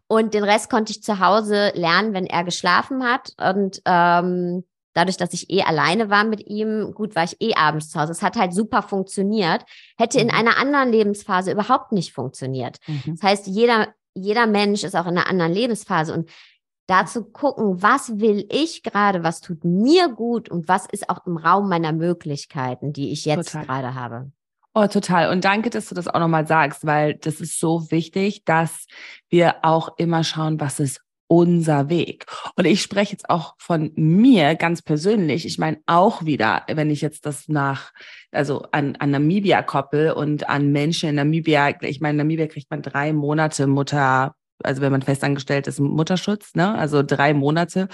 Und 0.08 0.34
den 0.36 0.44
Rest 0.44 0.70
konnte 0.70 0.92
ich 0.92 1.04
zu 1.04 1.20
Hause 1.20 1.72
lernen, 1.74 2.14
wenn 2.14 2.28
er 2.28 2.44
geschlafen 2.44 3.04
hat. 3.04 3.34
Und 3.38 3.82
ähm, 3.86 4.64
dadurch, 4.94 5.18
dass 5.18 5.34
ich 5.34 5.50
eh 5.50 5.64
alleine 5.64 6.12
war 6.12 6.24
mit 6.24 6.46
ihm, 6.48 6.94
gut, 6.94 7.16
war 7.16 7.24
ich 7.24 7.36
eh 7.42 7.56
abends 7.56 7.90
zu 7.90 8.00
Hause. 8.00 8.12
Es 8.12 8.22
hat 8.22 8.36
halt 8.36 8.54
super 8.54 8.84
funktioniert. 8.84 9.64
Hätte 9.98 10.20
in 10.20 10.28
mhm. 10.28 10.34
einer 10.34 10.58
anderen 10.58 10.92
Lebensphase 10.92 11.52
überhaupt 11.52 11.92
nicht 11.92 12.14
funktioniert. 12.14 12.78
Mhm. 12.86 13.18
Das 13.20 13.24
heißt, 13.24 13.48
jeder, 13.48 13.88
jeder 14.14 14.46
Mensch 14.46 14.84
ist 14.84 14.96
auch 14.96 15.08
in 15.08 15.18
einer 15.18 15.28
anderen 15.28 15.52
Lebensphase. 15.52 16.14
Und 16.14 16.30
dazu 16.90 17.24
gucken, 17.24 17.82
was 17.82 18.20
will 18.20 18.46
ich 18.50 18.84
gerade, 18.84 19.24
was 19.24 19.42
tut 19.42 19.64
mir 19.64 20.10
gut 20.10 20.50
und 20.50 20.68
was 20.68 20.86
ist 20.86 21.10
auch 21.10 21.26
im 21.26 21.38
Raum 21.38 21.70
meiner 21.70 21.94
Möglichkeiten, 21.94 22.94
die 22.94 23.12
ich 23.12 23.26
jetzt 23.26 23.52
total. 23.52 23.66
gerade 23.66 23.96
habe. 23.96 24.32
Oh, 24.74 24.88
total. 24.88 25.32
Und 25.32 25.46
danke, 25.46 25.70
dass 25.70 25.90
du 25.90 25.96
das 25.96 26.08
auch 26.08 26.20
nochmal 26.20 26.48
sagst, 26.48 26.86
weil 26.86 27.16
das 27.16 27.42
ist 27.42 27.60
so 27.60 27.92
wichtig, 27.92 28.46
dass 28.46 28.88
wir 29.30 29.58
auch 29.64 29.98
immer 29.98 30.24
schauen, 30.24 30.60
was 30.60 30.80
ist 30.80 31.02
unser 31.28 31.90
Weg. 31.90 32.26
Und 32.56 32.66
ich 32.66 32.82
spreche 32.82 33.12
jetzt 33.12 33.30
auch 33.30 33.54
von 33.60 33.92
mir 33.96 34.56
ganz 34.56 34.82
persönlich. 34.82 35.46
Ich 35.46 35.60
meine 35.60 35.78
auch 35.86 36.26
wieder, 36.26 36.64
wenn 36.68 36.90
ich 36.90 37.02
jetzt 37.02 37.26
das 37.26 37.48
nach, 37.48 37.92
also 38.32 38.64
an, 38.72 38.96
an 38.96 39.12
Namibia 39.12 39.62
koppel 39.62 40.12
und 40.12 40.50
an 40.50 40.72
Menschen 40.72 41.10
in 41.10 41.16
Namibia, 41.16 41.76
ich 41.82 42.02
meine, 42.02 42.12
in 42.12 42.18
Namibia 42.18 42.48
kriegt 42.48 42.72
man 42.72 42.82
drei 42.82 43.14
Monate 43.14 43.68
Mutter 43.68 44.34
also 44.64 44.82
wenn 44.82 44.92
man 44.92 45.02
festangestellt 45.02 45.68
ist, 45.68 45.80
Mutterschutz, 45.80 46.56
ne? 46.56 46.76
Also 46.78 47.04
drei 47.04 47.34
Monate. 47.34 47.88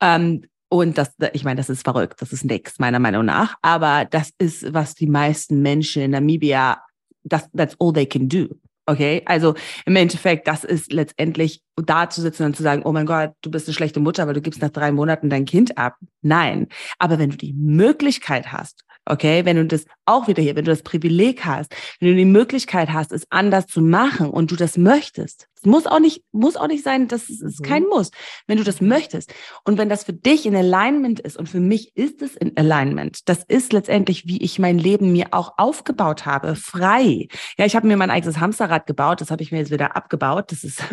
Ähm, 0.00 0.42
und 0.68 0.98
das, 0.98 1.12
ich 1.32 1.44
meine, 1.44 1.56
das 1.58 1.68
ist 1.68 1.82
verrückt, 1.82 2.22
das 2.22 2.32
ist 2.32 2.44
nix, 2.44 2.78
meiner 2.78 3.00
Meinung 3.00 3.24
nach. 3.24 3.56
Aber 3.60 4.04
das 4.04 4.30
ist, 4.38 4.72
was 4.72 4.94
die 4.94 5.08
meisten 5.08 5.62
Menschen 5.62 6.02
in 6.02 6.12
Namibia, 6.12 6.80
das, 7.24 7.48
that's 7.52 7.76
all 7.80 7.92
they 7.92 8.06
can 8.06 8.28
do. 8.28 8.46
Okay, 8.86 9.22
also 9.26 9.54
im 9.84 9.94
Endeffekt, 9.94 10.48
das 10.48 10.64
ist 10.64 10.92
letztendlich 10.92 11.62
da 11.76 12.08
zu 12.08 12.22
sitzen 12.22 12.44
und 12.44 12.56
zu 12.56 12.62
sagen, 12.62 12.82
oh 12.84 12.92
mein 12.92 13.06
Gott, 13.06 13.32
du 13.42 13.50
bist 13.50 13.68
eine 13.68 13.74
schlechte 13.74 14.00
Mutter, 14.00 14.26
weil 14.26 14.34
du 14.34 14.40
gibst 14.40 14.62
nach 14.62 14.70
drei 14.70 14.90
Monaten 14.90 15.30
dein 15.30 15.44
Kind 15.44 15.78
ab. 15.78 15.96
Nein, 16.22 16.66
aber 16.98 17.18
wenn 17.18 17.30
du 17.30 17.36
die 17.36 17.52
Möglichkeit 17.52 18.52
hast, 18.52 18.84
Okay, 19.10 19.44
wenn 19.44 19.56
du 19.56 19.66
das 19.66 19.86
auch 20.04 20.28
wieder 20.28 20.40
hier, 20.40 20.54
wenn 20.54 20.64
du 20.64 20.70
das 20.70 20.84
Privileg 20.84 21.44
hast, 21.44 21.74
wenn 21.98 22.10
du 22.10 22.14
die 22.14 22.24
Möglichkeit 22.24 22.92
hast, 22.92 23.10
es 23.10 23.26
anders 23.28 23.66
zu 23.66 23.80
machen 23.80 24.30
und 24.30 24.52
du 24.52 24.56
das 24.56 24.78
möchtest. 24.78 25.48
Es 25.56 25.66
muss 25.66 25.86
auch 25.86 25.98
nicht, 25.98 26.22
muss 26.30 26.54
auch 26.54 26.68
nicht 26.68 26.84
sein, 26.84 27.08
dass 27.08 27.28
es 27.28 27.40
ist 27.40 27.64
kein 27.64 27.82
mhm. 27.82 27.88
Muss. 27.88 28.12
Wenn 28.46 28.58
du 28.58 28.62
das 28.62 28.80
möchtest 28.80 29.34
und 29.64 29.78
wenn 29.78 29.88
das 29.88 30.04
für 30.04 30.12
dich 30.12 30.46
in 30.46 30.54
Alignment 30.54 31.18
ist 31.18 31.36
und 31.36 31.48
für 31.48 31.58
mich 31.58 31.96
ist 31.96 32.22
es 32.22 32.36
in 32.36 32.56
Alignment, 32.56 33.28
das 33.28 33.42
ist 33.48 33.72
letztendlich, 33.72 34.28
wie 34.28 34.40
ich 34.42 34.60
mein 34.60 34.78
Leben 34.78 35.10
mir 35.10 35.26
auch 35.32 35.54
aufgebaut 35.56 36.24
habe, 36.24 36.54
frei. 36.54 37.26
Ja, 37.58 37.66
ich 37.66 37.74
habe 37.74 37.88
mir 37.88 37.96
mein 37.96 38.12
eigenes 38.12 38.38
Hamsterrad 38.38 38.86
gebaut, 38.86 39.20
das 39.20 39.32
habe 39.32 39.42
ich 39.42 39.50
mir 39.50 39.58
jetzt 39.58 39.72
wieder 39.72 39.96
abgebaut. 39.96 40.52
Das 40.52 40.62
ist 40.62 40.84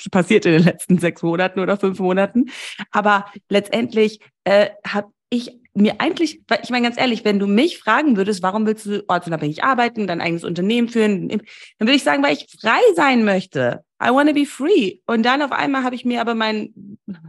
passiert 0.12 0.46
in 0.46 0.52
den 0.52 0.62
letzten 0.62 0.98
sechs 0.98 1.22
Monaten 1.22 1.58
oder 1.58 1.76
fünf 1.76 1.98
Monaten. 1.98 2.50
Aber 2.92 3.26
letztendlich 3.48 4.20
äh, 4.44 4.70
habe 4.86 5.08
ich 5.28 5.61
mir 5.74 6.00
eigentlich, 6.00 6.40
ich 6.62 6.70
meine 6.70 6.86
ganz 6.86 6.98
ehrlich, 6.98 7.24
wenn 7.24 7.38
du 7.38 7.46
mich 7.46 7.78
fragen 7.78 8.16
würdest, 8.16 8.42
warum 8.42 8.66
willst 8.66 8.86
du 8.86 9.02
ortsunabhängig 9.08 9.64
arbeiten, 9.64 10.06
dein 10.06 10.20
eigenes 10.20 10.44
Unternehmen 10.44 10.88
führen, 10.88 11.28
dann 11.28 11.40
würde 11.78 11.94
ich 11.94 12.02
sagen, 12.02 12.22
weil 12.22 12.34
ich 12.34 12.46
frei 12.60 12.80
sein 12.94 13.24
möchte. 13.24 13.82
I 14.02 14.08
want 14.08 14.28
to 14.28 14.34
be 14.34 14.46
free. 14.46 14.98
Und 15.06 15.22
dann 15.22 15.42
auf 15.42 15.52
einmal 15.52 15.84
habe 15.84 15.94
ich 15.94 16.04
mir 16.04 16.20
aber 16.20 16.34
mein, 16.34 16.74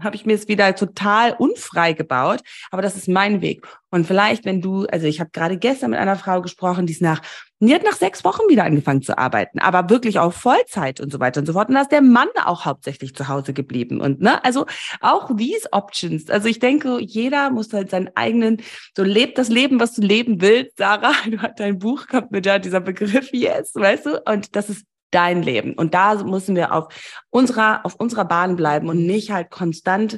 habe 0.02 0.16
ich 0.16 0.26
mir 0.26 0.34
es 0.34 0.48
wieder 0.48 0.76
total 0.76 1.34
unfrei 1.38 1.94
gebaut. 1.94 2.42
Aber 2.72 2.82
das 2.82 2.96
ist 2.96 3.08
mein 3.08 3.42
Weg. 3.42 3.68
Und 3.92 4.08
vielleicht, 4.08 4.44
wenn 4.44 4.60
du, 4.60 4.88
also 4.88 5.06
ich 5.06 5.20
habe 5.20 5.30
gerade 5.32 5.58
gestern 5.58 5.92
mit 5.92 6.00
einer 6.00 6.16
Frau 6.16 6.42
gesprochen, 6.42 6.88
die 6.88 6.94
ist 6.94 7.02
nach, 7.02 7.22
die 7.68 7.76
hat 7.76 7.84
nach 7.84 7.96
sechs 7.96 8.24
Wochen 8.24 8.42
wieder 8.50 8.64
angefangen 8.64 9.02
zu 9.02 9.18
arbeiten, 9.18 9.60
aber 9.60 9.90
wirklich 9.90 10.20
auf 10.20 10.36
Vollzeit 10.36 11.00
und 11.00 11.12
so 11.12 11.20
weiter 11.20 11.40
und 11.40 11.46
so 11.46 11.54
fort. 11.54 11.70
Und 11.70 11.76
da 11.76 11.82
ist 11.82 11.92
der 11.92 12.02
Mann 12.02 12.30
auch 12.46 12.66
hauptsächlich 12.66 13.16
zu 13.16 13.28
Hause 13.28 13.54
geblieben. 13.54 14.02
Und 14.02 14.22
ne, 14.22 14.44
also 14.44 14.66
auch 15.02 15.36
these 15.36 15.68
options. 15.72 16.30
Also 16.30 16.48
ich 16.48 16.60
denke, 16.60 17.00
jeder 17.00 17.50
muss 17.50 17.72
halt 17.74 17.90
seinen 17.90 18.10
eigenen, 18.16 18.58
so 18.96 19.04
lebt 19.04 19.38
das 19.38 19.50
Leben, 19.50 19.80
was 19.80 19.94
du 19.94 20.02
leben 20.02 20.42
willst. 20.42 20.78
Sarah, 20.78 21.14
du 21.30 21.42
hast 21.42 21.60
dein 21.60 21.80
Buch, 21.80 22.08
kommt 22.08 22.32
mir 22.32 22.42
da 22.42 22.60
dieser 22.60 22.82
Begriff 22.82 23.32
yes, 23.32 23.72
weißt 23.76 24.06
du? 24.06 24.22
Und 24.26 24.56
das 24.56 24.70
ist 24.70 24.86
dein 25.12 25.44
Leben. 25.44 25.74
Und 25.74 25.94
da 25.94 26.16
müssen 26.24 26.56
wir 26.56 26.74
auf 26.74 26.88
unserer, 27.30 27.86
auf 27.86 27.96
unserer 27.96 28.26
Bahn 28.26 28.56
bleiben 28.56 28.90
und 28.90 29.06
nicht 29.06 29.32
halt 29.32 29.52
konstant 29.52 30.18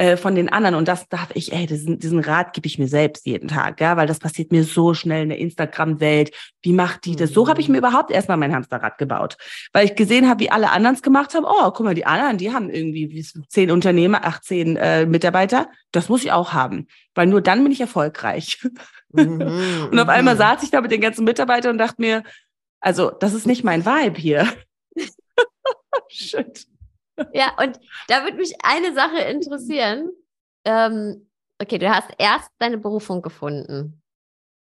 äh, 0.00 0.16
von 0.16 0.34
den 0.34 0.48
anderen. 0.48 0.76
Und 0.76 0.88
das 0.88 1.10
darf 1.10 1.28
ich, 1.34 1.52
ey, 1.52 1.66
diesen, 1.66 1.98
diesen 1.98 2.20
Rat 2.20 2.54
gebe 2.54 2.66
ich 2.66 2.78
mir 2.78 2.88
selbst 2.88 3.26
jeden 3.26 3.48
Tag, 3.48 3.82
ja, 3.82 3.98
weil 3.98 4.06
das 4.06 4.18
passiert 4.18 4.50
mir 4.50 4.64
so 4.64 4.94
schnell 4.94 5.24
in 5.24 5.28
der 5.28 5.36
Instagram-Welt. 5.36 6.34
Wie 6.62 6.72
macht 6.72 7.04
die 7.04 7.16
das? 7.16 7.34
So 7.34 7.48
habe 7.48 7.60
ich 7.60 7.68
mir 7.68 7.76
überhaupt 7.76 8.10
erstmal 8.10 8.38
mein 8.38 8.54
Hamsterrad 8.54 8.96
gebaut, 8.96 9.36
weil 9.74 9.84
ich 9.84 9.96
gesehen 9.96 10.26
habe, 10.26 10.40
wie 10.40 10.50
alle 10.50 10.70
anderen 10.70 10.96
es 10.96 11.02
gemacht 11.02 11.34
haben. 11.34 11.44
Oh, 11.44 11.70
guck 11.72 11.84
mal, 11.84 11.94
die 11.94 12.06
anderen, 12.06 12.38
die 12.38 12.50
haben 12.50 12.70
irgendwie 12.70 13.22
zehn 13.48 13.70
Unternehmer, 13.70 14.22
ach, 14.22 14.40
zehn 14.40 14.76
äh, 14.76 15.04
Mitarbeiter. 15.04 15.68
Das 15.92 16.08
muss 16.08 16.24
ich 16.24 16.32
auch 16.32 16.54
haben, 16.54 16.86
weil 17.14 17.26
nur 17.26 17.42
dann 17.42 17.62
bin 17.62 17.70
ich 17.70 17.82
erfolgreich. 17.82 18.58
Mhm, 19.10 19.42
und 19.90 19.98
auf 19.98 20.08
einmal 20.08 20.34
mhm. 20.34 20.38
saß 20.38 20.62
ich 20.62 20.70
da 20.70 20.80
mit 20.80 20.92
den 20.92 21.02
ganzen 21.02 21.26
Mitarbeitern 21.26 21.72
und 21.72 21.78
dachte 21.78 21.96
mir, 21.98 22.22
also, 22.80 23.10
das 23.10 23.34
ist 23.34 23.46
nicht 23.46 23.64
mein 23.64 23.84
Vibe 23.84 24.18
hier. 24.18 24.48
Shit. 26.08 26.69
Ja, 27.32 27.52
und 27.58 27.78
da 28.08 28.24
würde 28.24 28.36
mich 28.36 28.54
eine 28.62 28.94
Sache 28.94 29.18
interessieren. 29.18 30.10
Ähm, 30.64 31.28
okay, 31.60 31.78
du 31.78 31.90
hast 31.90 32.10
erst 32.18 32.50
deine 32.58 32.78
Berufung 32.78 33.22
gefunden. 33.22 34.02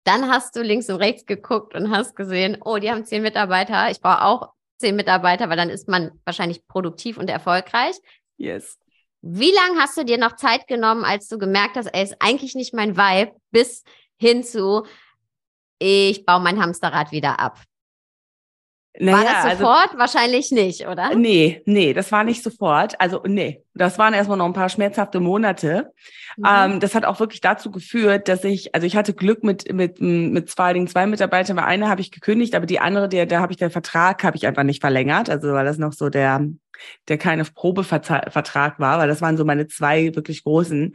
Dann 0.04 0.30
hast 0.30 0.56
du 0.56 0.62
links 0.62 0.90
und 0.90 0.98
rechts 0.98 1.26
geguckt 1.26 1.76
und 1.76 1.92
hast 1.92 2.16
gesehen, 2.16 2.58
oh, 2.64 2.78
die 2.78 2.90
haben 2.90 3.06
zehn 3.06 3.22
Mitarbeiter. 3.22 3.92
Ich 3.92 4.02
brauche 4.02 4.24
auch 4.24 4.54
zehn 4.78 4.96
Mitarbeiter, 4.96 5.50
weil 5.50 5.58
dann 5.58 5.70
ist 5.70 5.88
man 5.88 6.12
wahrscheinlich 6.26 6.68
produktiv 6.68 7.18
und 7.18 7.30
erfolgreich. 7.30 7.96
Yes. 8.38 8.80
Wie 9.22 9.52
lange 9.52 9.80
hast 9.80 9.98
du 9.98 10.06
dir 10.06 10.18
noch 10.18 10.36
Zeit 10.38 10.68
genommen, 10.68 11.04
als 11.04 11.28
du 11.28 11.38
gemerkt 11.38 11.76
hast, 11.76 11.88
ey, 11.88 12.04
ist 12.04 12.16
eigentlich 12.20 12.56
nicht 12.56 12.74
mein 12.74 12.96
Vibe, 12.96 13.34
bis 13.52 13.84
hin 14.18 14.44
zu, 14.44 14.86
ich 15.78 16.26
baue 16.26 16.40
mein 16.40 16.62
Hamsterrad 16.62 17.12
wieder 17.12 17.40
ab? 17.40 17.60
Naja, 19.02 19.18
war 19.18 19.24
das 19.24 19.46
also 19.46 19.58
sofort? 19.60 19.86
Also, 19.86 19.98
Wahrscheinlich 19.98 20.52
nicht, 20.52 20.86
oder? 20.86 21.16
Nee, 21.16 21.62
nee, 21.66 21.94
das 21.94 22.12
war 22.12 22.26
nicht 22.26 22.44
sofort. 22.44 23.00
Also 23.00 23.24
nee, 23.26 23.64
das 23.74 23.98
waren 23.98 24.14
erstmal 24.14 24.38
noch 24.38 24.46
ein 24.46 24.54
paar 24.54 24.68
schmerzhafte 24.68 25.22
Monate. 25.22 25.94
Mhm. 26.36 26.46
Ähm, 26.46 26.80
das 26.82 26.96
hat 26.96 27.06
auch 27.06 27.20
wirklich 27.22 27.40
dazu 27.40 27.72
geführt, 27.72 28.28
dass 28.28 28.44
ich, 28.44 28.76
also 28.76 28.86
ich 28.86 28.98
hatte 28.98 29.14
Glück 29.14 29.42
mit 29.42 29.72
mit 29.72 30.02
mit 30.02 30.50
zwei, 30.50 30.86
zwei 30.86 31.08
Mitarbeitern. 31.08 31.56
Weil 31.56 31.64
eine 31.64 31.88
habe 31.88 32.02
ich 32.02 32.12
gekündigt, 32.12 32.56
aber 32.56 32.66
die 32.66 32.82
andere, 32.82 33.08
der, 33.08 33.26
da 33.26 33.40
habe 33.40 33.54
ich 33.54 33.58
den 33.58 33.72
Vertrag 33.72 34.24
habe 34.26 34.36
ich 34.36 34.46
einfach 34.46 34.64
nicht 34.64 34.82
verlängert. 34.82 35.30
Also 35.30 35.54
weil 35.54 35.66
das 35.66 35.78
noch 35.78 35.94
so 35.94 36.10
der 36.10 36.46
der 37.08 37.18
keine 37.18 37.46
Probevertrag 37.46 38.80
war, 38.80 39.00
weil 39.00 39.08
das 39.08 39.22
waren 39.22 39.38
so 39.38 39.46
meine 39.46 39.68
zwei 39.68 40.14
wirklich 40.14 40.44
großen. 40.44 40.94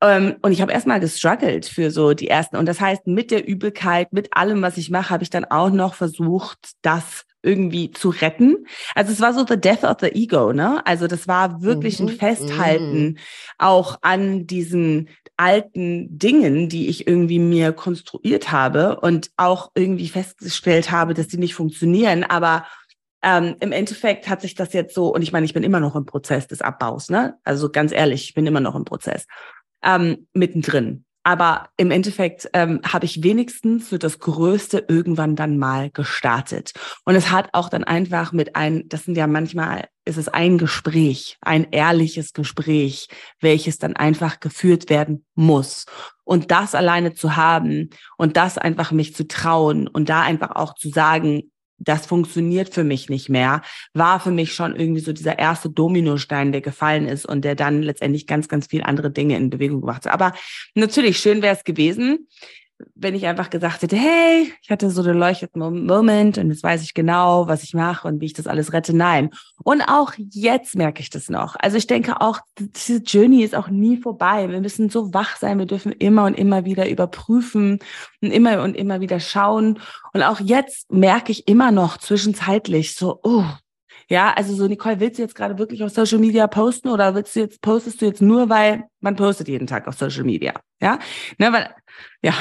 Ähm, 0.00 0.36
und 0.42 0.52
ich 0.52 0.60
habe 0.60 0.72
erstmal 0.72 1.00
gestruggelt 1.00 1.66
für 1.66 1.90
so 1.90 2.14
die 2.14 2.28
ersten. 2.28 2.56
Und 2.56 2.66
das 2.66 2.80
heißt, 2.80 3.06
mit 3.06 3.30
der 3.30 3.46
Übelkeit, 3.46 4.12
mit 4.12 4.36
allem, 4.36 4.62
was 4.62 4.76
ich 4.76 4.90
mache, 4.90 5.10
habe 5.10 5.22
ich 5.22 5.30
dann 5.30 5.44
auch 5.44 5.70
noch 5.70 5.94
versucht, 5.94 6.72
das 6.82 7.24
irgendwie 7.42 7.90
zu 7.90 8.10
retten. 8.10 8.66
Also 8.94 9.12
es 9.12 9.20
war 9.20 9.34
so 9.34 9.44
the 9.46 9.60
death 9.60 9.84
of 9.84 9.96
the 10.00 10.08
ego, 10.08 10.52
ne? 10.52 10.84
Also 10.86 11.06
das 11.06 11.26
war 11.28 11.62
wirklich 11.62 12.00
mhm. 12.00 12.08
ein 12.08 12.16
Festhalten 12.16 13.04
mhm. 13.04 13.16
auch 13.58 13.98
an 14.02 14.46
diesen 14.46 15.08
alten 15.36 16.16
Dingen, 16.16 16.68
die 16.68 16.88
ich 16.88 17.06
irgendwie 17.06 17.38
mir 17.38 17.72
konstruiert 17.72 18.52
habe 18.52 19.00
und 19.00 19.30
auch 19.36 19.70
irgendwie 19.74 20.08
festgestellt 20.08 20.90
habe, 20.90 21.14
dass 21.14 21.28
die 21.28 21.38
nicht 21.38 21.54
funktionieren. 21.54 22.22
Aber 22.24 22.64
ähm, 23.22 23.56
im 23.60 23.72
Endeffekt 23.72 24.28
hat 24.28 24.40
sich 24.40 24.54
das 24.54 24.72
jetzt 24.72 24.94
so, 24.94 25.12
und 25.14 25.22
ich 25.22 25.32
meine, 25.32 25.46
ich 25.46 25.54
bin 25.54 25.62
immer 25.62 25.80
noch 25.80 25.96
im 25.96 26.06
Prozess 26.06 26.46
des 26.48 26.60
Abbaus, 26.60 27.08
ne? 27.08 27.36
Also 27.44 27.70
ganz 27.70 27.92
ehrlich, 27.92 28.24
ich 28.24 28.34
bin 28.34 28.46
immer 28.46 28.60
noch 28.60 28.74
im 28.74 28.84
Prozess 28.84 29.26
ähm, 29.82 30.26
mittendrin. 30.32 31.04
Aber 31.24 31.68
im 31.76 31.90
Endeffekt 31.90 32.48
ähm, 32.52 32.80
habe 32.84 33.04
ich 33.04 33.22
wenigstens 33.22 33.90
so 33.90 33.98
das 33.98 34.18
Größte 34.18 34.84
irgendwann 34.88 35.36
dann 35.36 35.56
mal 35.56 35.90
gestartet. 35.90 36.72
Und 37.04 37.14
es 37.14 37.30
hat 37.30 37.50
auch 37.52 37.68
dann 37.68 37.84
einfach 37.84 38.32
mit 38.32 38.56
ein, 38.56 38.88
das 38.88 39.04
sind 39.04 39.16
ja 39.16 39.28
manchmal, 39.28 39.86
ist 40.04 40.18
es 40.18 40.28
ein 40.28 40.58
Gespräch, 40.58 41.38
ein 41.40 41.68
ehrliches 41.70 42.32
Gespräch, 42.32 43.08
welches 43.40 43.78
dann 43.78 43.94
einfach 43.94 44.40
geführt 44.40 44.90
werden 44.90 45.24
muss. 45.34 45.86
Und 46.24 46.50
das 46.50 46.74
alleine 46.74 47.14
zu 47.14 47.36
haben 47.36 47.90
und 48.16 48.36
das 48.36 48.58
einfach 48.58 48.90
mich 48.90 49.14
zu 49.14 49.28
trauen 49.28 49.86
und 49.86 50.08
da 50.08 50.22
einfach 50.22 50.50
auch 50.56 50.74
zu 50.74 50.88
sagen, 50.88 51.51
das 51.84 52.06
funktioniert 52.06 52.72
für 52.72 52.84
mich 52.84 53.08
nicht 53.08 53.28
mehr, 53.28 53.62
war 53.92 54.20
für 54.20 54.30
mich 54.30 54.54
schon 54.54 54.76
irgendwie 54.76 55.00
so 55.00 55.12
dieser 55.12 55.38
erste 55.38 55.70
Dominostein, 55.70 56.52
der 56.52 56.60
gefallen 56.60 57.06
ist 57.06 57.26
und 57.26 57.44
der 57.44 57.54
dann 57.54 57.82
letztendlich 57.82 58.26
ganz, 58.26 58.48
ganz 58.48 58.66
viel 58.66 58.82
andere 58.82 59.10
Dinge 59.10 59.36
in 59.36 59.50
Bewegung 59.50 59.80
gebracht 59.80 60.06
hat. 60.06 60.12
Aber 60.12 60.32
natürlich, 60.74 61.18
schön 61.18 61.42
wäre 61.42 61.56
es 61.56 61.64
gewesen, 61.64 62.28
wenn 62.94 63.14
ich 63.14 63.26
einfach 63.26 63.50
gesagt 63.50 63.82
hätte, 63.82 63.96
hey, 63.96 64.52
ich 64.62 64.70
hatte 64.70 64.90
so 64.90 65.02
einen 65.02 65.18
leuchtenden 65.18 65.86
Moment 65.86 66.38
und 66.38 66.50
jetzt 66.50 66.62
weiß 66.62 66.82
ich 66.82 66.94
genau, 66.94 67.48
was 67.48 67.62
ich 67.62 67.74
mache 67.74 68.06
und 68.06 68.20
wie 68.20 68.26
ich 68.26 68.32
das 68.32 68.46
alles 68.46 68.72
rette. 68.72 68.96
Nein. 68.96 69.30
Und 69.64 69.82
auch 69.82 70.12
jetzt 70.16 70.76
merke 70.76 71.00
ich 71.00 71.10
das 71.10 71.28
noch. 71.28 71.56
Also 71.58 71.76
ich 71.76 71.86
denke 71.86 72.20
auch, 72.20 72.40
diese 72.58 72.98
Journey 72.98 73.42
ist 73.42 73.54
auch 73.54 73.68
nie 73.68 73.96
vorbei. 73.96 74.48
Wir 74.48 74.60
müssen 74.60 74.90
so 74.90 75.12
wach 75.14 75.36
sein. 75.36 75.58
Wir 75.58 75.66
dürfen 75.66 75.92
immer 75.92 76.24
und 76.24 76.34
immer 76.34 76.64
wieder 76.64 76.88
überprüfen 76.88 77.78
und 78.20 78.30
immer 78.30 78.62
und 78.62 78.76
immer 78.76 79.00
wieder 79.00 79.20
schauen. 79.20 79.78
Und 80.12 80.22
auch 80.22 80.40
jetzt 80.40 80.90
merke 80.92 81.32
ich 81.32 81.48
immer 81.48 81.70
noch 81.70 81.98
zwischenzeitlich 81.98 82.94
so, 82.94 83.20
oh, 83.22 83.44
ja, 84.08 84.32
also 84.32 84.54
so, 84.54 84.66
Nicole, 84.66 85.00
willst 85.00 85.18
du 85.18 85.22
jetzt 85.22 85.34
gerade 85.34 85.58
wirklich 85.58 85.82
auf 85.82 85.90
Social 85.90 86.18
Media 86.18 86.46
posten 86.46 86.88
oder 86.88 87.14
willst 87.14 87.34
du 87.36 87.40
jetzt, 87.40 87.60
postest 87.60 88.00
du 88.00 88.06
jetzt 88.06 88.22
nur, 88.22 88.48
weil 88.48 88.84
man 89.00 89.16
postet 89.16 89.48
jeden 89.48 89.66
Tag 89.66 89.86
auf 89.88 89.94
Social 89.96 90.24
Media? 90.24 90.52
Ja, 90.80 90.98
ne, 91.38 91.52
weil, 91.52 91.74
ja. 92.22 92.34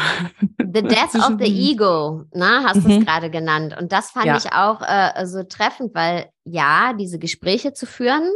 The 0.57 0.65
Death 0.83 1.15
of 1.15 1.37
the 1.39 1.71
Ego, 1.71 2.23
ne, 2.33 2.63
hast 2.63 2.77
mhm. 2.77 2.89
du 2.89 2.99
es 2.99 3.05
gerade 3.05 3.29
genannt. 3.29 3.75
Und 3.79 3.91
das 3.91 4.11
fand 4.11 4.25
ja. 4.25 4.37
ich 4.37 4.51
auch 4.51 4.81
äh, 4.81 5.25
so 5.25 5.43
treffend, 5.43 5.93
weil 5.93 6.29
ja, 6.43 6.93
diese 6.93 7.19
Gespräche 7.19 7.73
zu 7.73 7.85
führen, 7.85 8.29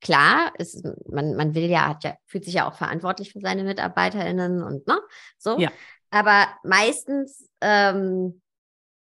klar, 0.00 0.52
ist, 0.58 0.84
man, 1.08 1.36
man 1.36 1.54
will 1.54 1.70
ja, 1.70 1.88
hat 1.88 2.04
ja, 2.04 2.14
fühlt 2.26 2.44
sich 2.44 2.54
ja 2.54 2.68
auch 2.68 2.74
verantwortlich 2.74 3.32
für 3.32 3.40
seine 3.40 3.64
MitarbeiterInnen 3.64 4.62
und 4.62 4.86
ne, 4.86 4.98
so. 5.38 5.58
Ja. 5.58 5.70
Aber 6.10 6.48
meistens 6.62 7.48
ähm, 7.62 8.42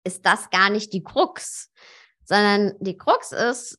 ist 0.04 0.26
das 0.26 0.50
gar 0.50 0.70
nicht 0.70 0.94
die 0.94 1.04
Krux, 1.04 1.72
sondern 2.30 2.74
die 2.80 2.98
Krux 2.98 3.34
ist 3.34 3.78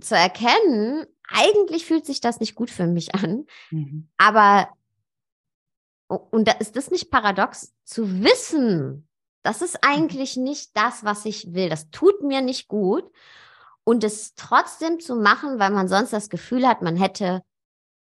zu 0.00 0.16
erkennen, 0.16 1.04
eigentlich 1.28 1.84
fühlt 1.84 2.06
sich 2.06 2.20
das 2.20 2.40
nicht 2.40 2.54
gut 2.54 2.70
für 2.70 2.86
mich 2.86 3.14
an, 3.14 3.46
mhm. 3.70 4.08
aber 4.16 4.68
und 6.08 6.46
da 6.46 6.52
ist 6.52 6.76
das 6.76 6.90
nicht 6.90 7.10
paradox 7.10 7.74
zu 7.84 8.22
wissen, 8.22 9.08
das 9.42 9.62
ist 9.62 9.74
mhm. 9.74 9.90
eigentlich 9.90 10.36
nicht 10.36 10.70
das, 10.74 11.04
was 11.04 11.24
ich 11.24 11.52
will. 11.52 11.68
Das 11.68 11.90
tut 11.90 12.22
mir 12.22 12.40
nicht 12.40 12.68
gut. 12.68 13.04
Und 13.84 14.04
es 14.04 14.34
trotzdem 14.34 15.00
zu 15.00 15.16
machen, 15.16 15.58
weil 15.58 15.70
man 15.70 15.88
sonst 15.88 16.12
das 16.12 16.30
Gefühl 16.30 16.68
hat, 16.68 16.82
man 16.82 16.96
hätte 16.96 17.42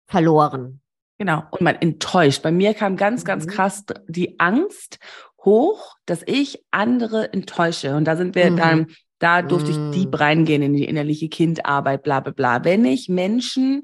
verloren. 0.08 0.82
Genau. 1.18 1.44
Und 1.52 1.62
man 1.62 1.76
enttäuscht. 1.76 2.42
Bei 2.44 2.52
mir 2.52 2.74
kam 2.74 2.96
ganz, 2.96 3.26
ganz 3.26 3.46
mhm. 3.46 3.50
krass 3.50 3.84
die 4.08 4.40
Angst 4.40 5.00
hoch, 5.44 5.98
dass 6.06 6.22
ich 6.26 6.64
andere 6.72 7.34
enttäusche. 7.34 7.96
Und 7.96 8.06
da 8.06 8.16
sind 8.16 8.36
wir 8.36 8.52
mhm. 8.52 8.58
dann 8.58 8.88
da 9.20 9.42
durfte 9.42 9.72
mm. 9.72 9.92
ich 9.92 10.00
deep 10.00 10.12
mm. 10.12 10.16
reingehen 10.16 10.62
in 10.62 10.74
die 10.74 10.86
innerliche 10.86 11.30
Kindarbeit, 11.30 12.04
bla 12.04 12.20
bla 12.20 12.32
bla. 12.32 12.64
Wenn 12.64 12.86
ich 12.86 13.10
Menschen 13.10 13.84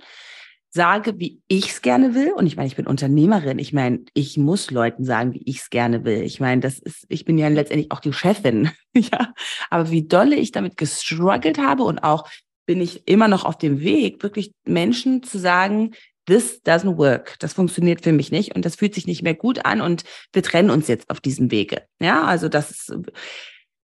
sage, 0.69 1.19
wie 1.19 1.41
ich 1.47 1.69
es 1.69 1.81
gerne 1.81 2.15
will, 2.15 2.31
und 2.31 2.47
ich 2.47 2.55
meine, 2.55 2.67
ich 2.67 2.77
bin 2.77 2.87
Unternehmerin, 2.87 3.59
ich 3.59 3.73
meine, 3.73 3.99
ich 4.13 4.37
muss 4.37 4.71
Leuten 4.71 5.03
sagen, 5.03 5.33
wie 5.33 5.43
ich 5.45 5.57
es 5.57 5.69
gerne 5.69 6.05
will. 6.05 6.21
Ich 6.23 6.39
meine, 6.39 6.61
das 6.61 6.79
ist, 6.79 7.05
ich 7.09 7.25
bin 7.25 7.37
ja 7.37 7.49
letztendlich 7.49 7.91
auch 7.91 7.99
die 7.99 8.13
Chefin, 8.13 8.71
ja. 8.93 9.33
Aber 9.69 9.91
wie 9.91 10.07
dolle 10.07 10.35
ich 10.35 10.51
damit 10.51 10.77
gestruggelt 10.77 11.57
habe 11.57 11.83
und 11.83 11.99
auch 11.99 12.27
bin 12.65 12.79
ich 12.79 13.07
immer 13.07 13.27
noch 13.27 13.43
auf 13.43 13.57
dem 13.57 13.81
Weg, 13.81 14.23
wirklich 14.23 14.53
Menschen 14.65 15.23
zu 15.23 15.37
sagen, 15.39 15.91
this 16.25 16.61
doesn't 16.63 16.97
work. 16.97 17.35
Das 17.39 17.53
funktioniert 17.53 18.01
für 18.01 18.13
mich 18.13 18.31
nicht 18.31 18.55
und 18.55 18.63
das 18.63 18.75
fühlt 18.75 18.93
sich 18.95 19.07
nicht 19.07 19.23
mehr 19.23 19.33
gut 19.33 19.65
an 19.65 19.81
und 19.81 20.03
wir 20.31 20.43
trennen 20.43 20.69
uns 20.69 20.87
jetzt 20.87 21.09
auf 21.09 21.19
diesem 21.19 21.51
Wege. 21.51 21.83
Ja, 21.99 22.23
also 22.23 22.47
das 22.47 22.71
ist, 22.71 22.95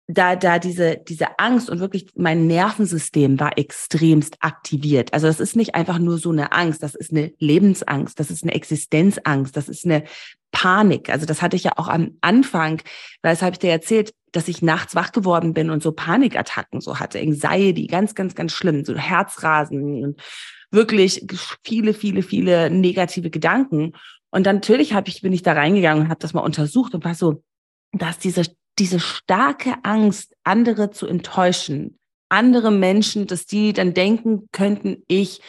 da, 0.07 0.35
da 0.35 0.59
diese, 0.59 0.97
diese 0.97 1.39
Angst 1.39 1.69
und 1.69 1.79
wirklich 1.79 2.07
mein 2.15 2.45
Nervensystem 2.45 3.39
war 3.39 3.57
extremst 3.57 4.37
aktiviert. 4.39 5.13
Also 5.13 5.27
das 5.27 5.39
ist 5.39 5.55
nicht 5.55 5.73
einfach 5.73 5.97
nur 5.97 6.19
so 6.19 6.31
eine 6.31 6.51
Angst, 6.51 6.83
das 6.83 6.93
ist 6.93 7.11
eine 7.11 7.33
Lebensangst, 7.39 8.19
das 8.19 8.29
ist 8.29 8.43
eine 8.43 8.53
Existenzangst, 8.53 9.57
das 9.57 9.67
ist 9.67 9.85
eine 9.85 10.03
Panik. 10.51 11.09
Also 11.09 11.25
das 11.25 11.41
hatte 11.41 11.55
ich 11.55 11.63
ja 11.63 11.73
auch 11.77 11.87
am 11.87 12.17
Anfang, 12.21 12.81
weil 13.23 13.33
das 13.33 13.41
habe 13.41 13.53
ich 13.53 13.59
dir 13.59 13.71
erzählt, 13.71 14.13
dass 14.31 14.47
ich 14.47 14.61
nachts 14.61 14.93
wach 14.95 15.11
geworden 15.11 15.53
bin 15.53 15.71
und 15.71 15.81
so 15.81 15.91
Panikattacken 15.91 16.81
so 16.81 16.99
hatte, 16.99 17.19
Anxiety, 17.19 17.87
ganz, 17.87 18.13
ganz, 18.13 18.35
ganz 18.35 18.51
schlimm, 18.51 18.85
so 18.85 18.95
Herzrasen 18.95 20.03
und 20.03 20.21
wirklich 20.69 21.25
viele, 21.63 21.93
viele, 21.93 22.21
viele 22.21 22.69
negative 22.69 23.31
Gedanken. 23.31 23.93
Und 24.29 24.45
dann 24.45 24.57
natürlich 24.57 24.93
habe 24.93 25.09
ich, 25.09 25.21
bin 25.21 25.33
ich 25.33 25.41
da 25.41 25.53
reingegangen 25.53 26.03
und 26.03 26.09
habe 26.09 26.19
das 26.19 26.33
mal 26.33 26.41
untersucht 26.41 26.93
und 26.93 27.05
war 27.05 27.15
so, 27.15 27.43
dass 27.91 28.19
diese 28.19 28.43
diese 28.79 28.99
starke 28.99 29.75
Angst, 29.83 30.35
andere 30.43 30.91
zu 30.91 31.07
enttäuschen, 31.07 31.99
andere 32.29 32.71
Menschen, 32.71 33.27
dass 33.27 33.45
die 33.45 33.73
dann 33.73 33.93
denken 33.93 34.47
könnten, 34.51 35.03
ich 35.07 35.41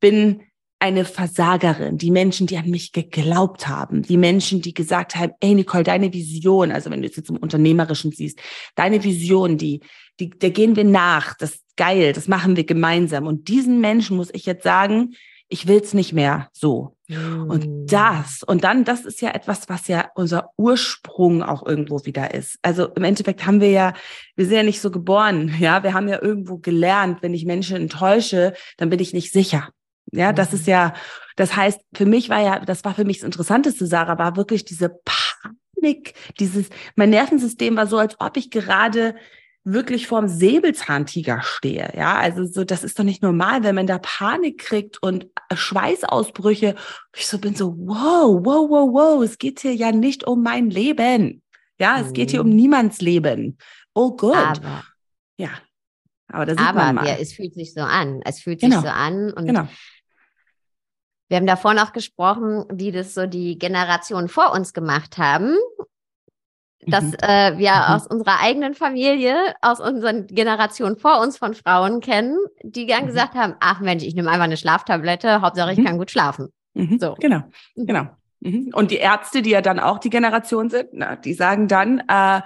bin 0.00 0.42
eine 0.82 1.04
Versagerin, 1.04 1.96
die 1.96 2.10
Menschen, 2.10 2.48
die 2.48 2.56
an 2.56 2.68
mich 2.68 2.90
geglaubt 2.90 3.68
haben, 3.68 4.02
die 4.02 4.16
Menschen, 4.16 4.62
die 4.62 4.74
gesagt 4.74 5.14
haben, 5.14 5.32
ey 5.38 5.54
Nicole, 5.54 5.84
deine 5.84 6.12
Vision, 6.12 6.72
also 6.72 6.90
wenn 6.90 7.02
du 7.02 7.08
es 7.08 7.14
jetzt 7.14 7.30
im 7.30 7.36
Unternehmerischen 7.36 8.10
siehst, 8.10 8.40
deine 8.74 9.04
Vision, 9.04 9.56
die, 9.56 9.80
die, 10.18 10.30
der 10.30 10.50
gehen 10.50 10.74
wir 10.74 10.82
nach, 10.82 11.34
das 11.34 11.52
ist 11.52 11.76
geil, 11.76 12.12
das 12.12 12.26
machen 12.26 12.56
wir 12.56 12.64
gemeinsam. 12.64 13.28
Und 13.28 13.46
diesen 13.46 13.80
Menschen 13.80 14.16
muss 14.16 14.30
ich 14.32 14.44
jetzt 14.44 14.64
sagen, 14.64 15.14
ich 15.48 15.68
will 15.68 15.80
es 15.80 15.94
nicht 15.94 16.14
mehr 16.14 16.48
so. 16.52 16.96
Mm. 17.12 17.50
Und 17.50 17.92
das, 17.92 18.42
und 18.42 18.64
dann, 18.64 18.84
das 18.84 19.04
ist 19.04 19.20
ja 19.20 19.30
etwas, 19.30 19.68
was 19.68 19.88
ja 19.88 20.10
unser 20.14 20.50
Ursprung 20.56 21.42
auch 21.42 21.66
irgendwo 21.66 22.04
wieder 22.04 22.34
ist. 22.34 22.58
Also 22.62 22.88
im 22.88 23.04
Endeffekt 23.04 23.46
haben 23.46 23.60
wir 23.60 23.70
ja, 23.70 23.92
wir 24.36 24.46
sind 24.46 24.56
ja 24.56 24.62
nicht 24.62 24.80
so 24.80 24.90
geboren, 24.90 25.54
ja, 25.60 25.82
wir 25.82 25.94
haben 25.94 26.08
ja 26.08 26.20
irgendwo 26.20 26.58
gelernt, 26.58 27.22
wenn 27.22 27.34
ich 27.34 27.44
Menschen 27.44 27.76
enttäusche, 27.76 28.54
dann 28.76 28.90
bin 28.90 29.00
ich 29.00 29.12
nicht 29.12 29.32
sicher. 29.32 29.68
Ja, 30.10 30.32
das 30.32 30.52
ist 30.52 30.66
mhm. 30.66 30.72
ja, 30.72 30.94
das 31.36 31.56
heißt, 31.56 31.80
für 31.94 32.06
mich 32.06 32.28
war 32.28 32.40
ja, 32.40 32.58
das 32.60 32.84
war 32.84 32.94
für 32.94 33.04
mich 33.04 33.18
das 33.18 33.26
Interessanteste, 33.26 33.86
Sarah, 33.86 34.18
war 34.18 34.36
wirklich 34.36 34.64
diese 34.64 34.90
Panik, 35.04 36.14
dieses, 36.38 36.68
mein 36.96 37.10
Nervensystem 37.10 37.76
war 37.76 37.86
so, 37.86 37.98
als 37.98 38.16
ob 38.20 38.36
ich 38.36 38.50
gerade 38.50 39.14
wirklich 39.64 40.06
vorm 40.06 40.28
Säbelzahntiger 40.28 41.42
stehe. 41.42 41.92
Ja, 41.96 42.16
also 42.18 42.44
so, 42.44 42.64
das 42.64 42.82
ist 42.82 42.98
doch 42.98 43.04
nicht 43.04 43.22
normal, 43.22 43.62
wenn 43.62 43.74
man 43.74 43.86
da 43.86 43.98
Panik 43.98 44.58
kriegt 44.58 45.02
und 45.02 45.28
Schweißausbrüche. 45.52 46.74
Ich 47.14 47.26
so 47.26 47.38
bin 47.38 47.54
so, 47.54 47.76
wow, 47.78 48.40
wow, 48.44 48.68
wow, 48.68 48.92
wow, 48.92 49.22
es 49.22 49.38
geht 49.38 49.60
hier 49.60 49.74
ja 49.74 49.92
nicht 49.92 50.26
um 50.26 50.42
mein 50.42 50.70
Leben. 50.70 51.42
Ja, 51.78 52.00
es 52.00 52.12
geht 52.12 52.30
hier 52.30 52.42
um 52.42 52.48
mhm. 52.48 52.56
niemands 52.56 53.00
Leben. 53.00 53.58
Oh 53.94 54.16
gut. 54.16 54.36
Aber, 54.36 54.84
ja. 55.36 55.50
Aber 56.28 56.46
da 56.46 56.52
sieht 56.52 56.60
aber 56.60 56.84
man 56.84 56.94
mal. 56.96 57.06
Ja, 57.06 57.16
es 57.20 57.32
fühlt 57.32 57.54
sich 57.54 57.74
so 57.74 57.80
an. 57.80 58.20
Es 58.24 58.40
fühlt 58.40 58.60
genau. 58.60 58.80
sich 58.80 58.84
so 58.84 58.92
an 58.94 59.32
und 59.32 59.46
genau. 59.46 59.68
Wir 61.28 61.38
haben 61.38 61.46
davor 61.46 61.72
noch 61.72 61.94
gesprochen, 61.94 62.66
wie 62.70 62.92
das 62.92 63.14
so 63.14 63.26
die 63.26 63.58
Generationen 63.58 64.28
vor 64.28 64.52
uns 64.52 64.74
gemacht 64.74 65.16
haben 65.16 65.56
dass 66.86 67.04
mhm. 67.04 67.16
äh, 67.22 67.58
wir 67.58 67.72
mhm. 67.72 67.94
aus 67.94 68.06
unserer 68.06 68.40
eigenen 68.40 68.74
Familie, 68.74 69.36
aus 69.60 69.80
unseren 69.80 70.26
Generationen 70.26 70.96
vor 70.96 71.20
uns 71.20 71.38
von 71.38 71.54
Frauen 71.54 72.00
kennen, 72.00 72.36
die 72.62 72.86
gern 72.86 73.04
mhm. 73.04 73.08
gesagt 73.08 73.34
haben, 73.34 73.54
ach 73.60 73.80
Mensch, 73.80 74.04
ich 74.04 74.14
nehme 74.14 74.30
einfach 74.30 74.44
eine 74.44 74.56
Schlaftablette, 74.56 75.40
Hauptsache 75.40 75.72
ich 75.72 75.84
kann 75.84 75.98
gut 75.98 76.10
schlafen. 76.10 76.52
So. 76.98 77.14
Genau, 77.20 77.42
genau. 77.76 78.06
Und 78.40 78.90
die 78.90 78.96
Ärzte, 78.96 79.42
die 79.42 79.50
ja 79.50 79.60
dann 79.60 79.78
auch 79.78 79.98
die 79.98 80.10
Generation 80.10 80.68
sind, 80.68 80.88
na, 80.92 81.16
die 81.16 81.34
sagen 81.34 81.68
dann, 81.68 82.02
äh, 82.08 82.40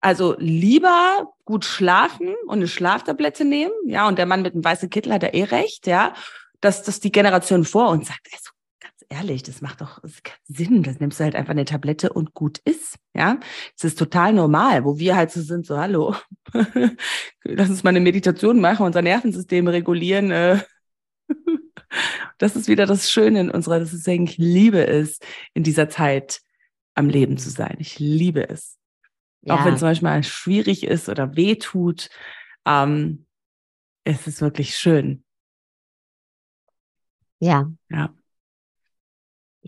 also 0.00 0.34
lieber 0.38 1.32
gut 1.44 1.64
schlafen 1.64 2.34
und 2.46 2.58
eine 2.58 2.68
Schlaftablette 2.68 3.44
nehmen, 3.44 3.72
ja, 3.84 4.08
und 4.08 4.18
der 4.18 4.26
Mann 4.26 4.42
mit 4.42 4.54
dem 4.54 4.64
weißen 4.64 4.90
Kittel 4.90 5.12
hat 5.12 5.22
ja 5.22 5.28
eh 5.30 5.44
recht, 5.44 5.86
ja, 5.86 6.14
dass 6.60 6.82
das 6.82 7.00
die 7.00 7.12
Generation 7.12 7.64
vor 7.64 7.90
uns 7.90 8.08
sagt, 8.08 8.28
also 8.32 8.50
ehrlich, 9.08 9.42
das 9.42 9.60
macht 9.60 9.80
doch 9.80 10.00
Sinn. 10.44 10.82
Das 10.82 11.00
nimmst 11.00 11.20
du 11.20 11.24
halt 11.24 11.34
einfach 11.34 11.52
eine 11.52 11.64
Tablette 11.64 12.12
und 12.12 12.34
gut 12.34 12.58
ist. 12.58 12.98
Ja, 13.14 13.38
das 13.74 13.84
ist 13.84 13.98
total 13.98 14.32
normal, 14.32 14.84
wo 14.84 14.98
wir 14.98 15.16
halt 15.16 15.30
so 15.30 15.40
sind, 15.42 15.66
so 15.66 15.78
hallo, 15.78 16.14
lass 17.44 17.70
uns 17.70 17.82
mal 17.82 17.90
eine 17.90 18.00
Meditation 18.00 18.60
machen, 18.60 18.86
unser 18.86 19.02
Nervensystem 19.02 19.68
regulieren. 19.68 20.30
Äh. 20.30 20.60
Das 22.38 22.56
ist 22.56 22.68
wieder 22.68 22.84
das 22.84 23.10
Schöne 23.10 23.40
in 23.40 23.50
unserer, 23.50 23.78
dass 23.78 23.94
es 23.94 24.06
eigentlich 24.06 24.36
Liebe 24.36 24.80
ist, 24.80 25.24
in 25.54 25.62
dieser 25.62 25.88
Zeit 25.88 26.42
am 26.94 27.08
Leben 27.08 27.38
zu 27.38 27.48
sein. 27.48 27.76
Ich 27.78 27.98
liebe 27.98 28.46
es. 28.50 28.76
Ja. 29.40 29.54
Auch 29.54 29.64
wenn 29.64 29.74
es 29.74 29.80
manchmal 29.80 30.22
schwierig 30.22 30.84
ist 30.84 31.08
oder 31.08 31.36
weh 31.36 31.54
tut, 31.54 32.10
ähm, 32.66 33.24
es 34.04 34.26
ist 34.26 34.42
wirklich 34.42 34.76
schön. 34.76 35.24
Ja. 37.38 37.70
Ja 37.88 38.12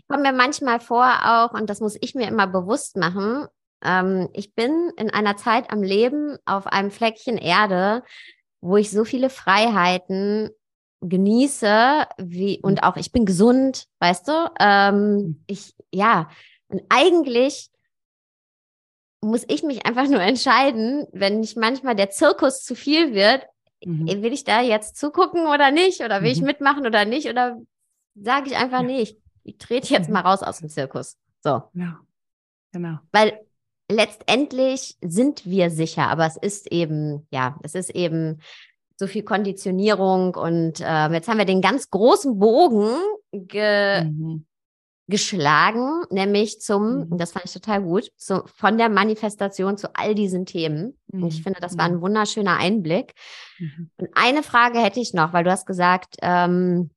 komme 0.07 0.23
mir 0.23 0.33
manchmal 0.33 0.79
vor 0.79 1.05
auch, 1.23 1.53
und 1.53 1.69
das 1.69 1.79
muss 1.79 1.97
ich 1.99 2.15
mir 2.15 2.27
immer 2.27 2.47
bewusst 2.47 2.95
machen, 2.95 3.47
ähm, 3.83 4.29
ich 4.33 4.53
bin 4.53 4.91
in 4.97 5.09
einer 5.09 5.37
Zeit 5.37 5.71
am 5.71 5.83
Leben 5.83 6.37
auf 6.45 6.67
einem 6.67 6.91
Fleckchen 6.91 7.37
Erde, 7.37 8.03
wo 8.61 8.77
ich 8.77 8.91
so 8.91 9.05
viele 9.05 9.29
Freiheiten 9.29 10.49
genieße, 11.01 12.05
wie, 12.17 12.59
und 12.61 12.83
auch 12.83 12.97
ich 12.97 13.11
bin 13.11 13.25
gesund, 13.25 13.85
weißt 13.99 14.27
du? 14.27 14.51
Ähm, 14.59 15.15
mhm. 15.15 15.43
ich, 15.47 15.73
ja, 15.91 16.29
und 16.67 16.81
eigentlich 16.89 17.69
muss 19.21 19.45
ich 19.47 19.63
mich 19.63 19.85
einfach 19.85 20.07
nur 20.07 20.21
entscheiden, 20.21 21.07
wenn 21.11 21.39
nicht 21.39 21.57
manchmal 21.57 21.95
der 21.95 22.09
Zirkus 22.09 22.63
zu 22.63 22.75
viel 22.75 23.13
wird, 23.13 23.45
mhm. 23.83 24.07
will 24.07 24.33
ich 24.33 24.43
da 24.43 24.61
jetzt 24.61 24.97
zugucken 24.97 25.47
oder 25.47 25.71
nicht? 25.71 26.01
Oder 26.01 26.21
will 26.21 26.29
mhm. 26.29 26.35
ich 26.35 26.41
mitmachen 26.41 26.85
oder 26.85 27.05
nicht? 27.05 27.29
Oder 27.29 27.57
sage 28.15 28.49
ich 28.49 28.57
einfach, 28.57 28.81
ja. 28.81 28.87
nee, 28.87 29.01
ich 29.01 29.17
ich 29.43 29.57
trete 29.57 29.93
jetzt 29.93 30.07
mhm. 30.07 30.13
mal 30.13 30.21
raus 30.21 30.43
aus 30.43 30.59
dem 30.59 30.69
Zirkus. 30.69 31.17
So. 31.41 31.63
Ja, 31.73 31.99
genau. 32.71 32.99
Weil 33.11 33.39
letztendlich 33.89 34.97
sind 35.01 35.45
wir 35.45 35.69
sicher, 35.69 36.07
aber 36.07 36.25
es 36.25 36.37
ist 36.37 36.71
eben, 36.71 37.27
ja, 37.31 37.57
es 37.63 37.75
ist 37.75 37.89
eben 37.89 38.39
so 38.97 39.07
viel 39.07 39.23
Konditionierung 39.23 40.35
und 40.35 40.81
äh, 40.81 41.07
jetzt 41.07 41.27
haben 41.27 41.37
wir 41.37 41.45
den 41.45 41.61
ganz 41.61 41.89
großen 41.89 42.37
Bogen 42.37 42.89
ge 43.31 44.03
mhm. 44.03 44.45
geschlagen, 45.07 46.03
nämlich 46.11 46.59
zum, 46.59 47.09
mhm. 47.09 47.17
das 47.17 47.31
fand 47.31 47.45
ich 47.45 47.53
total 47.53 47.81
gut, 47.81 48.11
zu, 48.17 48.43
von 48.45 48.77
der 48.77 48.89
Manifestation 48.89 49.77
zu 49.77 49.95
all 49.95 50.15
diesen 50.15 50.45
Themen. 50.45 50.97
Mhm. 51.07 51.23
Und 51.23 51.29
ich 51.29 51.39
mhm. 51.39 51.43
finde, 51.43 51.61
das 51.61 51.77
war 51.77 51.85
ein 51.85 51.95
mhm. 51.95 52.01
wunderschöner 52.01 52.57
Einblick. 52.57 53.13
Und 53.97 54.09
eine 54.13 54.43
Frage 54.43 54.79
hätte 54.79 54.99
ich 54.99 55.13
noch, 55.13 55.31
weil 55.31 55.45
du 55.45 55.51
hast 55.51 55.65
gesagt, 55.65 56.17
ähm, 56.21 56.91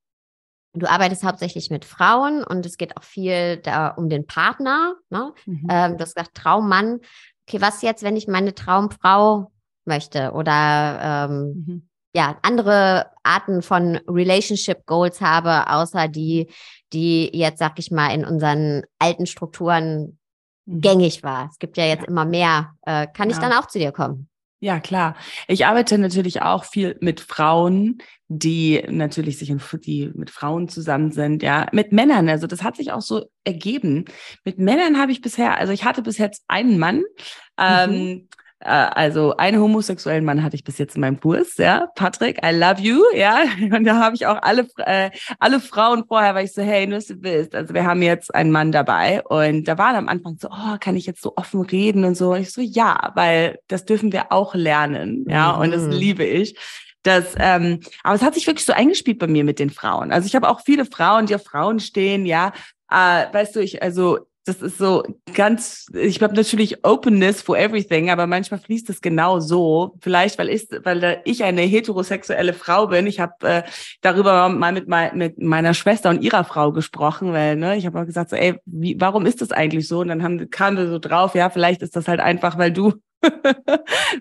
Du 0.75 0.87
arbeitest 0.87 1.25
hauptsächlich 1.25 1.71
mit 1.71 1.85
Frauen 1.85 2.43
und 2.45 2.65
es 2.65 2.79
geht 2.79 2.97
auch 2.97 3.03
viel 3.03 3.59
da 3.59 3.89
um 3.89 4.09
den 4.09 4.27
Partner. 4.27 4.95
Ne? 5.11 5.33
Mhm. 5.45 5.67
Ähm, 5.71 5.97
du 5.97 6.03
hast 6.03 6.15
gesagt, 6.15 6.35
Traummann. 6.35 7.01
Okay, 7.47 7.61
was 7.61 7.83
jetzt, 7.83 8.03
wenn 8.03 8.17
ich 8.17 8.29
meine 8.29 8.55
Traumfrau 8.55 9.53
möchte 9.85 10.33
oder 10.33 11.29
ähm, 11.29 11.65
mhm. 11.67 11.89
ja, 12.15 12.39
andere 12.43 13.11
Arten 13.23 13.63
von 13.63 13.97
Relationship 14.09 14.87
Goals 14.87 15.21
habe, 15.21 15.69
außer 15.71 16.09
die, 16.09 16.49
die 16.93 17.31
jetzt, 17.37 17.59
sag 17.59 17.79
ich 17.79 17.91
mal, 17.91 18.15
in 18.15 18.25
unseren 18.25 18.83
alten 18.99 19.27
Strukturen 19.27 20.19
mhm. 20.65 20.81
gängig 20.81 21.23
war. 21.23 21.49
Es 21.51 21.59
gibt 21.59 21.77
ja 21.77 21.85
jetzt 21.85 22.03
ja. 22.03 22.09
immer 22.09 22.25
mehr. 22.25 22.75
Äh, 22.87 23.07
kann 23.09 23.29
ja. 23.29 23.37
ich 23.37 23.41
dann 23.41 23.53
auch 23.53 23.67
zu 23.67 23.79
dir 23.79 23.93
kommen? 23.93 24.29
Ja, 24.63 24.79
klar. 24.79 25.17
Ich 25.49 25.67
arbeite 25.67 25.99
natürlich 25.99 26.41
auch 26.43 26.63
viel 26.65 26.97
mit 27.01 27.19
Frauen, 27.19 27.99
die 28.29 28.81
natürlich 28.89 29.37
sich 29.37 29.51
in, 29.51 29.61
die 29.85 30.13
mit 30.15 30.31
Frauen 30.31 30.69
zusammen 30.69 31.11
sind, 31.11 31.43
ja, 31.43 31.67
mit 31.73 31.91
Männern. 31.91 32.29
Also 32.29 32.47
das 32.47 32.63
hat 32.63 32.77
sich 32.77 32.93
auch 32.93 33.01
so 33.01 33.25
ergeben. 33.43 34.05
Mit 34.45 34.61
Männern 34.61 35.01
habe 35.01 35.11
ich 35.11 35.21
bisher, 35.21 35.59
also 35.59 35.73
ich 35.73 35.85
hatte 35.85 36.01
bis 36.01 36.17
jetzt 36.17 36.45
einen 36.47 36.79
Mann, 36.79 36.99
mhm. 36.99 37.05
ähm, 37.59 37.93
äh, 37.93 38.42
also 38.65 39.37
einen 39.37 39.61
homosexuellen 39.61 40.25
Mann 40.25 40.43
hatte 40.43 40.57
ich 40.57 40.65
bis 40.65 40.79
jetzt 40.79 40.95
in 40.95 41.01
meinem 41.01 41.21
Kurs, 41.21 41.57
ja, 41.57 41.89
Patrick, 41.95 42.39
I 42.45 42.55
love 42.55 42.81
you, 42.81 43.03
ja, 43.15 43.45
und 43.61 43.85
da 43.85 43.99
habe 43.99 44.15
ich 44.15 44.27
auch 44.27 44.41
alle 44.43 44.67
äh, 44.79 45.11
alle 45.39 45.61
Frauen 45.61 46.05
vorher, 46.07 46.35
weil 46.35 46.45
ich 46.45 46.53
so, 46.53 46.63
hey, 46.63 46.87
nur 46.87 47.01
du 47.01 47.15
bist, 47.17 47.55
also 47.55 47.75
wir 47.75 47.85
haben 47.85 48.03
jetzt 48.03 48.35
einen 48.35 48.51
Mann 48.51 48.73
dabei 48.73 49.23
und 49.25 49.67
da 49.69 49.79
waren 49.79 49.97
am 49.97 50.09
Anfang 50.09 50.37
so, 50.39 50.49
oh, 50.49 50.77
kann 50.81 50.97
ich 50.97 51.07
jetzt 51.07 51.23
so 51.23 51.33
offen 51.37 51.63
reden 51.63 52.05
und 52.05 52.17
so, 52.17 52.33
und 52.33 52.41
ich 52.41 52.53
so, 52.53 52.61
ja, 52.61 53.13
weil 53.15 53.59
das 53.69 53.85
dürfen 53.85 54.13
wir 54.13 54.33
auch 54.33 54.55
lernen, 54.55 55.25
ja, 55.29 55.55
mhm. 55.55 55.61
und 55.61 55.71
das 55.73 55.83
mhm. 55.83 55.93
liebe 55.93 56.25
ich. 56.25 56.57
Das, 57.05 57.35
ähm, 57.37 57.81
aber 58.05 58.15
es 58.15 58.23
hat 58.23 58.35
sich 58.35 58.47
wirklich 58.47 58.65
so 58.65 58.73
eingespielt 58.73 59.19
bei 59.19 59.27
mir 59.27 59.43
mit 59.43 59.59
den 59.59 59.71
Frauen. 59.71 60.13
Also 60.13 60.27
ich 60.27 60.37
habe 60.37 60.49
auch 60.49 60.61
viele 60.65 60.85
Frauen, 60.85 61.27
die 61.27 61.35
auf 61.35 61.43
Frauen 61.43 61.81
stehen, 61.81 62.27
ja. 62.27 62.53
Äh, 62.89 63.27
weißt 63.33 63.57
du, 63.57 63.61
ich, 63.61 63.83
also 63.83 64.21
das 64.45 64.61
ist 64.61 64.79
so 64.79 65.05
ganz, 65.35 65.87
ich 65.95 66.21
habe 66.21 66.35
natürlich 66.35 66.85
Openness 66.85 67.43
for 67.43 67.57
everything, 67.57 68.11
aber 68.11 68.27
manchmal 68.27 68.59
fließt 68.59 68.91
es 68.91 69.01
genau 69.01 69.39
so. 69.39 69.95
Vielleicht, 70.01 70.37
weil 70.39 70.49
ich, 70.49 70.67
weil 70.83 71.23
ich 71.25 71.45
eine 71.45 71.63
heterosexuelle 71.63 72.53
Frau 72.53 72.89
bin. 72.89 73.07
Ich 73.07 73.21
habe 73.21 73.35
äh, 73.47 73.63
darüber 74.01 74.49
mal 74.49 74.73
mit, 74.73 74.89
mein, 74.89 75.17
mit 75.17 75.41
meiner 75.41 75.75
Schwester 75.75 76.11
und 76.11 76.23
ihrer 76.23 76.43
Frau 76.43 76.73
gesprochen, 76.73 77.33
weil 77.33 77.55
ne, 77.57 77.77
ich 77.77 77.87
habe 77.87 78.01
auch 78.01 78.07
gesagt, 78.07 78.31
so, 78.31 78.37
ey, 78.37 78.59
wie, 78.65 79.01
warum 79.01 79.27
ist 79.27 79.41
das 79.41 79.53
eigentlich 79.53 79.87
so? 79.87 80.01
Und 80.01 80.09
dann 80.09 80.25
haben, 80.25 80.51
kamen 80.51 80.77
wir 80.77 80.89
so 80.89 80.99
drauf, 80.99 81.37
ja, 81.37 81.49
vielleicht 81.49 81.83
ist 81.83 81.95
das 81.95 82.09
halt 82.09 82.21
einfach, 82.21 82.59
weil 82.59 82.73
du 82.73 82.95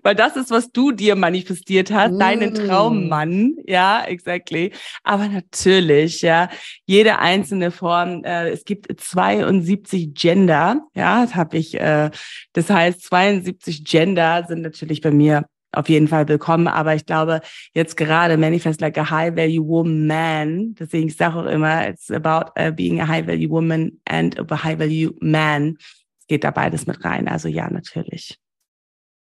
Weil 0.03 0.15
das 0.15 0.35
ist, 0.35 0.51
was 0.51 0.71
du 0.71 0.91
dir 0.91 1.15
manifestiert 1.15 1.91
hast, 1.91 2.13
mm. 2.13 2.19
deinen 2.19 2.53
Traummann. 2.53 3.55
Ja, 3.65 4.03
exactly. 4.03 4.71
Aber 5.03 5.27
natürlich, 5.27 6.21
ja, 6.21 6.49
jede 6.85 7.19
einzelne 7.19 7.71
Form, 7.71 8.23
äh, 8.23 8.49
es 8.49 8.65
gibt 8.65 8.87
72 8.99 10.13
Gender, 10.13 10.81
ja, 10.95 11.23
das 11.23 11.35
habe 11.35 11.57
ich, 11.57 11.79
äh, 11.79 12.09
das 12.53 12.69
heißt 12.69 13.03
72 13.03 13.83
Gender 13.85 14.45
sind 14.47 14.61
natürlich 14.61 15.01
bei 15.01 15.11
mir 15.11 15.45
auf 15.73 15.89
jeden 15.89 16.07
Fall 16.07 16.27
willkommen. 16.27 16.67
Aber 16.67 16.95
ich 16.95 17.05
glaube, 17.05 17.41
jetzt 17.73 17.97
gerade 17.97 18.37
Manifest 18.37 18.81
like 18.81 18.97
a 18.97 19.09
High 19.09 19.35
Value 19.35 19.65
Woman, 19.65 20.75
deswegen 20.75 21.07
ich 21.07 21.15
sage 21.15 21.37
auch 21.37 21.45
immer, 21.45 21.87
it's 21.87 22.11
about 22.11 22.51
uh, 22.59 22.71
being 22.71 22.99
a 23.01 23.07
High 23.07 23.25
Value 23.25 23.49
Woman 23.49 23.99
and 24.05 24.37
a 24.39 24.63
High 24.63 24.79
Value 24.79 25.13
Man. 25.21 25.77
Es 26.19 26.27
geht 26.27 26.43
da 26.43 26.51
beides 26.51 26.87
mit 26.87 27.03
rein. 27.03 27.27
Also 27.27 27.47
ja, 27.47 27.69
natürlich. 27.69 28.37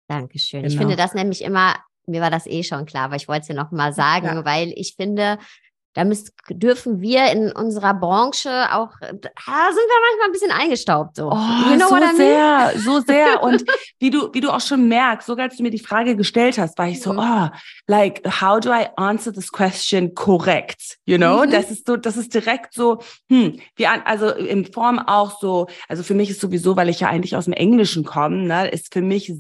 Dankeschön. 0.09 0.63
Genau. 0.63 0.73
Ich 0.73 0.79
finde 0.79 0.97
das 0.97 1.15
nämlich 1.15 1.43
immer, 1.43 1.77
mir 2.07 2.21
war 2.21 2.31
das 2.31 2.47
eh 2.47 2.63
schon 2.63 2.87
klar, 2.87 3.05
aber 3.05 3.17
ich 3.17 3.29
wollte 3.29 3.43
es 3.43 3.47
dir 3.49 3.55
noch 3.55 3.71
mal 3.71 3.93
sagen, 3.93 4.27
ja. 4.27 4.45
weil 4.45 4.73
ich 4.77 4.95
finde, 4.97 5.39
da 5.97 6.05
müssen, 6.05 6.29
dürfen 6.51 7.01
wir 7.01 7.33
in 7.33 7.51
unserer 7.53 7.95
Branche 7.95 8.51
auch, 8.71 8.91
da 9.01 9.09
sind 9.09 9.23
wir 9.23 10.01
manchmal 10.11 10.27
ein 10.27 10.33
bisschen 10.33 10.51
eingestaubt. 10.51 11.17
So, 11.17 11.31
oh, 11.33 11.71
you 11.71 11.77
know 11.77 11.89
so 11.89 12.17
sehr, 12.17 12.73
so 12.77 13.01
sehr. 13.07 13.43
Und 13.43 13.65
wie 13.99 14.11
du, 14.11 14.29
wie 14.35 14.43
du 14.43 14.51
auch 14.51 14.61
schon 14.61 14.89
merkst, 14.89 15.27
sogar 15.27 15.47
als 15.47 15.57
du 15.57 15.63
mir 15.63 15.71
die 15.71 15.79
Frage 15.79 16.15
gestellt 16.15 16.59
hast, 16.59 16.77
war 16.77 16.87
ich 16.87 17.01
so, 17.01 17.15
mhm. 17.15 17.21
oh, 17.21 17.49
like, 17.87 18.23
how 18.27 18.61
do 18.61 18.71
I 18.71 18.89
answer 18.97 19.33
this 19.33 19.51
question 19.51 20.15
correct? 20.15 20.99
You 21.07 21.17
know, 21.17 21.47
mhm. 21.47 21.51
das 21.51 21.71
ist 21.71 21.87
so, 21.87 21.97
das 21.97 22.19
ist 22.19 22.35
direkt 22.35 22.75
so, 22.75 22.99
hm, 23.31 23.59
wie 23.77 23.87
an, 23.87 24.03
also 24.05 24.29
in 24.29 24.71
Form 24.71 24.99
auch 24.99 25.41
so, 25.41 25.67
also 25.89 26.03
für 26.03 26.15
mich 26.15 26.29
ist 26.29 26.43
sowieso, 26.43 26.77
weil 26.77 26.91
ich 26.91 27.01
ja 27.01 27.09
eigentlich 27.09 27.37
aus 27.37 27.47
dem 27.47 27.55
Englischen 27.55 28.05
komme, 28.05 28.43
ne, 28.43 28.69
ist 28.69 28.93
für 28.93 29.01
mich 29.01 29.33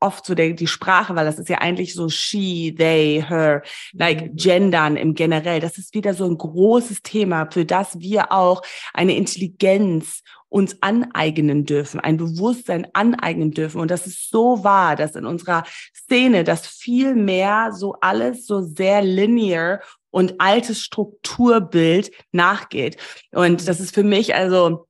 oft 0.00 0.24
so 0.24 0.34
der, 0.34 0.52
die 0.52 0.66
Sprache, 0.66 1.14
weil 1.14 1.26
das 1.26 1.38
ist 1.38 1.48
ja 1.48 1.58
eigentlich 1.58 1.94
so 1.94 2.08
she, 2.08 2.74
they, 2.76 3.24
her, 3.26 3.62
like 3.92 4.32
mhm. 4.32 4.36
gendern 4.36 4.96
im 4.96 5.14
generell. 5.14 5.60
Das 5.60 5.78
ist 5.78 5.94
wieder 5.94 6.14
so 6.14 6.24
ein 6.24 6.38
großes 6.38 7.02
Thema, 7.02 7.48
für 7.50 7.64
das 7.64 7.98
wir 8.00 8.32
auch 8.32 8.62
eine 8.92 9.16
Intelligenz 9.16 10.22
uns 10.48 10.80
aneignen 10.82 11.64
dürfen, 11.64 11.98
ein 11.98 12.16
Bewusstsein 12.16 12.86
aneignen 12.92 13.50
dürfen. 13.50 13.80
Und 13.80 13.90
das 13.90 14.06
ist 14.06 14.30
so 14.30 14.62
wahr, 14.62 14.94
dass 14.94 15.16
in 15.16 15.26
unserer 15.26 15.64
Szene 15.92 16.44
das 16.44 16.66
viel 16.66 17.16
mehr 17.16 17.72
so 17.72 17.96
alles 18.00 18.46
so 18.46 18.60
sehr 18.60 19.02
linear 19.02 19.80
und 20.10 20.40
altes 20.40 20.80
Strukturbild 20.80 22.12
nachgeht. 22.30 22.98
Und 23.32 23.66
das 23.66 23.80
ist 23.80 23.92
für 23.92 24.04
mich 24.04 24.36
also 24.36 24.86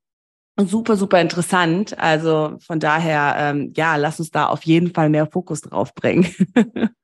super, 0.58 0.96
super 0.96 1.20
interessant. 1.20 1.98
Also 1.98 2.56
von 2.60 2.80
daher, 2.80 3.34
ähm, 3.38 3.72
ja, 3.76 3.96
lass 3.96 4.18
uns 4.20 4.30
da 4.30 4.46
auf 4.46 4.64
jeden 4.64 4.92
Fall 4.92 5.08
mehr 5.08 5.26
Fokus 5.26 5.62
drauf 5.62 5.94
bringen. 5.94 6.32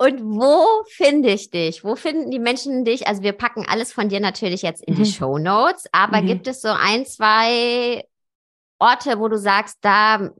Und 0.00 0.22
wo 0.22 0.84
finde 0.88 1.30
ich 1.30 1.50
dich? 1.50 1.82
Wo 1.82 1.96
finden 1.96 2.30
die 2.30 2.38
Menschen 2.38 2.84
dich? 2.84 3.08
Also 3.08 3.22
wir 3.22 3.32
packen 3.32 3.66
alles 3.68 3.92
von 3.92 4.08
dir 4.08 4.20
natürlich 4.20 4.62
jetzt 4.62 4.82
in 4.84 4.94
mhm. 4.94 4.98
die 4.98 5.10
Show 5.10 5.38
Notes, 5.38 5.86
aber 5.90 6.22
mhm. 6.22 6.26
gibt 6.26 6.46
es 6.46 6.60
so 6.60 6.68
ein, 6.68 7.04
zwei 7.04 8.04
Orte, 8.78 9.18
wo 9.18 9.26
du 9.26 9.36
sagst, 9.36 9.78
da 9.80 10.30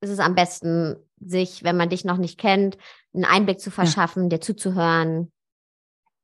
ist 0.00 0.10
es 0.10 0.18
am 0.18 0.34
besten, 0.34 0.96
sich, 1.20 1.64
wenn 1.64 1.76
man 1.76 1.88
dich 1.88 2.04
noch 2.04 2.18
nicht 2.18 2.38
kennt, 2.38 2.76
einen 3.14 3.24
Einblick 3.24 3.58
zu 3.58 3.70
verschaffen, 3.70 4.24
ja. 4.24 4.28
dir 4.28 4.40
zuzuhören? 4.40 5.32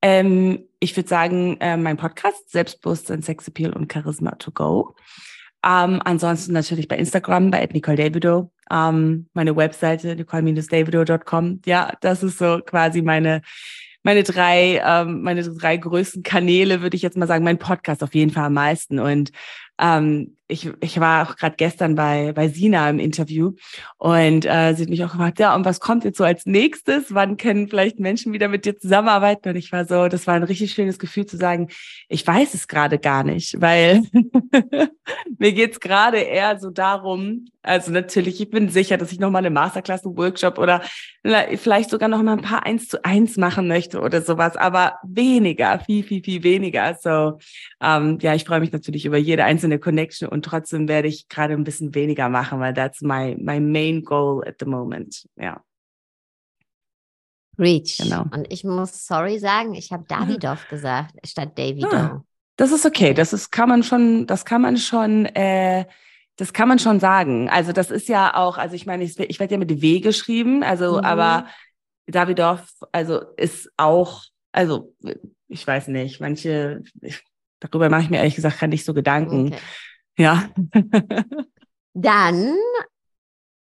Ähm, 0.06 0.68
ich 0.80 0.94
würde 0.98 1.08
sagen, 1.08 1.56
äh, 1.60 1.78
mein 1.78 1.96
Podcast, 1.96 2.50
Selbstbewusstsein, 2.50 3.22
Sexappeal 3.22 3.72
und 3.72 3.90
Charisma 3.90 4.32
to 4.32 4.50
go. 4.50 4.94
Ähm, 5.64 6.02
ansonsten 6.04 6.52
natürlich 6.52 6.88
bei 6.88 6.98
Instagram, 6.98 7.50
bei 7.50 7.66
Nicole 7.72 7.96
Davido. 7.96 8.52
Ähm, 8.70 9.30
meine 9.32 9.56
Webseite, 9.56 10.14
nicole-davido.com. 10.14 11.62
Ja, 11.64 11.94
das 12.02 12.22
ist 12.22 12.36
so 12.36 12.60
quasi 12.66 13.00
meine, 13.00 13.40
meine 14.02 14.24
drei, 14.24 14.82
ähm, 14.84 15.22
meine 15.22 15.42
drei 15.42 15.78
größten 15.78 16.22
Kanäle, 16.22 16.82
würde 16.82 16.96
ich 16.96 17.02
jetzt 17.02 17.16
mal 17.16 17.26
sagen. 17.26 17.42
Mein 17.42 17.58
Podcast 17.58 18.02
auf 18.02 18.14
jeden 18.14 18.30
Fall 18.30 18.44
am 18.44 18.52
meisten. 18.52 18.98
Und 18.98 19.32
ähm, 19.80 20.36
ich, 20.46 20.70
ich 20.80 21.00
war 21.00 21.26
auch 21.26 21.36
gerade 21.36 21.56
gestern 21.56 21.94
bei, 21.94 22.32
bei 22.32 22.48
Sina 22.48 22.88
im 22.90 22.98
Interview 22.98 23.52
und 23.96 24.44
äh, 24.44 24.74
sie 24.74 24.82
hat 24.82 24.90
mich 24.90 25.02
auch 25.04 25.12
gefragt, 25.12 25.38
ja, 25.38 25.54
und 25.54 25.64
was 25.64 25.80
kommt 25.80 26.04
jetzt 26.04 26.18
so 26.18 26.24
als 26.24 26.44
nächstes? 26.44 27.14
Wann 27.14 27.36
können 27.38 27.68
vielleicht 27.68 27.98
Menschen 27.98 28.32
wieder 28.32 28.48
mit 28.48 28.66
dir 28.66 28.76
zusammenarbeiten? 28.76 29.48
Und 29.48 29.56
ich 29.56 29.72
war 29.72 29.86
so, 29.86 30.08
das 30.08 30.26
war 30.26 30.34
ein 30.34 30.42
richtig 30.42 30.72
schönes 30.72 30.98
Gefühl 30.98 31.24
zu 31.24 31.38
sagen, 31.38 31.68
ich 32.08 32.26
weiß 32.26 32.52
es 32.52 32.68
gerade 32.68 32.98
gar 32.98 33.24
nicht, 33.24 33.60
weil 33.60 34.02
mir 35.38 35.52
geht's 35.52 35.80
gerade 35.80 36.18
eher 36.18 36.58
so 36.58 36.70
darum, 36.70 37.46
also 37.64 37.90
natürlich, 37.90 38.42
ich 38.42 38.50
bin 38.50 38.68
sicher, 38.68 38.98
dass 38.98 39.10
ich 39.10 39.18
nochmal 39.18 39.40
eine 39.40 39.48
Masterclass, 39.48 40.04
einen 40.04 40.18
Workshop 40.18 40.58
oder 40.58 40.82
vielleicht 41.56 41.88
sogar 41.88 42.10
noch 42.10 42.22
mal 42.22 42.34
ein 42.34 42.42
paar 42.42 42.66
eins 42.66 42.88
zu 42.88 43.02
eins 43.02 43.38
machen 43.38 43.66
möchte 43.66 44.00
oder 44.00 44.20
sowas, 44.20 44.56
aber 44.56 44.98
weniger, 45.02 45.78
viel, 45.80 46.04
viel, 46.04 46.22
viel 46.22 46.42
weniger. 46.42 46.94
So, 47.00 47.38
ähm, 47.82 48.18
ja, 48.20 48.34
ich 48.34 48.44
freue 48.44 48.60
mich 48.60 48.72
natürlich 48.72 49.06
über 49.06 49.16
jede 49.16 49.44
einzelne 49.44 49.78
Connection 49.78 50.28
und 50.34 50.44
trotzdem 50.44 50.88
werde 50.88 51.06
ich 51.06 51.28
gerade 51.28 51.54
ein 51.54 51.62
bisschen 51.62 51.94
weniger 51.94 52.28
machen, 52.28 52.58
weil 52.58 52.74
that's 52.74 53.00
my, 53.02 53.36
my 53.38 53.60
main 53.60 54.02
goal 54.02 54.42
at 54.44 54.56
the 54.58 54.66
moment. 54.66 55.28
Ja. 55.36 55.62
Reach. 57.56 57.98
Genau. 57.98 58.24
Und 58.32 58.52
ich 58.52 58.64
muss 58.64 59.06
sorry 59.06 59.38
sagen, 59.38 59.74
ich 59.74 59.92
habe 59.92 60.04
Davidov 60.08 60.66
gesagt 60.68 61.14
statt 61.24 61.56
Davido. 61.56 61.86
Ah, 61.88 62.24
das 62.56 62.72
ist 62.72 62.84
okay. 62.84 63.14
Das 63.14 63.32
ist, 63.32 63.52
kann 63.52 63.68
man 63.68 63.84
schon, 63.84 64.26
das 64.26 64.44
kann 64.44 64.60
man 64.60 64.76
schon, 64.76 65.26
äh, 65.26 65.86
das 66.34 66.52
kann 66.52 66.66
man 66.66 66.80
schon 66.80 66.98
sagen. 66.98 67.48
Also 67.48 67.70
das 67.70 67.92
ist 67.92 68.08
ja 68.08 68.34
auch, 68.34 68.58
also 68.58 68.74
ich 68.74 68.86
meine, 68.86 69.04
ich, 69.04 69.16
ich 69.16 69.38
werde 69.38 69.54
ja 69.54 69.58
mit 69.58 69.80
W 69.80 70.00
geschrieben, 70.00 70.64
also 70.64 70.94
mhm. 70.94 71.04
aber 71.04 71.46
Davidov, 72.08 72.66
also 72.90 73.20
ist 73.36 73.70
auch, 73.76 74.24
also 74.50 74.96
ich 75.46 75.64
weiß 75.64 75.86
nicht, 75.86 76.20
manche, 76.20 76.82
darüber 77.60 77.88
mache 77.88 78.02
ich 78.02 78.10
mir 78.10 78.16
ehrlich 78.16 78.34
gesagt 78.34 78.58
gar 78.58 78.66
nicht 78.66 78.84
so 78.84 78.94
Gedanken. 78.94 79.52
Okay. 79.52 79.60
Ja. 80.16 80.48
Dann 81.94 82.56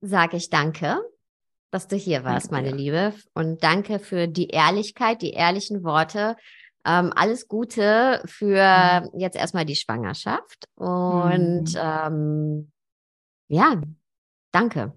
sage 0.02 0.38
ich 0.38 0.50
danke, 0.50 1.00
dass 1.72 1.88
du 1.88 1.96
hier 1.96 2.24
warst, 2.24 2.52
meine 2.52 2.72
Liebe. 2.72 3.14
Und 3.34 3.64
danke 3.64 4.00
für 4.00 4.28
die 4.28 4.48
Ehrlichkeit, 4.48 5.22
die 5.22 5.32
ehrlichen 5.32 5.84
Worte. 5.84 6.36
Ähm, 6.86 7.12
alles 7.16 7.48
Gute 7.48 8.22
für 8.26 9.02
mhm. 9.14 9.20
jetzt 9.20 9.36
erstmal 9.36 9.66
die 9.66 9.76
Schwangerschaft. 9.76 10.66
Und 10.76 11.74
mhm. 11.74 11.80
ähm, 11.80 12.72
ja, 13.50 13.82
danke. 14.52 14.94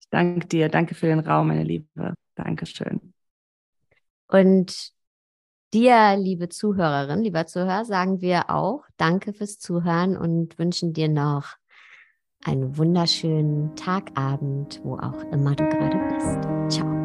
Ich 0.00 0.08
danke 0.10 0.46
dir. 0.46 0.68
Danke 0.68 0.94
für 0.94 1.06
den 1.06 1.20
Raum, 1.20 1.48
meine 1.48 1.64
Liebe. 1.64 2.14
Dankeschön. 2.34 3.12
Und 4.28 4.95
dir, 5.76 6.16
liebe 6.16 6.48
Zuhörerin, 6.48 7.22
lieber 7.22 7.44
Zuhörer, 7.46 7.84
sagen 7.84 8.22
wir 8.22 8.48
auch 8.48 8.84
Danke 8.96 9.34
fürs 9.34 9.58
Zuhören 9.58 10.16
und 10.16 10.58
wünschen 10.58 10.94
dir 10.94 11.08
noch 11.08 11.56
einen 12.46 12.78
wunderschönen 12.78 13.76
Tagabend, 13.76 14.80
wo 14.84 14.94
auch 14.94 15.22
immer 15.32 15.54
du 15.54 15.68
gerade 15.68 15.98
bist. 16.08 16.78
Ciao. 16.78 16.96